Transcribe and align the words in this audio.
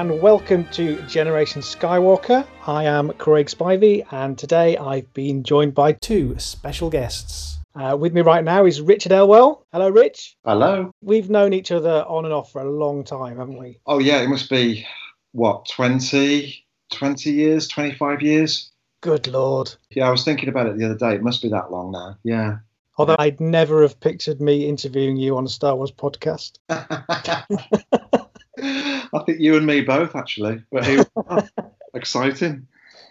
And 0.00 0.22
welcome 0.22 0.64
to 0.68 0.96
Generation 1.02 1.60
Skywalker. 1.60 2.46
I 2.66 2.84
am 2.84 3.12
Craig 3.18 3.48
Spivey, 3.48 4.10
and 4.10 4.38
today 4.38 4.78
I've 4.78 5.12
been 5.12 5.42
joined 5.42 5.74
by 5.74 5.92
two 5.92 6.38
special 6.38 6.88
guests. 6.88 7.58
Uh, 7.74 7.98
with 8.00 8.14
me 8.14 8.22
right 8.22 8.42
now 8.42 8.64
is 8.64 8.80
Richard 8.80 9.12
Elwell. 9.12 9.66
Hello, 9.72 9.90
Rich. 9.90 10.38
Hello. 10.42 10.90
We've 11.02 11.28
known 11.28 11.52
each 11.52 11.70
other 11.70 12.02
on 12.08 12.24
and 12.24 12.32
off 12.32 12.50
for 12.50 12.62
a 12.62 12.70
long 12.70 13.04
time, 13.04 13.36
haven't 13.36 13.58
we? 13.58 13.78
Oh 13.84 13.98
yeah, 13.98 14.22
it 14.22 14.30
must 14.30 14.48
be 14.48 14.86
what 15.32 15.68
20, 15.68 16.64
20 16.90 17.30
years, 17.30 17.68
twenty 17.68 17.94
five 17.94 18.22
years. 18.22 18.70
Good 19.02 19.26
lord. 19.26 19.74
Yeah, 19.90 20.08
I 20.08 20.10
was 20.10 20.24
thinking 20.24 20.48
about 20.48 20.66
it 20.66 20.78
the 20.78 20.86
other 20.86 20.96
day. 20.96 21.14
It 21.14 21.22
must 21.22 21.42
be 21.42 21.50
that 21.50 21.70
long 21.70 21.92
now. 21.92 22.16
Yeah. 22.24 22.60
Although 22.96 23.16
I'd 23.18 23.38
never 23.38 23.82
have 23.82 24.00
pictured 24.00 24.40
me 24.40 24.66
interviewing 24.66 25.18
you 25.18 25.36
on 25.36 25.44
a 25.44 25.50
Star 25.50 25.76
Wars 25.76 25.92
podcast. 25.92 26.52
I 29.14 29.22
think 29.24 29.40
you 29.40 29.56
and 29.56 29.66
me 29.66 29.80
both 29.80 30.14
actually. 30.16 30.62
But 30.70 30.86
here 30.86 31.04
exciting. 31.94 32.66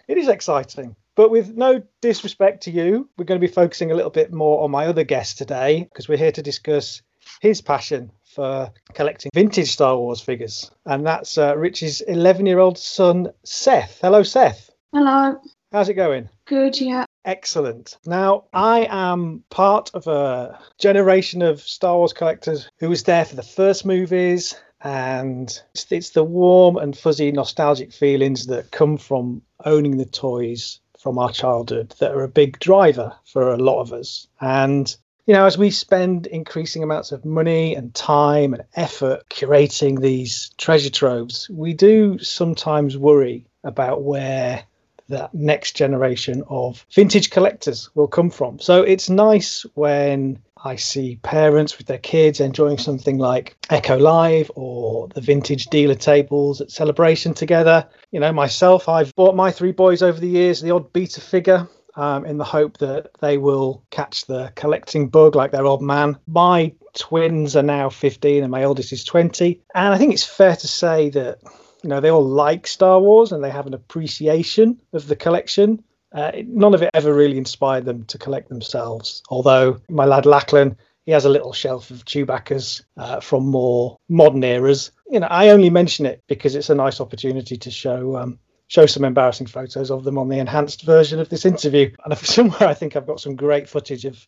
It 0.08 0.18
is 0.18 0.28
exciting. 0.28 0.96
But 1.14 1.30
with 1.30 1.56
no 1.56 1.82
disrespect 2.00 2.62
to 2.64 2.70
you, 2.70 3.08
we're 3.16 3.24
going 3.24 3.40
to 3.40 3.46
be 3.46 3.52
focusing 3.52 3.90
a 3.90 3.94
little 3.94 4.10
bit 4.10 4.32
more 4.32 4.62
on 4.64 4.70
my 4.70 4.86
other 4.86 5.04
guest 5.04 5.38
today 5.38 5.84
because 5.84 6.08
we're 6.08 6.18
here 6.18 6.32
to 6.32 6.42
discuss 6.42 7.02
his 7.40 7.60
passion 7.60 8.10
for 8.34 8.72
collecting 8.94 9.30
vintage 9.34 9.70
Star 9.70 9.96
Wars 9.96 10.20
figures. 10.20 10.70
And 10.86 11.06
that's 11.06 11.36
uh, 11.36 11.56
Rich's 11.56 12.00
11 12.00 12.46
year 12.46 12.58
old 12.58 12.78
son, 12.78 13.28
Seth. 13.44 13.98
Hello, 14.00 14.22
Seth. 14.22 14.70
Hello. 14.92 15.40
How's 15.72 15.88
it 15.88 15.94
going? 15.94 16.28
Good, 16.46 16.80
yeah. 16.80 17.04
Excellent. 17.24 17.96
Now, 18.06 18.44
I 18.52 18.88
am 18.90 19.44
part 19.50 19.90
of 19.94 20.06
a 20.06 20.58
generation 20.78 21.42
of 21.42 21.60
Star 21.60 21.96
Wars 21.96 22.12
collectors 22.12 22.68
who 22.78 22.88
was 22.88 23.04
there 23.04 23.24
for 23.24 23.36
the 23.36 23.42
first 23.42 23.84
movies, 23.84 24.54
and 24.82 25.60
it's, 25.74 25.90
it's 25.90 26.10
the 26.10 26.24
warm 26.24 26.76
and 26.76 26.96
fuzzy 26.96 27.32
nostalgic 27.32 27.92
feelings 27.92 28.46
that 28.46 28.70
come 28.70 28.96
from 28.96 29.42
owning 29.64 29.96
the 29.96 30.06
toys 30.06 30.80
from 30.98 31.18
our 31.18 31.32
childhood 31.32 31.94
that 31.98 32.12
are 32.12 32.24
a 32.24 32.28
big 32.28 32.58
driver 32.58 33.14
for 33.24 33.52
a 33.52 33.56
lot 33.56 33.80
of 33.80 33.92
us. 33.92 34.26
And 34.40 34.94
you 35.26 35.34
know, 35.34 35.46
as 35.46 35.56
we 35.56 35.70
spend 35.70 36.26
increasing 36.26 36.82
amounts 36.82 37.12
of 37.12 37.24
money 37.24 37.74
and 37.74 37.94
time 37.94 38.52
and 38.52 38.64
effort 38.74 39.28
curating 39.30 40.00
these 40.00 40.50
treasure 40.58 40.90
troves, 40.90 41.48
we 41.50 41.72
do 41.72 42.18
sometimes 42.18 42.96
worry 42.96 43.46
about 43.62 44.02
where 44.02 44.64
that 45.08 45.34
next 45.34 45.76
generation 45.76 46.42
of 46.48 46.84
vintage 46.92 47.30
collectors 47.30 47.90
will 47.94 48.08
come 48.08 48.30
from. 48.30 48.58
So 48.58 48.82
it's 48.82 49.10
nice 49.10 49.66
when 49.74 50.38
I 50.64 50.76
see 50.76 51.16
parents 51.22 51.78
with 51.78 51.86
their 51.86 51.98
kids 51.98 52.40
enjoying 52.40 52.78
something 52.78 53.18
like 53.18 53.56
Echo 53.70 53.98
Live 53.98 54.50
or 54.54 55.08
the 55.08 55.20
vintage 55.20 55.66
dealer 55.66 55.94
tables 55.94 56.60
at 56.60 56.70
Celebration 56.70 57.34
together. 57.34 57.88
You 58.10 58.20
know, 58.20 58.32
myself, 58.32 58.88
I've 58.88 59.14
bought 59.14 59.34
my 59.34 59.50
three 59.50 59.72
boys 59.72 60.02
over 60.02 60.20
the 60.20 60.28
years 60.28 60.60
the 60.60 60.72
odd 60.72 60.92
beta 60.92 61.20
figure 61.20 61.68
um, 61.96 62.24
in 62.24 62.38
the 62.38 62.44
hope 62.44 62.78
that 62.78 63.10
they 63.20 63.38
will 63.38 63.82
catch 63.90 64.26
the 64.26 64.52
collecting 64.54 65.08
bug 65.08 65.34
like 65.34 65.52
their 65.52 65.66
old 65.66 65.82
man. 65.82 66.18
My 66.26 66.72
twins 66.94 67.56
are 67.56 67.62
now 67.62 67.88
15 67.88 68.42
and 68.42 68.50
my 68.50 68.64
oldest 68.64 68.92
is 68.92 69.04
20. 69.04 69.60
And 69.74 69.94
I 69.94 69.98
think 69.98 70.12
it's 70.12 70.24
fair 70.24 70.56
to 70.56 70.68
say 70.68 71.10
that 71.10 71.38
you 71.82 71.88
know 71.88 72.00
they 72.00 72.10
all 72.10 72.24
like 72.24 72.66
Star 72.66 73.00
Wars 73.00 73.32
and 73.32 73.42
they 73.42 73.50
have 73.50 73.66
an 73.66 73.74
appreciation 73.74 74.80
of 74.92 75.06
the 75.06 75.16
collection. 75.16 75.82
Uh, 76.12 76.32
none 76.46 76.74
of 76.74 76.82
it 76.82 76.90
ever 76.94 77.14
really 77.14 77.38
inspired 77.38 77.84
them 77.84 78.04
to 78.04 78.18
collect 78.18 78.48
themselves. 78.48 79.22
Although 79.28 79.80
my 79.88 80.04
lad 80.04 80.26
Lachlan, 80.26 80.76
he 81.06 81.12
has 81.12 81.24
a 81.24 81.30
little 81.30 81.52
shelf 81.52 81.90
of 81.90 82.04
Chewbacca's 82.04 82.84
uh, 82.96 83.20
from 83.20 83.46
more 83.46 83.96
modern 84.08 84.44
eras. 84.44 84.90
You 85.08 85.20
know, 85.20 85.28
I 85.28 85.50
only 85.50 85.70
mention 85.70 86.06
it 86.06 86.22
because 86.26 86.54
it's 86.54 86.70
a 86.70 86.74
nice 86.74 87.00
opportunity 87.00 87.56
to 87.56 87.70
show 87.70 88.16
um, 88.16 88.38
show 88.68 88.86
some 88.86 89.04
embarrassing 89.04 89.48
photos 89.48 89.90
of 89.90 90.04
them 90.04 90.18
on 90.18 90.28
the 90.28 90.38
enhanced 90.38 90.82
version 90.82 91.18
of 91.18 91.28
this 91.28 91.44
interview. 91.44 91.90
And 92.04 92.16
somewhere 92.18 92.68
I 92.68 92.74
think 92.74 92.96
I've 92.96 93.06
got 93.06 93.20
some 93.20 93.36
great 93.36 93.68
footage 93.68 94.04
of 94.04 94.26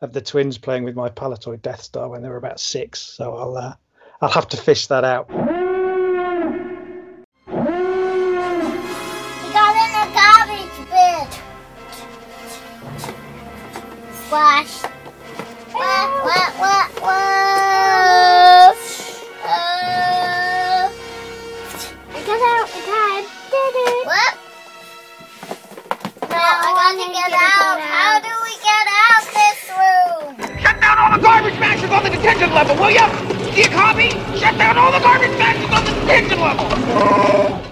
of 0.00 0.12
the 0.12 0.20
twins 0.20 0.58
playing 0.58 0.84
with 0.84 0.96
my 0.96 1.08
Palitoy 1.08 1.60
Death 1.62 1.82
Star 1.82 2.08
when 2.08 2.22
they 2.22 2.28
were 2.28 2.36
about 2.36 2.60
six. 2.60 3.00
So 3.00 3.36
I'll 3.36 3.56
uh, 3.56 3.74
I'll 4.20 4.30
have 4.30 4.48
to 4.48 4.56
fish 4.56 4.86
that 4.88 5.04
out. 5.04 5.51
Splash. 14.32 14.80
What, 15.72 16.08
what, 16.24 16.50
what, 16.56 16.88
what? 17.02 18.72
Uh, 19.44 20.88
I 22.08 22.20
got 22.24 22.40
out 22.40 22.64
again. 22.72 23.28
Did 23.52 23.76
it? 23.76 24.06
What? 24.06 24.32
No, 26.30 26.40
I 26.40 26.72
got 26.80 26.96
to 26.96 27.12
get 27.12 27.32
out. 27.36 27.76
How 27.76 28.24
do 28.24 28.32
we 28.40 28.56
get 28.64 28.86
out 29.04 29.24
this 29.36 29.68
room? 29.68 30.32
Shut 30.62 30.80
down 30.80 30.96
all 30.96 31.12
the 31.12 31.22
garbage 31.22 31.58
mashers 31.60 31.90
on 31.90 32.02
the 32.02 32.08
detention 32.08 32.54
level, 32.54 32.74
will 32.76 32.90
ya? 32.90 33.06
Do 33.28 33.60
you 33.60 33.68
copy? 33.68 34.08
Shut 34.38 34.56
down 34.56 34.78
all 34.78 34.92
the 34.92 35.00
garbage 35.00 35.36
mashers 35.36 35.70
on 35.70 35.84
the 35.84 35.90
detention 36.00 36.40
level. 36.40 37.62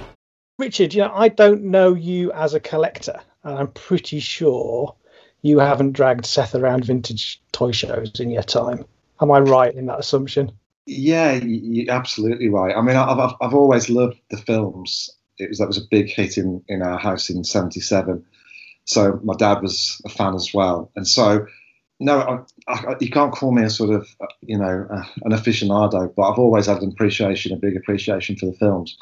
Richard, 0.59 0.93
you 0.93 1.01
know, 1.05 1.13
I 1.15 1.29
don't 1.29 1.63
know 1.63 1.95
you 1.95 2.33
as 2.33 2.53
a 2.53 2.61
collector, 2.61 3.19
and 3.45 3.59
I'm 3.59 3.69
pretty 3.69 4.21
sure 4.21 4.95
you 5.43 5.59
haven't 5.59 5.93
dragged 5.93 6.27
Seth 6.27 6.55
around 6.55 6.85
vintage 6.85 7.41
toy 7.53 7.73
shows 7.73 8.21
in 8.21 8.31
your 8.31 8.43
time. 8.43 8.85
Am 9.21 9.31
I 9.31 9.41
right 9.41 9.75
in 9.75 9.87
that 9.87 9.99
assumption? 9.99 10.53
Yeah, 10.87 11.33
you're 11.33 11.93
absolutely 11.93 12.49
right. 12.49 12.77
I 12.77 12.81
mean, 12.81 12.97
I've, 12.97 13.35
I've, 13.41 13.55
always 13.55 13.89
loved 13.89 14.19
the 14.31 14.39
films. 14.39 15.11
it 15.39 15.49
was 15.49 15.59
that 15.59 15.69
was 15.69 15.79
a 15.79 15.87
big 15.91 16.09
hit 16.09 16.37
in 16.37 16.63
in 16.69 16.83
our 16.83 16.99
house 16.99 17.31
in 17.31 17.45
'77. 17.45 18.25
So 18.87 19.21
my 19.23 19.35
dad 19.39 19.63
was 19.63 20.01
a 20.05 20.09
fan 20.09 20.35
as 20.35 20.53
well, 20.53 20.91
and 20.97 21.07
so 21.07 21.47
no, 22.01 22.45
I, 22.67 22.73
I, 22.73 22.97
you 22.99 23.11
can't 23.11 23.33
call 23.33 23.53
me 23.53 23.63
a 23.63 23.71
sort 23.71 23.91
of 23.91 24.09
you 24.41 24.59
know 24.59 24.87
uh, 24.91 25.05
an 25.23 25.33
aficionado, 25.33 26.13
but 26.15 26.31
I've 26.31 26.39
always 26.39 26.67
had 26.67 26.83
an 26.83 26.91
appreciation, 26.91 27.53
a 27.53 27.57
big 27.57 27.77
appreciation 27.77 28.37
for 28.37 28.47
the 28.47 28.55
films. 28.55 28.97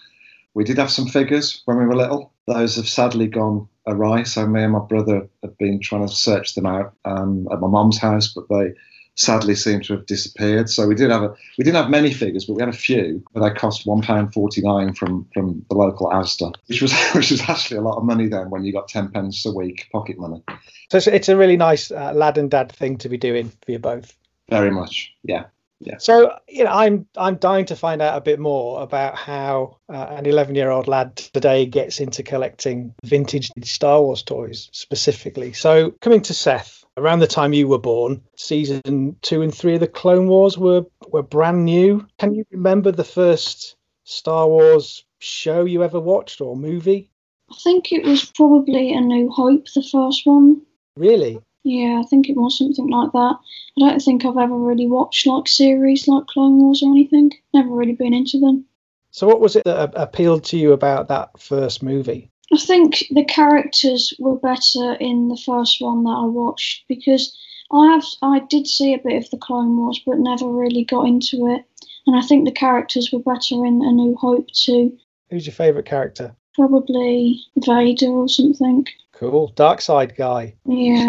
We 0.55 0.65
did 0.65 0.79
have 0.79 0.91
some 0.91 1.07
figures 1.07 1.63
when 1.65 1.79
we 1.79 1.87
were 1.87 1.97
little. 1.97 2.33
Those 2.47 2.77
have 2.77 2.89
sadly 2.89 3.29
gone 3.29 3.69
awry. 3.89 4.23
So 4.23 4.47
me 4.47 4.63
and 4.63 4.73
my 4.73 4.81
brother 4.81 5.29
have 5.43 5.59
been 5.59 5.81
trying 5.81 6.07
to 6.07 6.13
search 6.13 6.55
them 6.55 6.67
out 6.67 6.95
um, 7.05 7.49
at 7.51 7.61
my 7.61 7.69
mum's 7.69 7.99
house, 7.99 8.33
but 8.33 8.49
they 8.49 8.75
sadly 9.19 9.57
seem 9.57 9.81
to 9.83 9.95
have 9.95 10.07
disappeared. 10.07 10.71
So 10.71 10.87
we 10.87 10.95
did 10.95 11.11
have 11.11 11.23
a 11.23 11.35
we 11.59 11.65
didn't 11.65 11.83
have 11.83 11.91
many 11.91 12.13
figures, 12.13 12.45
but 12.45 12.55
we 12.55 12.63
had 12.63 12.69
a 12.69 12.77
few. 12.77 13.23
But 13.35 13.43
they 13.43 13.55
cost 13.55 13.87
one 13.87 14.03
pound 14.03 14.33
forty 14.33 14.63
nine 14.63 14.95
from 14.95 15.27
from 15.35 15.65
the 15.69 15.77
local 15.77 16.09
Asda, 16.09 16.55
which 16.67 16.81
was 16.81 16.93
which 17.15 17.31
was 17.31 17.41
actually 17.43 17.79
a 17.79 17.83
lot 17.83 17.99
of 17.99 18.05
money 18.05 18.29
then 18.29 18.51
when 18.51 18.65
you 18.65 18.73
got 18.73 18.89
ten 18.89 19.11
pence 19.11 19.45
a 19.45 19.53
week 19.53 19.89
pocket 19.93 20.19
money. 20.19 20.43
So 20.91 20.99
it's, 20.99 21.07
it's 21.07 21.29
a 21.29 21.37
really 21.37 21.57
nice 21.57 21.91
uh, 21.91 22.13
lad 22.15 22.39
and 22.39 22.51
dad 22.51 22.73
thing 22.73 22.97
to 22.99 23.09
be 23.09 23.19
doing 23.19 23.51
for 23.65 23.73
you 23.73 23.79
both. 23.79 24.17
Very 24.49 24.71
much, 24.71 25.13
yeah. 25.25 25.45
Yeah. 25.81 25.99
So 25.99 26.37
you 26.49 26.65
know, 26.65 26.71
I'm 26.71 27.07
I'm 27.17 27.37
dying 27.37 27.67
to 27.67 27.77
find 27.77 28.03
out 28.03 28.17
a 28.17 28.21
bit 28.21 28.41
more 28.41 28.83
about 28.83 29.17
how 29.17 29.79
uh, 29.89 30.07
an 30.11 30.27
11 30.27 30.55
year 30.55 30.71
old 30.71 30.89
lad 30.89 31.17
today 31.17 31.67
gets 31.67 32.01
into 32.01 32.23
collecting 32.23 32.95
vintage 33.05 33.51
Star 33.63 34.03
Wars 34.03 34.23
toys 34.23 34.69
specifically. 34.73 35.53
So 35.53 35.93
coming 36.01 36.23
to 36.23 36.35
Seth, 36.35 36.85
around 36.97 37.21
the 37.21 37.27
time 37.27 37.53
you 37.53 37.69
were 37.69 37.79
born, 37.79 38.23
season 38.37 39.17
two 39.23 39.43
and 39.43 39.55
three 39.55 39.75
of 39.75 39.81
the 39.81 39.87
Clone 39.87 40.27
Wars 40.27 40.59
were 40.59 40.85
were 41.09 41.23
brand 41.23 41.65
new. 41.65 42.07
Can 42.19 42.35
you 42.35 42.45
remember 42.51 42.91
the 42.91 43.05
first 43.05 43.77
Star 44.05 44.49
Wars 44.49 45.05
show 45.21 45.65
you 45.65 45.85
ever 45.85 46.01
watched 46.01 46.41
or 46.41 46.57
movie? 46.57 47.11
I 47.51 47.55
think 47.63 47.93
it 47.93 48.05
was 48.05 48.25
probably 48.25 48.93
A 48.93 49.01
New 49.01 49.31
Hope, 49.31 49.67
the 49.75 49.83
first 49.83 50.27
one. 50.27 50.63
Really? 50.97 51.41
Yeah, 51.69 52.01
I 52.01 52.09
think 52.09 52.31
it 52.31 52.37
was 52.37 52.57
something 52.57 52.89
like 52.89 53.13
that. 53.13 53.37
I 53.77 53.81
don't 53.81 54.01
think 54.01 54.25
I've 54.25 54.39
ever 54.39 54.57
really 54.57 54.87
watched 54.87 55.27
like 55.27 55.47
series 55.47 56.09
like 56.09 56.27
Clone 56.27 56.59
Wars 56.59 56.83
or 56.83 56.91
anything. 56.91 57.33
Never 57.53 57.69
really 57.69 57.93
been 57.93 58.15
into 58.15 58.41
them. 58.41 58.65
So 59.11 59.27
what 59.27 59.43
was 59.43 59.55
it 59.55 59.65
that 59.67 59.93
appealed 59.95 60.45
to 60.45 60.57
you 60.57 60.73
about 60.73 61.09
that 61.09 61.39
first 61.39 61.83
movie? 61.83 62.31
I 62.51 62.57
think 62.57 63.05
the 63.11 63.25
characters 63.25 64.15
were 64.19 64.39
better 64.39 64.95
in 64.95 65.29
the 65.29 65.37
first 65.37 65.77
one 65.83 66.05
that 66.05 66.17
I 66.19 66.25
watched 66.25 66.89
because 66.89 67.37
I 67.71 67.89
have 67.89 68.05
I 68.23 68.41
did 68.49 68.67
see 68.67 68.95
a 68.95 68.99
bit 68.99 69.23
of 69.23 69.29
the 69.29 69.37
Clone 69.37 69.77
Wars 69.77 70.01
but 70.07 70.19
never 70.19 70.49
really 70.49 70.85
got 70.85 71.07
into 71.07 71.49
it. 71.49 71.67
And 72.07 72.17
I 72.17 72.23
think 72.23 72.47
the 72.47 72.53
characters 72.53 73.13
were 73.13 73.19
better 73.19 73.67
in 73.67 73.83
A 73.83 73.93
New 73.93 74.17
Hope 74.17 74.49
too. 74.53 74.97
Who's 75.29 75.45
your 75.45 75.53
favourite 75.53 75.85
character? 75.85 76.35
Probably 76.55 77.43
Vader 77.59 78.09
or 78.09 78.29
something. 78.31 78.87
Cool. 79.19 79.49
Dark 79.57 79.81
side 79.81 80.15
guy. 80.17 80.55
Yeah. 80.65 81.07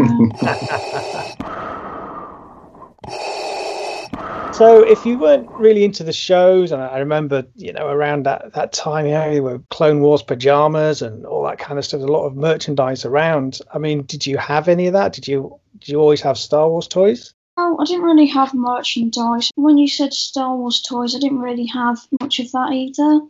So 4.60 4.84
if 4.86 5.06
you 5.06 5.18
weren't 5.18 5.50
really 5.52 5.86
into 5.86 6.04
the 6.04 6.12
shows, 6.12 6.74
and 6.74 6.82
I 6.82 6.98
remember, 6.98 7.46
you 7.56 7.72
know, 7.72 7.88
around 7.88 8.26
that, 8.26 8.52
that 8.56 8.74
time, 8.74 9.06
you 9.06 9.14
know, 9.14 9.32
there 9.32 9.42
were 9.42 9.60
Clone 9.70 10.02
Wars 10.02 10.22
pajamas 10.22 11.02
and 11.02 11.26
all 11.26 11.46
that 11.46 11.60
kind 11.60 11.80
of 11.80 11.86
stuff. 11.86 12.00
There's 12.00 12.10
a 12.10 12.12
lot 12.12 12.26
of 12.26 12.36
merchandise 12.36 13.06
around. 13.06 13.60
I 13.74 13.78
mean, 13.78 14.02
did 14.04 14.26
you 14.26 14.38
have 14.38 14.68
any 14.68 14.88
of 14.88 14.94
that? 14.94 15.14
Did 15.14 15.30
you 15.30 15.60
did 15.78 15.88
you 15.90 16.02
always 16.02 16.20
have 16.22 16.38
Star 16.38 16.68
Wars 16.68 16.90
toys? 16.90 17.34
Oh, 17.56 17.78
I 17.80 17.86
didn't 17.86 18.04
really 18.04 18.28
have 18.28 18.54
merchandise. 18.54 19.50
When 19.56 19.78
you 19.78 19.88
said 19.88 20.14
Star 20.14 20.54
Wars 20.56 20.82
toys, 20.82 21.16
I 21.16 21.20
didn't 21.20 21.40
really 21.40 21.68
have 21.68 22.00
much 22.20 22.40
of 22.40 22.52
that 22.52 22.74
either. 22.74 23.22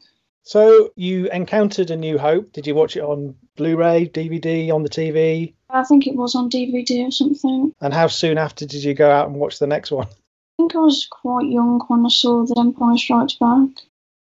So 0.44 0.90
you 0.96 1.30
encountered 1.30 1.92
A 1.92 1.96
New 1.96 2.18
Hope. 2.18 2.54
Did 2.54 2.66
you 2.66 2.74
watch 2.74 2.98
it 2.98 3.04
on 3.04 3.36
Blu-ray, 3.60 4.08
DVD, 4.08 4.74
on 4.74 4.84
the 4.84 4.90
TV? 4.90 5.54
I 5.70 5.84
think 5.84 6.08
it 6.08 6.16
was 6.16 6.34
on 6.34 6.50
DVD 6.50 7.06
or 7.06 7.12
something. 7.12 7.74
And 7.82 7.94
how 7.94 8.08
soon 8.08 8.38
after 8.38 8.66
did 8.66 8.86
you 8.86 8.94
go 8.94 9.12
out 9.12 9.28
and 9.28 9.36
watch 9.36 9.60
the 9.60 9.68
next 9.68 9.92
one? 9.92 10.08
I 10.08 10.56
think 10.58 10.78
I 10.78 10.80
was 10.80 11.06
quite 11.12 11.46
young 11.46 11.82
when 11.90 12.06
I 12.06 12.10
saw 12.10 12.46
The 12.46 12.56
Empire 12.58 12.98
Strikes 12.98 13.34
Back. 13.34 13.68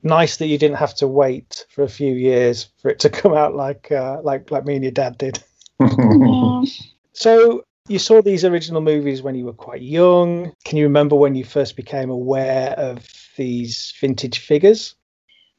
Nice 0.05 0.37
that 0.37 0.47
you 0.47 0.59
didn't 0.59 0.77
have 0.77 0.95
to 0.97 1.09
wait 1.09 1.67
for 1.71 1.83
a 1.83 1.89
few 1.89 2.15
years 2.15 2.69
for 2.81 2.89
it 2.89 3.01
to 3.01 3.11
come 3.21 3.35
out 3.35 3.57
like 3.57 3.91
uh, 3.91 4.21
like 4.23 4.53
like 4.53 4.65
me 4.65 4.77
and 4.77 4.85
your 4.85 4.93
dad 4.93 5.19
did. 5.19 5.43
yeah. 5.81 6.63
So 7.13 7.65
you 7.89 7.99
saw 7.99 8.23
these 8.23 8.45
original 8.45 8.81
movies 8.81 9.23
when 9.23 9.35
you 9.35 9.45
were 9.45 9.53
quite 9.53 9.83
young. 9.83 10.53
Can 10.65 10.79
you 10.79 10.85
remember 10.85 11.17
when 11.17 11.35
you 11.35 11.45
first 11.45 11.75
became 11.75 12.11
aware 12.11 12.71
of 12.79 13.05
these 13.37 13.93
vintage 14.01 14.39
figures? 14.39 14.95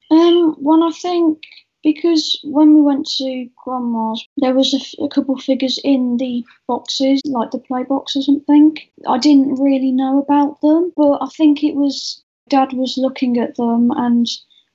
Um, 0.09 0.55
well, 0.57 0.83
I 0.83 0.91
think 0.91 1.43
because 1.87 2.37
when 2.43 2.75
we 2.75 2.81
went 2.81 3.07
to 3.07 3.47
grandma's, 3.63 4.27
there 4.35 4.53
was 4.53 4.73
a, 4.73 4.77
f- 4.77 5.05
a 5.05 5.07
couple 5.07 5.37
figures 5.37 5.79
in 5.85 6.17
the 6.17 6.43
boxes, 6.67 7.21
like 7.23 7.51
the 7.51 7.59
play 7.59 7.83
box 7.83 8.13
or 8.13 8.21
something. 8.21 8.77
I 9.07 9.17
didn't 9.17 9.55
really 9.55 9.93
know 9.93 10.19
about 10.19 10.59
them, 10.59 10.91
but 10.97 11.19
I 11.21 11.27
think 11.27 11.63
it 11.63 11.75
was 11.75 12.21
dad 12.49 12.73
was 12.73 12.97
looking 12.97 13.37
at 13.39 13.55
them 13.55 13.91
and 13.91 14.27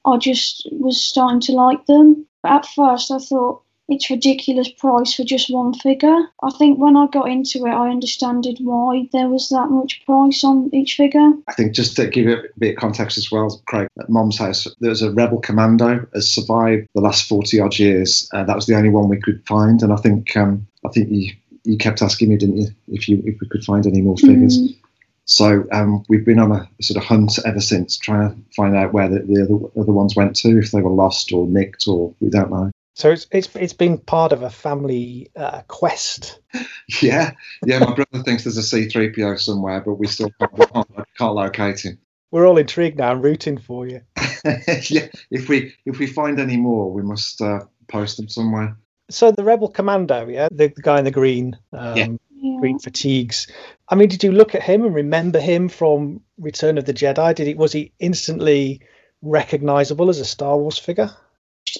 I 0.06 0.16
just 0.16 0.66
was 0.72 0.98
starting 0.98 1.40
to 1.40 1.52
like 1.52 1.84
them. 1.84 2.26
At 2.44 2.64
first, 2.64 3.10
I 3.10 3.18
thought 3.18 3.62
it's 3.92 4.10
ridiculous 4.10 4.70
price 4.70 5.14
for 5.14 5.24
just 5.24 5.52
one 5.52 5.74
figure. 5.74 6.16
I 6.42 6.50
think 6.58 6.78
when 6.78 6.96
I 6.96 7.06
got 7.08 7.28
into 7.28 7.66
it, 7.66 7.70
I 7.70 7.90
understood 7.90 8.56
why 8.60 9.08
there 9.12 9.28
was 9.28 9.48
that 9.50 9.68
much 9.70 10.04
price 10.06 10.44
on 10.44 10.70
each 10.72 10.94
figure. 10.94 11.32
I 11.48 11.52
think 11.52 11.74
just 11.74 11.96
to 11.96 12.06
give 12.06 12.26
you 12.26 12.36
a 12.36 12.42
bit 12.58 12.74
of 12.74 12.80
context 12.80 13.18
as 13.18 13.30
well, 13.30 13.62
Craig, 13.66 13.88
at 13.98 14.08
Mom's 14.08 14.38
house, 14.38 14.66
there 14.80 14.90
was 14.90 15.02
a 15.02 15.10
Rebel 15.10 15.40
Commando 15.40 16.06
has 16.14 16.30
survived 16.30 16.88
the 16.94 17.00
last 17.00 17.28
forty 17.28 17.60
odd 17.60 17.78
years. 17.78 18.28
Uh, 18.32 18.44
that 18.44 18.56
was 18.56 18.66
the 18.66 18.76
only 18.76 18.90
one 18.90 19.08
we 19.08 19.20
could 19.20 19.44
find, 19.46 19.82
and 19.82 19.92
I 19.92 19.96
think 19.96 20.36
um, 20.36 20.66
I 20.86 20.88
think 20.88 21.10
you 21.10 21.32
you 21.64 21.76
kept 21.76 22.02
asking 22.02 22.28
me, 22.28 22.36
didn't 22.36 22.58
you, 22.58 22.68
if 22.88 23.08
you 23.08 23.22
if 23.24 23.40
we 23.40 23.48
could 23.48 23.64
find 23.64 23.86
any 23.86 24.00
more 24.00 24.16
figures. 24.16 24.58
Mm. 24.58 24.76
So 25.24 25.64
um, 25.70 26.04
we've 26.08 26.24
been 26.24 26.40
on 26.40 26.50
a 26.50 26.68
sort 26.82 26.96
of 26.96 27.04
hunt 27.04 27.38
ever 27.44 27.60
since, 27.60 27.96
trying 27.96 28.28
to 28.28 28.54
find 28.54 28.76
out 28.76 28.92
where 28.92 29.08
the, 29.08 29.20
the 29.20 29.42
other, 29.42 29.80
other 29.80 29.92
ones 29.92 30.16
went 30.16 30.34
to, 30.36 30.58
if 30.58 30.72
they 30.72 30.82
were 30.82 30.90
lost 30.90 31.32
or 31.32 31.46
nicked, 31.46 31.86
or 31.86 32.12
we 32.20 32.28
don't 32.28 32.50
know. 32.50 32.72
So 32.94 33.10
it's 33.10 33.26
it's 33.30 33.54
it's 33.56 33.72
been 33.72 33.98
part 33.98 34.32
of 34.32 34.42
a 34.42 34.50
family 34.50 35.30
uh, 35.36 35.62
quest. 35.68 36.40
Yeah, 37.00 37.32
yeah. 37.64 37.78
My 37.78 37.94
brother 37.94 38.22
thinks 38.22 38.44
there's 38.44 38.58
a 38.58 38.60
C3PO 38.60 39.40
somewhere, 39.40 39.80
but 39.80 39.94
we 39.94 40.06
still 40.06 40.30
can't, 40.38 40.86
can't 41.16 41.34
locate 41.34 41.80
him. 41.80 41.98
We're 42.30 42.46
all 42.46 42.58
intrigued 42.58 42.98
now 42.98 43.12
and 43.12 43.24
rooting 43.24 43.56
for 43.56 43.86
you. 43.86 44.02
yeah, 44.90 45.06
if 45.30 45.48
we 45.48 45.74
if 45.86 45.98
we 45.98 46.06
find 46.06 46.38
any 46.38 46.58
more, 46.58 46.92
we 46.92 47.02
must 47.02 47.40
uh, 47.40 47.60
post 47.88 48.18
them 48.18 48.28
somewhere. 48.28 48.76
So 49.08 49.30
the 49.30 49.44
Rebel 49.44 49.68
Commando, 49.68 50.28
yeah, 50.28 50.48
the, 50.50 50.68
the 50.68 50.82
guy 50.82 50.98
in 50.98 51.04
the 51.04 51.10
green, 51.10 51.56
um. 51.72 51.96
Yeah. 51.96 52.58
green 52.58 52.78
fatigues. 52.78 53.46
I 53.88 53.94
mean, 53.94 54.08
did 54.08 54.22
you 54.22 54.32
look 54.32 54.54
at 54.54 54.62
him 54.62 54.84
and 54.84 54.94
remember 54.94 55.40
him 55.40 55.68
from 55.68 56.20
Return 56.36 56.76
of 56.76 56.84
the 56.84 56.94
Jedi? 56.94 57.34
Did 57.34 57.46
he 57.46 57.54
was 57.54 57.72
he 57.72 57.92
instantly 58.00 58.80
recognizable 59.22 60.10
as 60.10 60.18
a 60.18 60.26
Star 60.26 60.58
Wars 60.58 60.78
figure? 60.78 61.10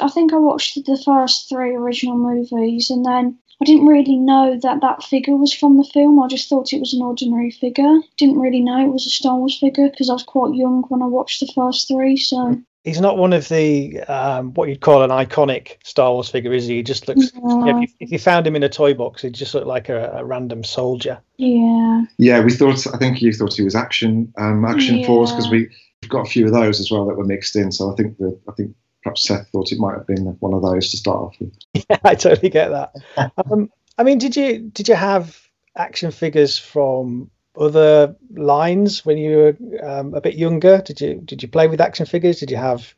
I 0.01 0.09
think 0.09 0.33
I 0.33 0.39
watched 0.39 0.75
the 0.85 1.01
first 1.05 1.49
three 1.49 1.75
original 1.75 2.17
movies 2.17 2.91
and 2.91 3.05
then 3.05 3.39
I 3.61 3.65
didn't 3.65 3.87
really 3.87 4.17
know 4.17 4.59
that 4.61 4.81
that 4.81 5.05
figure 5.05 5.37
was 5.37 5.53
from 5.53 5.77
the 5.77 5.89
film. 5.93 6.21
I 6.21 6.27
just 6.27 6.49
thought 6.49 6.73
it 6.73 6.81
was 6.81 6.95
an 6.95 7.03
ordinary 7.03 7.51
figure. 7.51 8.01
Didn't 8.17 8.41
really 8.41 8.61
know 8.61 8.85
it 8.85 8.93
was 8.93 9.07
a 9.07 9.11
Star 9.11 9.37
Wars 9.37 9.59
figure 9.59 9.89
because 9.89 10.11
I 10.11 10.15
was 10.15 10.25
quite 10.25 10.55
young 10.55 10.83
when 10.89 11.03
I 11.03 11.07
watched 11.07 11.41
the 11.41 11.53
first 11.55 11.89
three. 11.89 12.17
So 12.17 12.61
He's 12.85 13.01
not 13.01 13.17
one 13.17 13.33
of 13.33 13.49
the 13.49 14.01
um, 14.09 14.55
what 14.55 14.69
you'd 14.69 14.81
call 14.81 15.05
an 15.05 15.11
iconic 15.11 15.77
Star 15.85 16.13
Wars 16.13 16.29
figure, 16.29 16.53
is 16.53 16.67
he? 16.67 16.77
He 16.77 16.83
just 16.83 17.07
looks. 17.07 17.33
No. 17.35 17.69
If, 17.69 17.77
you, 17.83 17.97
if 18.01 18.11
you 18.11 18.19
found 18.19 18.45
him 18.45 18.57
in 18.57 18.65
a 18.65 18.69
toy 18.69 18.93
box, 18.93 19.23
he'd 19.23 19.35
just 19.35 19.55
look 19.55 19.67
like 19.67 19.89
a, 19.89 20.11
a 20.17 20.25
random 20.25 20.65
soldier. 20.65 21.21
yeah, 21.37 22.03
Yeah, 22.19 22.41
we 22.41 22.51
thought. 22.51 22.85
I 22.93 22.99
think 22.99 23.23
you 23.23 23.33
thought 23.33 23.55
he 23.55 23.63
was 23.63 23.77
action 23.77 24.33
um, 24.37 24.65
action 24.65 25.05
force 25.05 25.31
because 25.31 25.49
we, 25.49 25.69
we've 26.03 26.11
got 26.11 26.27
a 26.27 26.31
few 26.31 26.47
of 26.47 26.53
those 26.53 26.81
as 26.81 26.91
well 26.91 27.07
that 27.07 27.15
were 27.15 27.25
mixed 27.25 27.55
in. 27.55 27.71
So 27.71 27.93
I 27.93 27.95
think 27.95 28.19
the 28.19 28.37
I 28.49 28.53
think 28.53 28.75
perhaps 29.03 29.25
Seth 29.25 29.49
thought 29.49 29.73
it 29.73 29.79
might 29.79 29.95
have 29.95 30.07
been 30.07 30.25
one 30.41 30.55
of 30.55 30.63
those 30.63 30.91
to 30.91 30.97
start 30.97 31.19
off 31.19 31.37
with. 31.41 31.53
Yeah, 31.89 31.99
I 32.05 32.15
totally 32.15 32.51
get 32.51 32.69
that. 32.69 32.95
Um, 33.51 33.71
I 33.99 34.05
mean, 34.05 34.19
did 34.19 34.37
you 34.37 34.59
did 34.59 34.89
you 34.89 34.95
have 34.95 35.39
action 35.77 36.11
figures 36.11 36.59
from 36.59 37.31
other 37.59 38.17
lines 38.35 39.05
when 39.05 39.19
you 39.19 39.37
were 39.37 39.57
um, 39.83 40.15
a 40.15 40.21
bit 40.21 40.35
younger? 40.35 40.79
Did 40.79 41.01
you 41.01 41.21
did 41.25 41.43
you 41.43 41.49
play 41.49 41.69
with 41.69 41.81
action 41.81 42.07
figures? 42.07 42.41
Did 42.41 42.51
you 42.51 42.57
have 42.57 42.95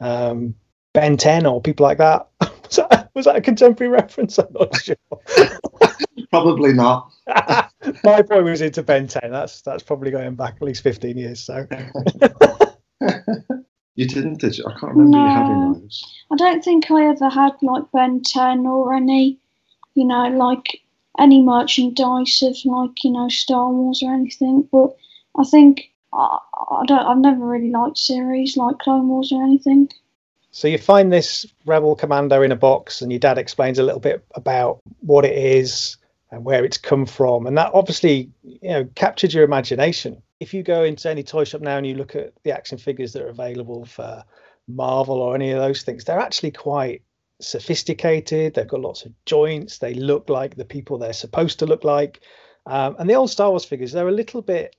um, 0.00 0.54
Ben 0.92 1.16
Ten 1.16 1.46
or 1.46 1.60
people 1.60 1.84
like 1.84 1.98
that? 1.98 2.28
was, 2.40 2.76
that 2.76 3.10
was 3.14 3.24
that 3.26 3.36
a 3.36 3.40
contemporary 3.40 3.92
reference? 3.92 4.38
I'm 4.38 4.52
not 4.52 4.76
sure. 4.76 4.96
Probably 6.30 6.72
not. 6.72 7.12
My 8.04 8.22
boy 8.22 8.42
was 8.42 8.62
into 8.62 8.82
Ben 8.82 9.06
Ten. 9.06 9.30
That's 9.30 9.62
that's 9.62 9.82
probably 9.82 10.10
going 10.10 10.34
back 10.34 10.56
at 10.56 10.62
least 10.62 10.82
fifteen 10.82 11.18
years. 11.18 11.40
So 11.40 11.66
You 13.94 14.06
didn't, 14.06 14.40
did 14.40 14.56
you? 14.56 14.64
I 14.66 14.78
can't 14.78 14.94
remember 14.94 15.18
you 15.18 15.24
having 15.24 15.72
those. 15.74 16.04
I 16.30 16.36
don't 16.36 16.64
think 16.64 16.90
I 16.90 17.06
ever 17.06 17.28
had 17.28 17.52
like 17.62 17.84
Ben 17.92 18.22
10 18.22 18.66
or 18.66 18.94
any, 18.94 19.38
you 19.94 20.04
know, 20.04 20.28
like 20.28 20.80
any 21.18 21.42
merchandise 21.42 22.42
of 22.42 22.56
like, 22.64 23.04
you 23.04 23.12
know, 23.12 23.28
Star 23.28 23.70
Wars 23.70 24.02
or 24.02 24.12
anything. 24.14 24.66
But 24.72 24.96
I 25.36 25.44
think 25.44 25.92
I, 26.12 26.38
I 26.70 26.84
don't, 26.86 27.06
I've 27.06 27.18
never 27.18 27.44
really 27.44 27.70
liked 27.70 27.98
series 27.98 28.56
like 28.56 28.78
Clone 28.78 29.08
Wars 29.08 29.30
or 29.30 29.42
anything. 29.42 29.90
So 30.52 30.68
you 30.68 30.78
find 30.78 31.10
this 31.12 31.46
Rebel 31.64 31.96
Commando 31.96 32.42
in 32.42 32.52
a 32.52 32.56
box, 32.56 33.00
and 33.00 33.10
your 33.10 33.18
dad 33.18 33.38
explains 33.38 33.78
a 33.78 33.82
little 33.82 34.00
bit 34.00 34.24
about 34.34 34.80
what 35.00 35.24
it 35.24 35.36
is 35.36 35.96
and 36.30 36.44
where 36.44 36.64
it's 36.64 36.76
come 36.76 37.06
from, 37.06 37.46
and 37.46 37.56
that 37.56 37.72
obviously 37.74 38.30
you 38.42 38.68
know 38.68 38.88
captured 38.94 39.32
your 39.32 39.44
imagination. 39.44 40.22
If 40.42 40.52
you 40.52 40.64
go 40.64 40.82
into 40.82 41.08
any 41.08 41.22
toy 41.22 41.44
shop 41.44 41.60
now 41.60 41.76
and 41.76 41.86
you 41.86 41.94
look 41.94 42.16
at 42.16 42.32
the 42.42 42.50
action 42.50 42.76
figures 42.76 43.12
that 43.12 43.22
are 43.22 43.28
available 43.28 43.84
for 43.84 44.24
Marvel 44.66 45.20
or 45.20 45.36
any 45.36 45.52
of 45.52 45.60
those 45.60 45.82
things, 45.82 46.02
they're 46.02 46.18
actually 46.18 46.50
quite 46.50 47.02
sophisticated. 47.40 48.54
They've 48.54 48.66
got 48.66 48.80
lots 48.80 49.04
of 49.04 49.12
joints. 49.24 49.78
They 49.78 49.94
look 49.94 50.28
like 50.28 50.56
the 50.56 50.64
people 50.64 50.98
they're 50.98 51.12
supposed 51.12 51.60
to 51.60 51.66
look 51.66 51.84
like. 51.84 52.22
Um, 52.66 52.96
and 52.98 53.08
the 53.08 53.14
old 53.14 53.30
Star 53.30 53.50
Wars 53.50 53.64
figures, 53.64 53.92
they're 53.92 54.08
a 54.08 54.20
little 54.22 54.42
bit, 54.42 54.74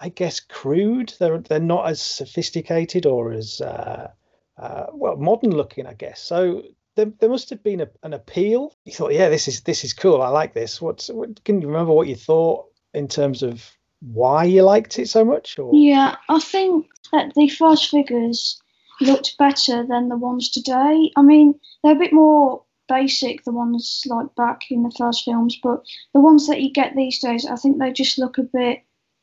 I 0.00 0.08
guess, 0.08 0.40
crude. 0.40 1.14
They're 1.20 1.38
they're 1.38 1.60
not 1.60 1.88
as 1.88 2.02
sophisticated 2.02 3.06
or 3.06 3.32
as 3.32 3.60
uh, 3.60 4.10
uh, 4.58 4.86
well 4.92 5.16
modern 5.16 5.52
looking, 5.52 5.86
I 5.86 5.94
guess. 5.94 6.20
So 6.20 6.64
there, 6.96 7.12
there 7.20 7.30
must 7.30 7.50
have 7.50 7.62
been 7.62 7.80
a, 7.80 7.88
an 8.02 8.12
appeal. 8.12 8.74
You 8.84 8.92
thought, 8.92 9.12
yeah, 9.12 9.28
this 9.28 9.46
is 9.46 9.60
this 9.60 9.84
is 9.84 9.92
cool. 9.92 10.20
I 10.20 10.30
like 10.30 10.52
this. 10.52 10.82
What's 10.82 11.08
what, 11.10 11.44
can 11.44 11.60
you 11.60 11.68
remember 11.68 11.92
what 11.92 12.08
you 12.08 12.16
thought 12.16 12.66
in 12.92 13.06
terms 13.06 13.44
of 13.44 13.64
why 14.00 14.44
you 14.44 14.62
liked 14.62 14.98
it 14.98 15.08
so 15.08 15.24
much? 15.24 15.58
Or? 15.58 15.74
Yeah, 15.74 16.16
I 16.28 16.40
think 16.40 16.86
that 17.12 17.32
the 17.34 17.48
first 17.48 17.90
figures 17.90 18.60
looked 19.00 19.36
better 19.38 19.86
than 19.86 20.08
the 20.08 20.16
ones 20.16 20.50
today. 20.50 21.10
I 21.16 21.22
mean, 21.22 21.58
they're 21.82 21.96
a 21.96 21.98
bit 21.98 22.12
more 22.12 22.62
basic, 22.88 23.44
the 23.44 23.52
ones 23.52 24.04
like 24.06 24.34
back 24.36 24.70
in 24.70 24.82
the 24.82 24.94
first 24.96 25.24
films, 25.24 25.58
but 25.62 25.82
the 26.14 26.20
ones 26.20 26.46
that 26.46 26.62
you 26.62 26.72
get 26.72 26.94
these 26.94 27.18
days, 27.18 27.46
I 27.46 27.56
think 27.56 27.78
they 27.78 27.92
just 27.92 28.18
look 28.18 28.38
a 28.38 28.42
bit, 28.42 28.82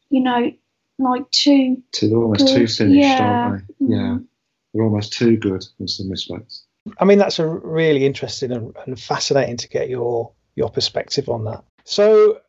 you 0.10 0.22
know, 0.22 0.52
like 1.00 1.30
too. 1.32 1.82
Too, 1.92 2.10
they're 2.10 2.18
almost 2.18 2.48
good. 2.48 2.56
too 2.56 2.68
finished, 2.68 3.00
yeah. 3.00 3.24
aren't 3.24 3.68
they? 3.68 3.96
Yeah. 3.96 3.98
Mm. 3.98 4.26
They're 4.74 4.84
almost 4.84 5.14
too 5.14 5.38
good 5.38 5.64
in 5.80 5.88
some 5.88 6.10
respects. 6.10 6.66
I 7.00 7.06
mean, 7.06 7.20
that's 7.20 7.40
a 7.40 7.48
really 7.48 8.06
interesting 8.06 8.52
and, 8.52 8.76
and 8.86 9.00
fascinating 9.00 9.58
to 9.58 9.70
get 9.70 9.90
your 9.90 10.32
your 10.56 10.70
perspective 10.70 11.30
on 11.30 11.46
that. 11.46 11.64
So 11.86 12.40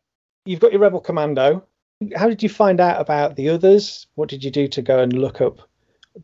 you've 0.44 0.60
got 0.60 0.72
your 0.72 0.80
Rebel 0.80 1.00
Commando. 1.00 1.64
How 2.16 2.28
did 2.28 2.42
you 2.42 2.48
find 2.48 2.80
out 2.80 3.00
about 3.00 3.36
the 3.36 3.48
others? 3.50 4.06
What 4.14 4.28
did 4.28 4.44
you 4.44 4.50
do 4.50 4.68
to 4.68 4.82
go 4.82 5.00
and 5.00 5.12
look 5.12 5.40
up 5.40 5.60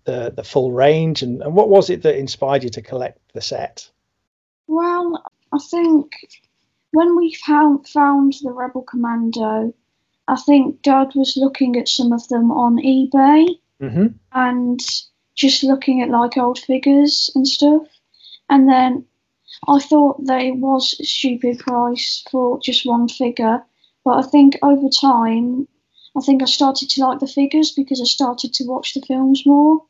the 0.04 0.32
the 0.34 0.44
full 0.44 0.72
range, 0.72 1.22
and, 1.22 1.42
and 1.42 1.54
what 1.54 1.68
was 1.68 1.90
it 1.90 2.02
that 2.02 2.18
inspired 2.18 2.64
you 2.64 2.70
to 2.70 2.82
collect 2.82 3.18
the 3.32 3.40
set? 3.40 3.90
Well, 4.66 5.24
I 5.52 5.58
think 5.58 6.12
when 6.92 7.16
we 7.16 7.34
found 7.34 7.88
found 7.88 8.34
the 8.42 8.52
Rebel 8.52 8.82
Commando, 8.82 9.74
I 10.28 10.36
think 10.36 10.82
Dad 10.82 11.12
was 11.14 11.36
looking 11.36 11.76
at 11.76 11.88
some 11.88 12.12
of 12.12 12.26
them 12.28 12.50
on 12.50 12.76
eBay 12.76 13.46
Mm-hmm. 13.80 14.08
and 14.32 14.80
just 15.34 15.64
looking 15.64 16.02
at 16.02 16.10
like 16.10 16.36
old 16.36 16.58
figures 16.58 17.30
and 17.34 17.48
stuff. 17.48 17.86
And 18.50 18.68
then 18.68 19.06
I 19.66 19.78
thought 19.78 20.26
that 20.26 20.42
it 20.42 20.56
was 20.56 20.94
a 21.00 21.04
stupid 21.04 21.60
price 21.60 22.22
for 22.30 22.60
just 22.60 22.84
one 22.84 23.08
figure, 23.08 23.62
but 24.04 24.24
I 24.24 24.28
think 24.28 24.58
over 24.62 24.88
time, 24.88 25.68
I 26.16 26.20
think 26.20 26.42
I 26.42 26.46
started 26.46 26.90
to 26.90 27.00
like 27.02 27.20
the 27.20 27.26
figures 27.26 27.72
because 27.72 28.00
I 28.00 28.04
started 28.04 28.52
to 28.54 28.64
watch 28.64 28.94
the 28.94 29.02
films 29.06 29.44
more. 29.46 29.80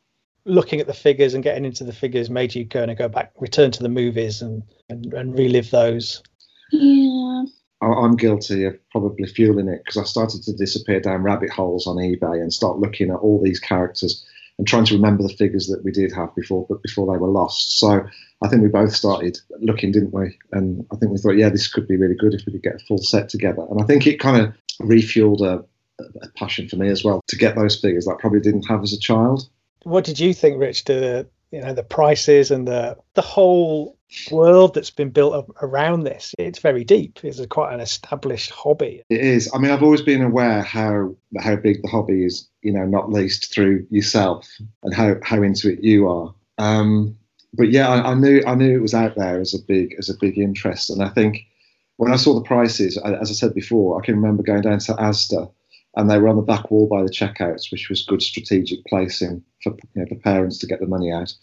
Looking 0.45 0.79
at 0.79 0.87
the 0.87 0.93
figures 0.93 1.33
and 1.33 1.43
getting 1.43 1.65
into 1.65 1.83
the 1.83 1.93
figures 1.93 2.29
made 2.29 2.55
you 2.55 2.65
kind 2.65 2.89
of 2.91 2.97
go 2.97 3.07
back, 3.07 3.31
return 3.39 3.71
to 3.71 3.83
the 3.83 3.89
movies, 3.89 4.41
and 4.41 4.63
and, 4.89 5.13
and 5.13 5.37
relive 5.37 5.69
those. 5.71 6.21
Yeah. 6.71 7.43
I- 7.81 7.87
I'm 7.87 8.15
guilty 8.15 8.65
of 8.65 8.77
probably 8.91 9.27
fueling 9.27 9.67
it 9.67 9.81
because 9.83 9.97
I 9.97 10.03
started 10.03 10.43
to 10.43 10.53
disappear 10.53 10.99
down 10.99 11.23
rabbit 11.23 11.49
holes 11.49 11.87
on 11.87 11.97
eBay 11.97 12.41
and 12.41 12.53
start 12.53 12.79
looking 12.79 13.09
at 13.09 13.17
all 13.17 13.41
these 13.41 13.59
characters 13.59 14.25
and 14.57 14.67
trying 14.67 14.85
to 14.85 14.95
remember 14.95 15.23
the 15.23 15.33
figures 15.33 15.67
that 15.67 15.83
we 15.83 15.91
did 15.91 16.11
have 16.11 16.35
before, 16.35 16.65
but 16.69 16.81
before 16.81 17.11
they 17.11 17.17
were 17.17 17.27
lost. 17.27 17.79
So 17.79 18.05
I 18.41 18.47
think 18.47 18.61
we 18.61 18.67
both 18.67 18.95
started 18.95 19.39
looking, 19.59 19.91
didn't 19.91 20.13
we? 20.13 20.37
And 20.51 20.85
I 20.91 20.95
think 20.97 21.11
we 21.11 21.17
thought, 21.17 21.31
yeah, 21.37 21.49
this 21.49 21.67
could 21.67 21.87
be 21.87 21.97
really 21.97 22.15
good 22.15 22.33
if 22.33 22.45
we 22.45 22.53
could 22.53 22.63
get 22.63 22.75
a 22.75 22.85
full 22.85 22.97
set 22.97 23.29
together. 23.29 23.65
And 23.69 23.81
I 23.81 23.85
think 23.85 24.07
it 24.07 24.19
kind 24.19 24.41
of 24.45 24.53
refueled 24.81 25.41
a, 25.41 25.63
a 26.21 26.27
passion 26.35 26.67
for 26.67 26.75
me 26.75 26.89
as 26.89 27.03
well 27.03 27.21
to 27.27 27.37
get 27.37 27.55
those 27.55 27.79
figures 27.79 28.05
that 28.05 28.13
I 28.13 28.21
probably 28.21 28.39
didn't 28.39 28.67
have 28.67 28.83
as 28.83 28.93
a 28.93 28.99
child. 28.99 29.49
What 29.83 30.03
did 30.03 30.19
you 30.19 30.33
think, 30.33 30.59
Rich? 30.59 30.85
To 30.85 31.27
you 31.51 31.61
know 31.61 31.73
the 31.73 31.83
prices 31.83 32.51
and 32.51 32.67
the 32.67 32.97
the 33.13 33.21
whole 33.21 33.97
world 34.31 34.73
that's 34.73 34.89
been 34.89 35.09
built 35.09 35.33
up 35.33 35.49
around 35.61 36.03
this. 36.03 36.35
It's 36.37 36.59
very 36.59 36.83
deep. 36.83 37.19
It's 37.23 37.39
a, 37.39 37.47
quite 37.47 37.73
an 37.73 37.79
established 37.79 38.51
hobby. 38.51 39.03
It 39.09 39.21
is. 39.21 39.49
I 39.53 39.57
mean, 39.57 39.71
I've 39.71 39.83
always 39.83 40.01
been 40.01 40.21
aware 40.21 40.61
how 40.61 41.15
how 41.39 41.55
big 41.55 41.81
the 41.81 41.87
hobby 41.87 42.25
is. 42.25 42.47
You 42.61 42.73
know, 42.73 42.85
not 42.85 43.11
least 43.11 43.53
through 43.53 43.85
yourself 43.89 44.49
and 44.83 44.93
how 44.93 45.15
how 45.23 45.41
into 45.41 45.71
it 45.71 45.83
you 45.83 46.07
are. 46.09 46.33
Um, 46.57 47.17
but 47.53 47.71
yeah, 47.71 47.89
I, 47.89 48.11
I 48.11 48.13
knew 48.13 48.41
I 48.45 48.55
knew 48.55 48.75
it 48.75 48.81
was 48.81 48.93
out 48.93 49.15
there 49.15 49.39
as 49.39 49.53
a 49.53 49.59
big 49.59 49.95
as 49.97 50.09
a 50.09 50.17
big 50.17 50.37
interest, 50.37 50.89
and 50.89 51.03
I 51.03 51.09
think 51.09 51.45
when 51.97 52.11
I 52.11 52.15
saw 52.15 52.33
the 52.33 52.41
prices, 52.41 52.97
as 52.97 53.29
I 53.29 53.33
said 53.33 53.53
before, 53.53 54.01
I 54.01 54.05
can 54.05 54.15
remember 54.15 54.41
going 54.41 54.61
down 54.61 54.79
to 54.79 54.93
Asda, 54.93 55.51
and 55.95 56.09
they 56.09 56.17
were 56.17 56.29
on 56.29 56.37
the 56.37 56.41
back 56.41 56.71
wall 56.71 56.87
by 56.87 57.03
the 57.03 57.09
checkouts, 57.09 57.71
which 57.71 57.89
was 57.89 58.03
good 58.03 58.21
strategic 58.21 58.85
placing 58.85 59.43
for 59.63 59.75
you 59.93 60.05
know, 60.05 60.17
parents 60.23 60.57
to 60.59 60.67
get 60.67 60.79
the 60.79 60.87
money 60.87 61.11
out. 61.11 61.33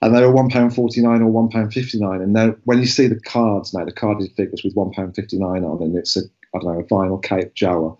And 0.00 0.14
they 0.14 0.20
were 0.20 0.30
one 0.30 0.48
pound 0.48 0.74
forty 0.74 1.02
nine 1.02 1.22
or 1.22 1.28
one 1.28 1.48
pound 1.48 1.72
fifty 1.72 1.98
nine. 1.98 2.20
And 2.20 2.32
now, 2.32 2.54
when 2.64 2.78
you 2.78 2.86
see 2.86 3.06
the 3.08 3.20
cards 3.20 3.74
now, 3.74 3.84
the 3.84 3.92
carded 3.92 4.30
figures 4.36 4.62
with 4.62 4.74
one 4.74 4.92
pound 4.92 5.16
fifty 5.16 5.38
nine 5.38 5.64
on, 5.64 5.82
and 5.82 5.96
it's 5.96 6.16
a 6.16 6.20
I 6.54 6.58
don't 6.58 6.72
know 6.72 6.80
a 6.80 6.84
vinyl 6.84 7.22
Cape 7.22 7.54
Jawa, 7.54 7.98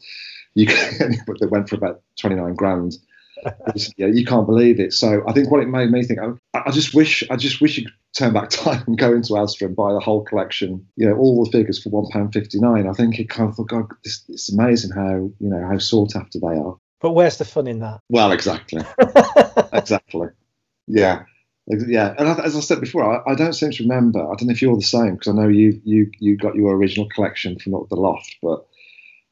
you 0.55 0.67
can, 0.67 1.17
went 1.51 1.69
for 1.69 1.77
about 1.77 2.03
twenty 2.17 2.37
nine 2.37 2.55
grand. 2.55 2.97
It's- 3.45 3.93
yeah, 3.97 4.07
you 4.07 4.25
can't 4.25 4.47
believe 4.47 4.81
it. 4.81 4.93
So 4.93 5.23
I 5.27 5.33
think 5.33 5.51
what 5.51 5.63
it 5.63 5.69
made 5.69 5.91
me 5.91 6.03
think, 6.03 6.21
I, 6.21 6.33
I 6.67 6.71
just 6.71 6.95
wish, 6.95 7.23
I 7.31 7.37
just 7.37 7.61
wish 7.61 7.79
you 7.79 7.85
could 7.85 7.95
turn 8.17 8.33
back 8.33 8.51
time 8.51 8.83
and 8.87 8.99
go 8.99 9.13
into 9.13 9.35
Asda 9.35 9.67
and 9.67 9.77
buy 9.77 9.93
the 9.93 10.01
whole 10.01 10.25
collection, 10.25 10.87
you 10.97 11.09
know, 11.09 11.17
all 11.17 11.45
the 11.45 11.51
figures 11.51 11.83
for 11.83 11.91
one 11.91 12.11
pound 12.11 12.33
fifty 12.33 12.59
nine. 12.61 12.87
I 12.87 12.93
think 12.93 13.19
it 13.19 13.29
kind 13.29 13.49
of 13.49 13.57
thought, 13.57 13.69
God, 13.69 13.87
this, 14.05 14.25
it's 14.29 14.53
amazing 14.53 14.91
how 14.93 15.31
you 15.39 15.49
know 15.49 15.67
how 15.67 15.79
sought 15.79 16.17
after 16.17 16.39
they 16.39 16.47
are. 16.57 16.77
But 17.01 17.13
where's 17.13 17.39
the 17.39 17.45
fun 17.45 17.67
in 17.67 17.79
that? 17.81 18.01
Well, 18.09 18.33
exactly, 18.33 18.83
exactly, 19.73 20.29
yeah, 20.87 21.23
yeah. 21.69 22.15
And 22.19 22.29
as 22.41 22.57
I 22.57 22.61
said 22.61 22.81
before, 22.81 23.05
I, 23.29 23.33
I 23.33 23.35
don't 23.35 23.53
seem 23.53 23.71
to 23.71 23.83
remember. 23.85 24.21
I 24.21 24.35
don't 24.35 24.47
know 24.47 24.53
if 24.53 24.63
you're 24.63 24.75
the 24.77 24.83
same 24.83 25.15
because 25.15 25.29
I 25.29 25.33
know 25.41 25.49
you 25.49 25.81
you 25.85 26.11
you 26.19 26.37
got 26.37 26.57
your 26.57 26.75
original 26.75 27.09
collection 27.09 27.59
from 27.59 27.73
the 27.89 27.97
loft, 27.97 28.37
but 28.43 28.67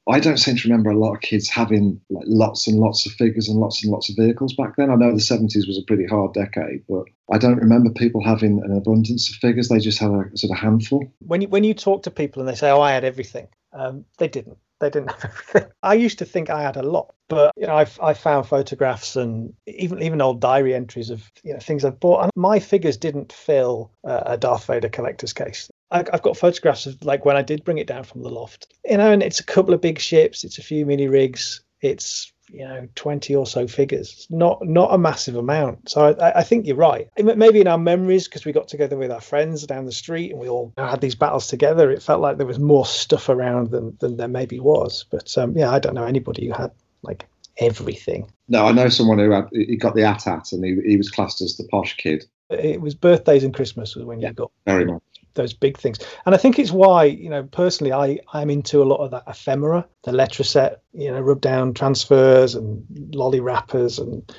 I 0.09 0.21
don't 0.21 0.37
seem 0.37 0.57
to 0.57 0.69
remember 0.69 0.91
a 0.91 0.99
lot 0.99 1.15
of 1.15 1.21
kids 1.21 1.49
having 1.49 2.01
like 2.11 2.27
lots 2.29 2.69
and 2.69 2.79
lots 2.79 3.07
of 3.07 3.13
figures 3.13 3.49
and 3.49 3.59
lots 3.59 3.83
and 3.83 3.93
lots 3.93 4.09
of 4.09 4.17
vehicles 4.17 4.55
back 4.55 4.77
then. 4.77 4.91
I 4.91 4.95
know 4.95 5.11
the 5.11 5.19
70s 5.19 5.67
was 5.67 5.79
a 5.79 5.87
pretty 5.87 6.07
hard 6.07 6.33
decade, 6.33 6.85
but 6.89 7.05
I 7.33 7.39
don't 7.39 7.59
remember 7.59 7.91
people 7.91 8.25
having 8.25 8.63
an 8.63 8.77
abundance 8.77 9.29
of 9.29 9.37
figures. 9.37 9.69
They 9.69 9.81
just 9.81 9.99
had 9.99 10.11
a 10.11 10.37
sort 10.37 10.53
of 10.53 10.59
handful. 10.59 11.05
When 11.19 11.43
you 11.43 11.49
when 11.49 11.65
you 11.65 11.75
talk 11.75 12.05
to 12.05 12.11
people 12.11 12.41
and 12.41 12.49
they 12.49 12.55
say, 12.55 12.71
"Oh, 12.71 12.81
I 12.81 12.93
had 12.93 13.05
everything," 13.05 13.49
um, 13.73 14.05
they 14.19 14.29
didn't. 14.29 14.59
They 14.79 14.91
didn't 14.91 15.11
have 15.23 15.25
everything. 15.25 15.71
I 15.83 15.95
used 15.95 16.19
to 16.21 16.25
think 16.25 16.51
I 16.51 16.63
had 16.63 16.77
a 16.77 16.83
lot, 16.83 17.15
but 17.29 17.53
you 17.57 17.67
know, 17.67 17.75
I've 17.75 17.99
I 18.01 18.15
found 18.15 18.47
photographs 18.47 19.17
and 19.17 19.55
even 19.67 20.03
even 20.03 20.21
old 20.21 20.41
diary 20.41 20.75
entries 20.75 21.11
of 21.11 21.31
you 21.43 21.53
know 21.53 21.59
things 21.59 21.85
I've 21.85 21.99
bought, 21.99 22.23
and 22.23 22.33
my 22.37 22.61
figures 22.61 22.97
didn't 22.97 23.33
fill 23.33 23.91
uh, 24.05 24.23
a 24.27 24.37
Darth 24.37 24.67
Vader 24.67 24.89
collector's 24.89 25.33
case. 25.33 25.69
I, 25.91 26.05
I've 26.13 26.23
got 26.23 26.37
photographs 26.37 26.87
of 26.87 27.03
like 27.05 27.25
when 27.25 27.37
I 27.37 27.43
did 27.43 27.65
bring 27.65 27.79
it 27.79 27.87
down 27.87 28.05
from 28.05 28.23
the 28.23 28.31
loft, 28.31 28.75
you 28.85 28.97
know, 28.97 29.11
and 29.13 29.23
it's 29.23 29.41
a 29.41 29.45
couple 29.45 29.75
of 29.75 29.81
big 29.81 29.99
ships, 29.99 30.45
it's 30.45 30.59
a 30.59 30.63
few 30.63 30.85
mini 30.87 31.09
rigs, 31.09 31.61
it's 31.81 32.33
you 32.49 32.67
know 32.67 32.89
20 32.95 33.35
or 33.35 33.47
so 33.47 33.67
figures. 33.67 34.27
Not 34.31 34.65
not 34.67 34.93
a 34.93 34.99
massive 34.99 35.37
amount. 35.37 35.89
So 35.89 36.17
i, 36.21 36.41
I 36.41 36.43
think 36.43 36.67
you're 36.67 36.77
right. 36.77 37.09
Maybe 37.19 37.61
in 37.61 37.67
our 37.67 37.79
memories 37.79 38.29
because 38.29 38.45
we 38.45 38.53
got 38.53 38.69
together 38.69 38.97
with 38.97 39.11
our 39.11 39.21
friends 39.21 39.67
down 39.67 39.85
the 39.85 39.93
street 39.93 40.31
and 40.31 40.41
we 40.41 40.49
all 40.49 40.73
had 40.77 41.01
these 41.01 41.15
battles 41.15 41.49
together 41.49 41.91
it 41.91 42.03
felt 42.03 42.21
like 42.21 42.37
there 42.37 42.47
was 42.47 42.59
more 42.59 42.87
stuff 42.87 43.29
around 43.29 43.71
than, 43.71 43.97
than 44.01 44.17
there 44.17 44.29
maybe 44.29 44.61
was. 44.61 45.05
But 45.11 45.37
um, 45.39 45.57
yeah 45.57 45.71
i 45.71 45.79
don't 45.79 45.95
know 45.95 46.05
anybody 46.05 46.47
who 46.47 46.53
had 46.53 46.71
like 47.03 47.27
everything. 47.59 48.31
No, 48.49 48.67
I 48.67 48.73
know 48.73 48.89
someone 48.89 49.19
who 49.19 49.31
had 49.31 49.49
he 49.53 49.77
got 49.77 49.95
the 49.95 50.03
AT-AT 50.03 50.53
and 50.53 50.65
he, 50.65 50.79
he 50.87 50.97
was 50.97 51.11
classed 51.11 51.41
as 51.41 51.57
the 51.57 51.67
posh 51.71 51.97
kid. 51.97 52.25
it 52.51 52.81
was 52.81 52.95
birthdays 52.95 53.43
and 53.45 53.55
christmas 53.55 53.97
was 53.97 54.05
when 54.05 54.21
you 54.21 54.33
got 54.33 54.51
Very 54.67 54.85
much. 54.85 55.03
Those 55.37 55.53
big 55.53 55.79
things. 55.79 55.99
And 56.27 56.35
I 56.35 56.39
think 56.39 56.59
it's 56.59 56.73
why, 56.73 57.05
you 57.05 57.31
know, 57.31 57.45
personally, 57.45 57.93
I, 57.93 58.19
I'm 58.33 58.51
into 58.51 58.83
a 58.83 58.85
lot 58.85 59.05
of 59.05 59.13
that 59.13 59.25
ephemera, 59.29 59.87
the 60.03 60.13
letter 60.13 60.43
set, 60.43 60.83
you 60.93 61.11
know, 61.11 61.21
rub 61.21 61.41
down 61.41 61.75
transfers 61.75 62.55
and 62.55 62.85
lolly 63.15 63.41
wrappers 63.41 63.99
and 63.99 64.31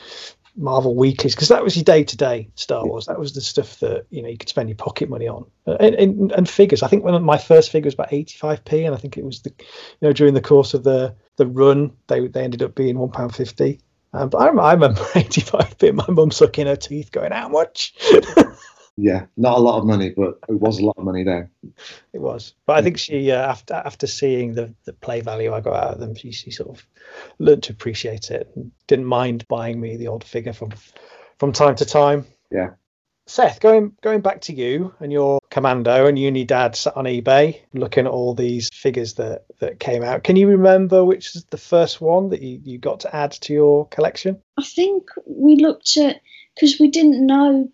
Marvel 0.60 0.96
weeklies, 0.96 1.36
because 1.36 1.50
that 1.50 1.64
was 1.64 1.78
your 1.78 1.84
day 1.84 2.04
to 2.04 2.18
day 2.18 2.50
Star 2.56 2.86
Wars. 2.86 3.06
That 3.06 3.20
was 3.20 3.34
the 3.34 3.42
stuff 3.42 3.80
that, 3.80 4.08
you 4.10 4.24
know, 4.24 4.28
you 4.28 4.38
could 4.38 4.50
spend 4.50 4.70
your 4.70 4.76
pocket 4.76 5.08
money 5.08 5.28
on. 5.28 5.46
Uh, 5.68 5.78
And, 5.80 5.96
and, 5.96 6.32
and 6.32 6.50
figures. 6.50 6.82
I 6.82 6.88
think 6.88 7.04
when 7.04 7.22
my 7.24 7.38
first 7.38 7.72
figure 7.72 7.88
was 7.88 7.94
about 7.94 8.10
85p, 8.10 8.86
and 8.86 8.96
I 8.96 8.98
think 8.98 9.18
it 9.18 9.24
was 9.24 9.42
the, 9.44 9.54
you 9.60 9.66
know, 10.02 10.14
during 10.14 10.34
the 10.34 10.42
course 10.42 10.74
of 10.74 10.84
the, 10.84 11.16
the 11.36 11.46
run, 11.46 11.92
they, 12.08 12.28
they 12.28 12.44
ended 12.44 12.64
up 12.64 12.74
being 12.74 12.96
£1.50. 12.96 13.80
Um, 14.14 14.30
but 14.30 14.40
I, 14.40 14.48
I 14.48 14.74
remember 14.74 15.00
85p, 15.14 15.94
my 15.94 16.06
mum 16.10 16.32
sucking 16.32 16.66
her 16.66 16.76
teeth 16.76 17.12
going, 17.12 17.32
how 17.32 17.50
much? 17.50 17.94
Yeah, 19.00 19.28
not 19.38 19.60
a 19.60 19.62
lot 19.62 19.78
of 19.78 19.86
money, 19.86 20.10
but 20.10 20.40
it 20.50 20.60
was 20.60 20.80
a 20.80 20.86
lot 20.86 20.96
of 20.98 21.04
money 21.04 21.24
there. 21.24 21.52
It 22.14 22.20
was, 22.20 22.56
but 22.66 22.78
I 22.78 22.82
think 22.82 22.98
she 22.98 23.32
uh, 23.32 23.48
after 23.48 23.76
after 23.76 24.08
seeing 24.08 24.56
the 24.56 24.74
the 24.86 24.94
play 24.94 25.22
value 25.22 25.54
I 25.54 25.62
got 25.62 25.76
out 25.76 25.94
of 25.94 26.00
them, 26.00 26.16
she, 26.16 26.32
she 26.32 26.50
sort 26.50 26.70
of 26.70 26.84
learned 27.38 27.64
to 27.64 27.74
appreciate 27.74 28.32
it 28.32 28.50
and 28.56 28.72
didn't 28.88 29.06
mind 29.06 29.48
buying 29.48 29.80
me 29.80 29.98
the 29.98 30.08
odd 30.08 30.24
figure 30.24 30.54
from 30.54 30.72
from 31.38 31.52
time 31.52 31.76
to 31.76 31.86
time. 31.86 32.26
Yeah. 32.52 32.72
Seth, 33.28 33.60
going 33.60 33.94
going 34.02 34.22
back 34.22 34.42
to 34.42 34.54
you 34.54 34.96
and 35.00 35.12
your 35.12 35.40
commando 35.52 36.08
and 36.08 36.18
uni 36.18 36.46
dad 36.46 36.76
sat 36.76 36.98
on 36.98 37.06
eBay 37.06 37.60
looking 37.74 38.06
at 38.06 38.12
all 38.12 38.34
these 38.34 38.70
figures 38.70 39.16
that 39.16 39.46
that 39.60 39.80
came 39.80 40.02
out. 40.02 40.24
Can 40.24 40.38
you 40.38 40.48
remember 40.48 41.06
which 41.06 41.36
is 41.36 41.44
the 41.46 41.58
first 41.58 42.02
one 42.02 42.30
that 42.30 42.42
you, 42.42 42.60
you 42.64 42.80
got 42.80 43.02
to 43.02 43.16
add 43.16 43.34
to 43.34 43.54
your 43.54 43.88
collection? 43.90 44.42
I 44.58 44.64
think 44.64 45.10
we 45.26 45.58
looked 45.58 45.98
at 45.98 46.22
because 46.56 46.80
we 46.80 46.90
didn't 46.90 47.24
know 47.24 47.70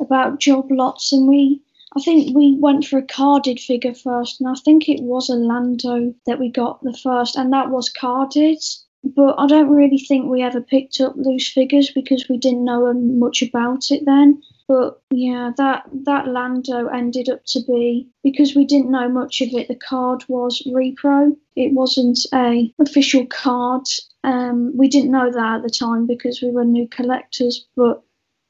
about 0.00 0.40
job 0.40 0.70
lots, 0.70 1.12
and 1.12 1.28
we 1.28 1.62
I 1.96 2.00
think 2.00 2.34
we 2.34 2.56
went 2.58 2.84
for 2.84 2.98
a 2.98 3.06
carded 3.06 3.60
figure 3.60 3.94
first, 3.94 4.40
and 4.40 4.48
I 4.48 4.54
think 4.54 4.88
it 4.88 5.02
was 5.02 5.28
a 5.28 5.36
Lando 5.36 6.12
that 6.26 6.40
we 6.40 6.50
got 6.50 6.82
the 6.82 6.92
first, 6.92 7.36
and 7.36 7.52
that 7.52 7.70
was 7.70 7.88
carded. 7.88 8.58
But 9.04 9.34
I 9.38 9.46
don't 9.46 9.68
really 9.68 9.98
think 9.98 10.26
we 10.26 10.42
ever 10.42 10.60
picked 10.60 11.00
up 11.00 11.14
loose 11.14 11.52
figures 11.52 11.90
because 11.90 12.26
we 12.28 12.38
didn't 12.38 12.64
know 12.64 12.92
much 12.94 13.42
about 13.42 13.90
it 13.90 14.06
then. 14.06 14.42
But 14.66 15.02
yeah, 15.10 15.52
that 15.58 15.84
that 16.04 16.26
Lando 16.26 16.86
ended 16.86 17.28
up 17.28 17.44
to 17.48 17.60
be 17.60 18.08
because 18.22 18.56
we 18.56 18.64
didn't 18.64 18.90
know 18.90 19.08
much 19.08 19.42
of 19.42 19.52
it. 19.52 19.68
The 19.68 19.76
card 19.76 20.24
was 20.26 20.62
repro. 20.66 21.36
It 21.54 21.74
wasn't 21.74 22.18
a 22.32 22.72
official 22.80 23.26
card. 23.26 23.86
Um, 24.24 24.74
we 24.74 24.88
didn't 24.88 25.12
know 25.12 25.30
that 25.30 25.56
at 25.56 25.62
the 25.62 25.70
time 25.70 26.06
because 26.06 26.40
we 26.40 26.50
were 26.50 26.64
new 26.64 26.88
collectors. 26.88 27.66
But 27.76 28.02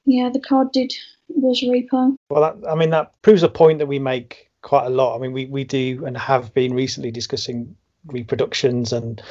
yeah, 0.06 0.30
the 0.30 0.40
card 0.40 0.70
did 0.72 0.94
was 1.34 1.62
repo. 1.62 2.16
Well, 2.30 2.42
that, 2.42 2.68
I 2.70 2.74
mean 2.74 2.90
that 2.90 3.20
proves 3.22 3.42
a 3.42 3.48
point 3.48 3.78
that 3.78 3.86
we 3.86 3.98
make 3.98 4.50
quite 4.62 4.86
a 4.86 4.90
lot. 4.90 5.16
I 5.16 5.18
mean, 5.20 5.32
we 5.32 5.46
we 5.46 5.64
do 5.64 6.04
and 6.06 6.16
have 6.16 6.52
been 6.54 6.74
recently 6.74 7.10
discussing 7.10 7.76
reproductions 8.06 8.92
and 8.92 9.22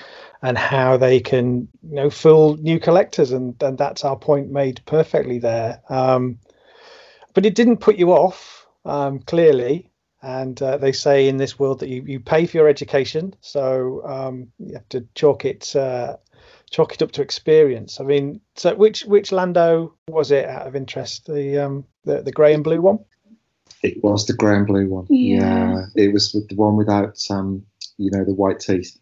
and 0.42 0.58
how 0.58 0.98
they 0.98 1.20
can 1.20 1.68
you 1.84 1.96
know 1.96 2.10
fool 2.10 2.58
new 2.58 2.80
collectors 2.80 3.32
and 3.32 3.62
and 3.62 3.78
that's 3.78 4.04
our 4.04 4.16
point 4.16 4.52
made 4.52 4.82
perfectly 4.86 5.40
there 5.40 5.82
um, 5.90 6.38
but 7.34 7.46
it 7.46 7.56
didn't 7.56 7.78
put 7.78 7.98
you 7.98 8.12
off 8.12 8.66
um, 8.86 9.20
clearly 9.20 9.90
and 10.22 10.62
uh, 10.62 10.78
they 10.78 10.92
say 10.92 11.28
in 11.28 11.38
this 11.38 11.60
world 11.60 11.80
that 11.80 11.90
you, 11.90 12.04
you 12.06 12.20
pay 12.20 12.46
for 12.46 12.58
your 12.58 12.68
education 12.68 13.34
so 13.42 14.02
um, 14.06 14.48
you 14.58 14.74
have 14.74 14.90
to 14.90 15.06
chalk 15.16 15.46
it 15.46 15.76
uh, 15.76 16.16
chalk 16.74 16.94
it 16.94 17.02
up 17.04 17.12
to 17.14 17.22
experience. 17.22 18.00
I 18.02 18.04
mean 18.04 18.42
so 18.56 18.74
which 18.76 19.06
which 19.06 19.32
lando 19.32 19.94
was 20.10 20.32
it 20.32 20.46
out 20.46 20.68
of 20.68 20.76
interest? 20.76 21.28
The 21.28 21.60
um 21.60 21.86
the, 22.04 22.22
the 22.24 22.32
gray 22.32 22.54
and 22.54 22.64
blue 22.64 22.82
one? 22.82 23.00
It 23.84 24.04
was 24.04 24.26
the 24.26 24.34
grey 24.34 24.56
and 24.58 24.68
blue 24.68 24.90
one. 24.90 25.06
Yeah. 25.10 25.86
yeah 25.96 26.04
it 26.04 26.14
was 26.14 26.32
the 26.32 26.56
one 26.56 26.76
without 26.76 27.18
um 27.30 27.64
you 27.98 28.10
know 28.12 28.26
the 28.26 28.34
white 28.34 28.60
teeth. 28.60 28.98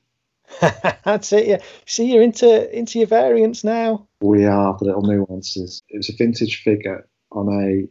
That's 1.05 1.31
it 1.31 1.47
yeah. 1.47 1.59
See 1.85 2.11
you're 2.11 2.21
into 2.21 2.77
into 2.77 2.99
your 2.99 3.07
variants 3.07 3.63
now. 3.63 4.05
We 4.21 4.45
are 4.45 4.77
the 4.77 4.85
little 4.85 5.03
nuances. 5.03 5.81
It 5.87 5.97
was 5.97 6.09
a 6.09 6.15
vintage 6.17 6.61
figure 6.63 7.07
on 7.31 7.47
a 7.47 7.87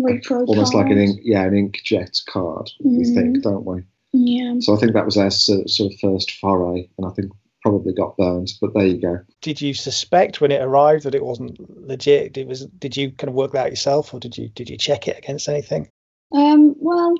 Repro 0.00 0.46
almost 0.46 0.74
like 0.74 0.90
an 0.90 0.98
ink 0.98 1.20
yeah 1.22 1.42
an 1.44 1.52
inkjet 1.54 2.24
card 2.26 2.70
we 2.82 3.02
Mm. 3.04 3.14
think 3.14 3.42
don't 3.42 3.64
we? 3.66 3.82
Yeah. 4.12 4.54
so 4.60 4.74
i 4.74 4.78
think 4.78 4.92
that 4.94 5.04
was 5.04 5.16
our 5.18 5.30
sort 5.30 5.68
sort 5.68 5.92
of 5.92 5.98
first 6.00 6.30
foray 6.40 6.88
and 6.96 7.06
i 7.06 7.10
think 7.10 7.30
probably 7.62 7.92
got 7.92 8.16
burned 8.16 8.52
but 8.60 8.72
there 8.74 8.86
you 8.86 9.00
go. 9.00 9.18
Did 9.42 9.60
you 9.60 9.74
suspect 9.74 10.40
when 10.40 10.52
it 10.52 10.62
arrived 10.62 11.04
that 11.04 11.14
it 11.14 11.24
wasn't 11.24 11.58
legit? 11.86 12.36
It 12.36 12.46
was 12.46 12.66
did 12.66 12.96
you 12.96 13.10
kind 13.12 13.28
of 13.28 13.34
work 13.34 13.52
that 13.52 13.66
out 13.66 13.70
yourself 13.70 14.14
or 14.14 14.20
did 14.20 14.36
you 14.36 14.48
did 14.48 14.68
you 14.68 14.76
check 14.76 15.08
it 15.08 15.18
against 15.18 15.48
anything? 15.48 15.88
Um, 16.32 16.74
well, 16.78 17.14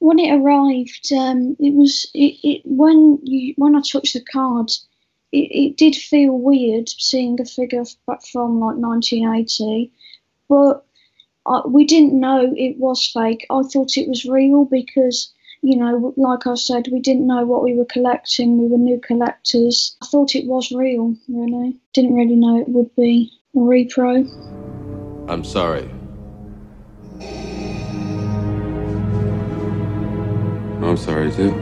when 0.00 0.18
it 0.18 0.34
arrived, 0.34 1.12
um, 1.12 1.56
it 1.58 1.74
was 1.74 2.10
it, 2.14 2.36
it 2.42 2.62
when 2.64 3.18
you 3.22 3.54
when 3.56 3.76
I 3.76 3.80
touched 3.80 4.14
the 4.14 4.24
card, 4.24 4.70
it, 5.32 5.36
it 5.36 5.76
did 5.76 5.94
feel 5.94 6.32
weird 6.32 6.88
seeing 6.88 7.40
a 7.40 7.44
figure 7.44 7.82
f- 7.82 8.30
from 8.30 8.60
like 8.60 8.76
1980, 8.76 9.92
but 10.48 10.84
I, 11.46 11.62
we 11.66 11.84
didn't 11.84 12.18
know 12.18 12.52
it 12.56 12.78
was 12.78 13.06
fake. 13.06 13.46
I 13.50 13.62
thought 13.62 13.96
it 13.96 14.08
was 14.08 14.24
real 14.24 14.64
because 14.64 15.32
you 15.62 15.76
know, 15.76 16.14
like 16.16 16.46
I 16.46 16.54
said, 16.54 16.88
we 16.90 17.00
didn't 17.00 17.26
know 17.26 17.44
what 17.44 17.62
we 17.62 17.74
were 17.74 17.84
collecting. 17.84 18.58
We 18.58 18.68
were 18.68 18.78
new 18.78 19.00
collectors. 19.00 19.96
I 20.02 20.06
thought 20.06 20.34
it 20.34 20.46
was 20.46 20.72
real. 20.72 21.14
Really, 21.28 21.76
didn't 21.92 22.14
really 22.14 22.36
know 22.36 22.58
it 22.58 22.68
would 22.68 22.94
be 22.96 23.30
a 23.54 23.58
repro. 23.58 24.26
I'm 25.28 25.44
sorry. 25.44 25.88
I'm 30.82 30.96
sorry 30.96 31.30
too. 31.30 31.54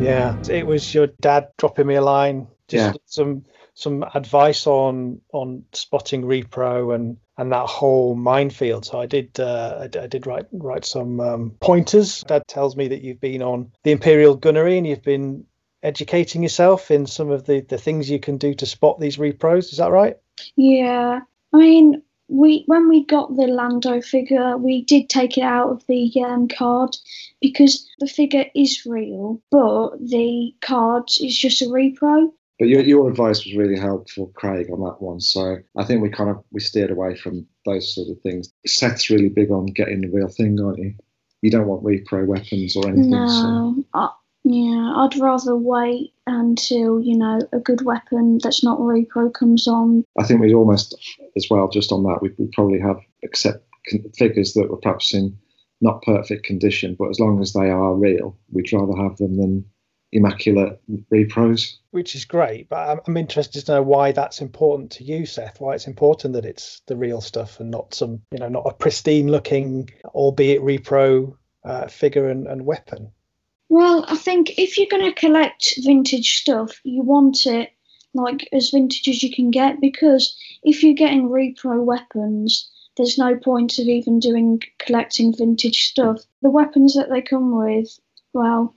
yeah 0.00 0.36
it 0.50 0.66
was 0.66 0.92
your 0.92 1.06
dad 1.06 1.48
dropping 1.56 1.86
me 1.86 1.94
a 1.94 2.02
line 2.02 2.46
just 2.68 2.84
Yeah. 2.84 2.92
some 3.06 3.44
some 3.74 4.04
advice 4.14 4.66
on 4.66 5.20
on 5.32 5.64
spotting 5.72 6.22
repro 6.22 6.94
and 6.94 7.16
and 7.36 7.52
that 7.52 7.66
whole 7.66 8.14
minefield. 8.14 8.86
So 8.86 9.00
i 9.00 9.06
did 9.06 9.38
uh 9.40 9.80
i, 9.94 9.98
I 9.98 10.06
did 10.06 10.26
write 10.26 10.46
write 10.52 10.84
some 10.84 11.20
um, 11.20 11.50
pointers. 11.60 12.22
Dad 12.22 12.42
tells 12.48 12.76
me 12.76 12.88
that 12.88 13.02
you've 13.02 13.20
been 13.20 13.42
on 13.42 13.72
the 13.82 13.92
imperial 13.92 14.36
gunnery 14.36 14.78
and 14.78 14.86
you've 14.86 15.02
been 15.02 15.44
educating 15.82 16.42
yourself 16.42 16.90
in 16.90 17.06
some 17.06 17.30
of 17.30 17.44
the 17.46 17.60
the 17.60 17.78
things 17.78 18.10
you 18.10 18.20
can 18.20 18.38
do 18.38 18.54
to 18.54 18.66
spot 18.66 19.00
these 19.00 19.16
repros. 19.16 19.72
Is 19.72 19.78
that 19.78 19.90
right? 19.90 20.16
Yeah, 20.56 21.20
I 21.52 21.56
mean, 21.56 22.02
we 22.28 22.64
when 22.66 22.88
we 22.88 23.04
got 23.04 23.36
the 23.36 23.46
Lando 23.46 24.00
figure, 24.00 24.56
we 24.56 24.82
did 24.82 25.08
take 25.08 25.36
it 25.38 25.44
out 25.44 25.70
of 25.70 25.86
the 25.86 26.10
um, 26.24 26.48
card 26.48 26.96
because 27.40 27.88
the 27.98 28.06
figure 28.06 28.46
is 28.54 28.86
real, 28.86 29.40
but 29.50 29.90
the 30.00 30.54
card 30.60 31.04
is 31.20 31.36
just 31.36 31.62
a 31.62 31.66
repro. 31.66 32.32
But 32.58 32.68
your, 32.68 32.82
your 32.82 33.08
advice 33.08 33.44
was 33.44 33.56
really 33.56 33.78
helpful, 33.78 34.32
Craig, 34.36 34.68
on 34.72 34.80
that 34.80 35.00
one. 35.00 35.20
So 35.20 35.56
I 35.76 35.84
think 35.84 36.02
we 36.02 36.08
kind 36.08 36.30
of 36.30 36.42
we 36.52 36.60
steered 36.60 36.90
away 36.90 37.16
from 37.16 37.46
those 37.66 37.94
sort 37.94 38.08
of 38.08 38.20
things. 38.22 38.52
Seth's 38.66 39.10
really 39.10 39.28
big 39.28 39.50
on 39.50 39.66
getting 39.66 40.02
the 40.02 40.08
real 40.08 40.28
thing, 40.28 40.58
aren't 40.60 40.78
you? 40.78 40.94
You 41.42 41.50
don't 41.50 41.66
want 41.66 41.82
repro 41.82 42.26
weapons 42.26 42.76
or 42.76 42.88
anything. 42.88 43.10
So. 43.10 43.42
No, 43.42 43.84
I, 43.94 44.10
yeah, 44.44 44.94
I'd 44.96 45.16
rather 45.18 45.56
wait 45.56 46.12
until 46.26 47.00
you 47.00 47.16
know 47.16 47.40
a 47.52 47.58
good 47.58 47.84
weapon 47.84 48.38
that's 48.42 48.62
not 48.62 48.78
repro 48.78 49.32
comes 49.32 49.66
on. 49.66 50.04
I 50.18 50.24
think 50.24 50.40
we'd 50.40 50.54
almost, 50.54 50.94
as 51.36 51.48
well, 51.50 51.68
just 51.68 51.90
on 51.90 52.04
that, 52.04 52.20
we'd, 52.22 52.38
we'd 52.38 52.52
probably 52.52 52.78
have 52.78 53.00
accept 53.24 53.66
figures 54.16 54.54
that 54.54 54.70
were 54.70 54.76
perhaps 54.76 55.12
in 55.12 55.36
not 55.80 56.02
perfect 56.02 56.44
condition, 56.44 56.94
but 56.98 57.08
as 57.08 57.18
long 57.18 57.40
as 57.40 57.52
they 57.52 57.68
are 57.68 57.94
real, 57.94 58.36
we'd 58.52 58.72
rather 58.72 58.96
have 58.96 59.16
them 59.16 59.36
than 59.36 59.64
immaculate 60.14 60.80
repros. 61.12 61.76
which 61.90 62.14
is 62.14 62.24
great 62.24 62.68
but 62.68 62.88
I'm, 62.88 63.00
I'm 63.06 63.16
interested 63.16 63.66
to 63.66 63.72
know 63.72 63.82
why 63.82 64.12
that's 64.12 64.40
important 64.40 64.92
to 64.92 65.04
you 65.04 65.26
seth 65.26 65.60
why 65.60 65.74
it's 65.74 65.86
important 65.86 66.34
that 66.34 66.46
it's 66.46 66.80
the 66.86 66.96
real 66.96 67.20
stuff 67.20 67.60
and 67.60 67.70
not 67.70 67.94
some 67.94 68.22
you 68.30 68.38
know 68.38 68.48
not 68.48 68.66
a 68.66 68.72
pristine 68.72 69.28
looking 69.28 69.90
albeit 70.06 70.62
repro 70.62 71.36
uh, 71.64 71.88
figure 71.88 72.28
and, 72.28 72.46
and 72.46 72.64
weapon 72.64 73.10
Well, 73.68 74.04
I 74.06 74.16
think 74.16 74.58
if 74.58 74.78
you're 74.78 74.86
going 74.90 75.12
to 75.12 75.20
collect 75.20 75.74
vintage 75.82 76.36
stuff, 76.36 76.80
you 76.84 77.02
want 77.02 77.46
it 77.46 77.70
like 78.12 78.48
as 78.52 78.70
vintage 78.70 79.08
as 79.08 79.22
you 79.22 79.34
can 79.34 79.50
get 79.50 79.80
because 79.80 80.36
if 80.62 80.82
you're 80.82 80.94
getting 80.94 81.28
repro 81.28 81.82
weapons, 81.82 82.70
there's 82.96 83.18
no 83.18 83.36
point 83.36 83.78
of 83.78 83.88
even 83.88 84.20
doing 84.20 84.62
collecting 84.78 85.34
vintage 85.36 85.84
stuff. 85.84 86.22
The 86.42 86.50
weapons 86.50 86.94
that 86.94 87.10
they 87.10 87.22
come 87.22 87.56
with, 87.56 87.98
well, 88.32 88.74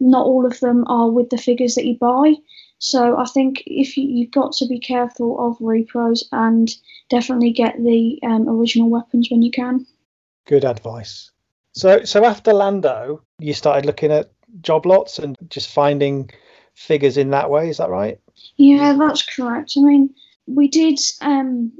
not 0.00 0.26
all 0.26 0.46
of 0.46 0.60
them 0.60 0.84
are 0.86 1.10
with 1.10 1.30
the 1.30 1.38
figures 1.38 1.74
that 1.74 1.86
you 1.86 1.96
buy. 1.98 2.34
So 2.78 3.16
I 3.16 3.24
think 3.24 3.62
if 3.66 3.96
you, 3.96 4.04
you've 4.04 4.30
got 4.30 4.52
to 4.54 4.66
be 4.66 4.78
careful 4.78 5.38
of 5.46 5.58
repros 5.58 6.24
and 6.32 6.70
definitely 7.08 7.52
get 7.52 7.76
the 7.82 8.18
um, 8.22 8.48
original 8.48 8.90
weapons 8.90 9.28
when 9.30 9.42
you 9.42 9.50
can. 9.50 9.86
good 10.46 10.64
advice 10.64 11.30
so 11.72 12.04
so 12.04 12.24
after 12.24 12.52
lando 12.52 13.22
you 13.38 13.54
started 13.54 13.86
looking 13.86 14.12
at 14.12 14.30
job 14.60 14.86
lots 14.86 15.18
and 15.18 15.36
just 15.48 15.70
finding 15.70 16.30
figures 16.74 17.16
in 17.16 17.30
that 17.30 17.50
way 17.50 17.68
is 17.68 17.78
that 17.78 17.90
right 17.90 18.18
Yeah, 18.56 18.94
that's 18.98 19.22
correct. 19.22 19.74
I 19.76 19.80
mean, 19.80 20.14
we 20.46 20.68
did 20.68 20.98
um, 21.20 21.72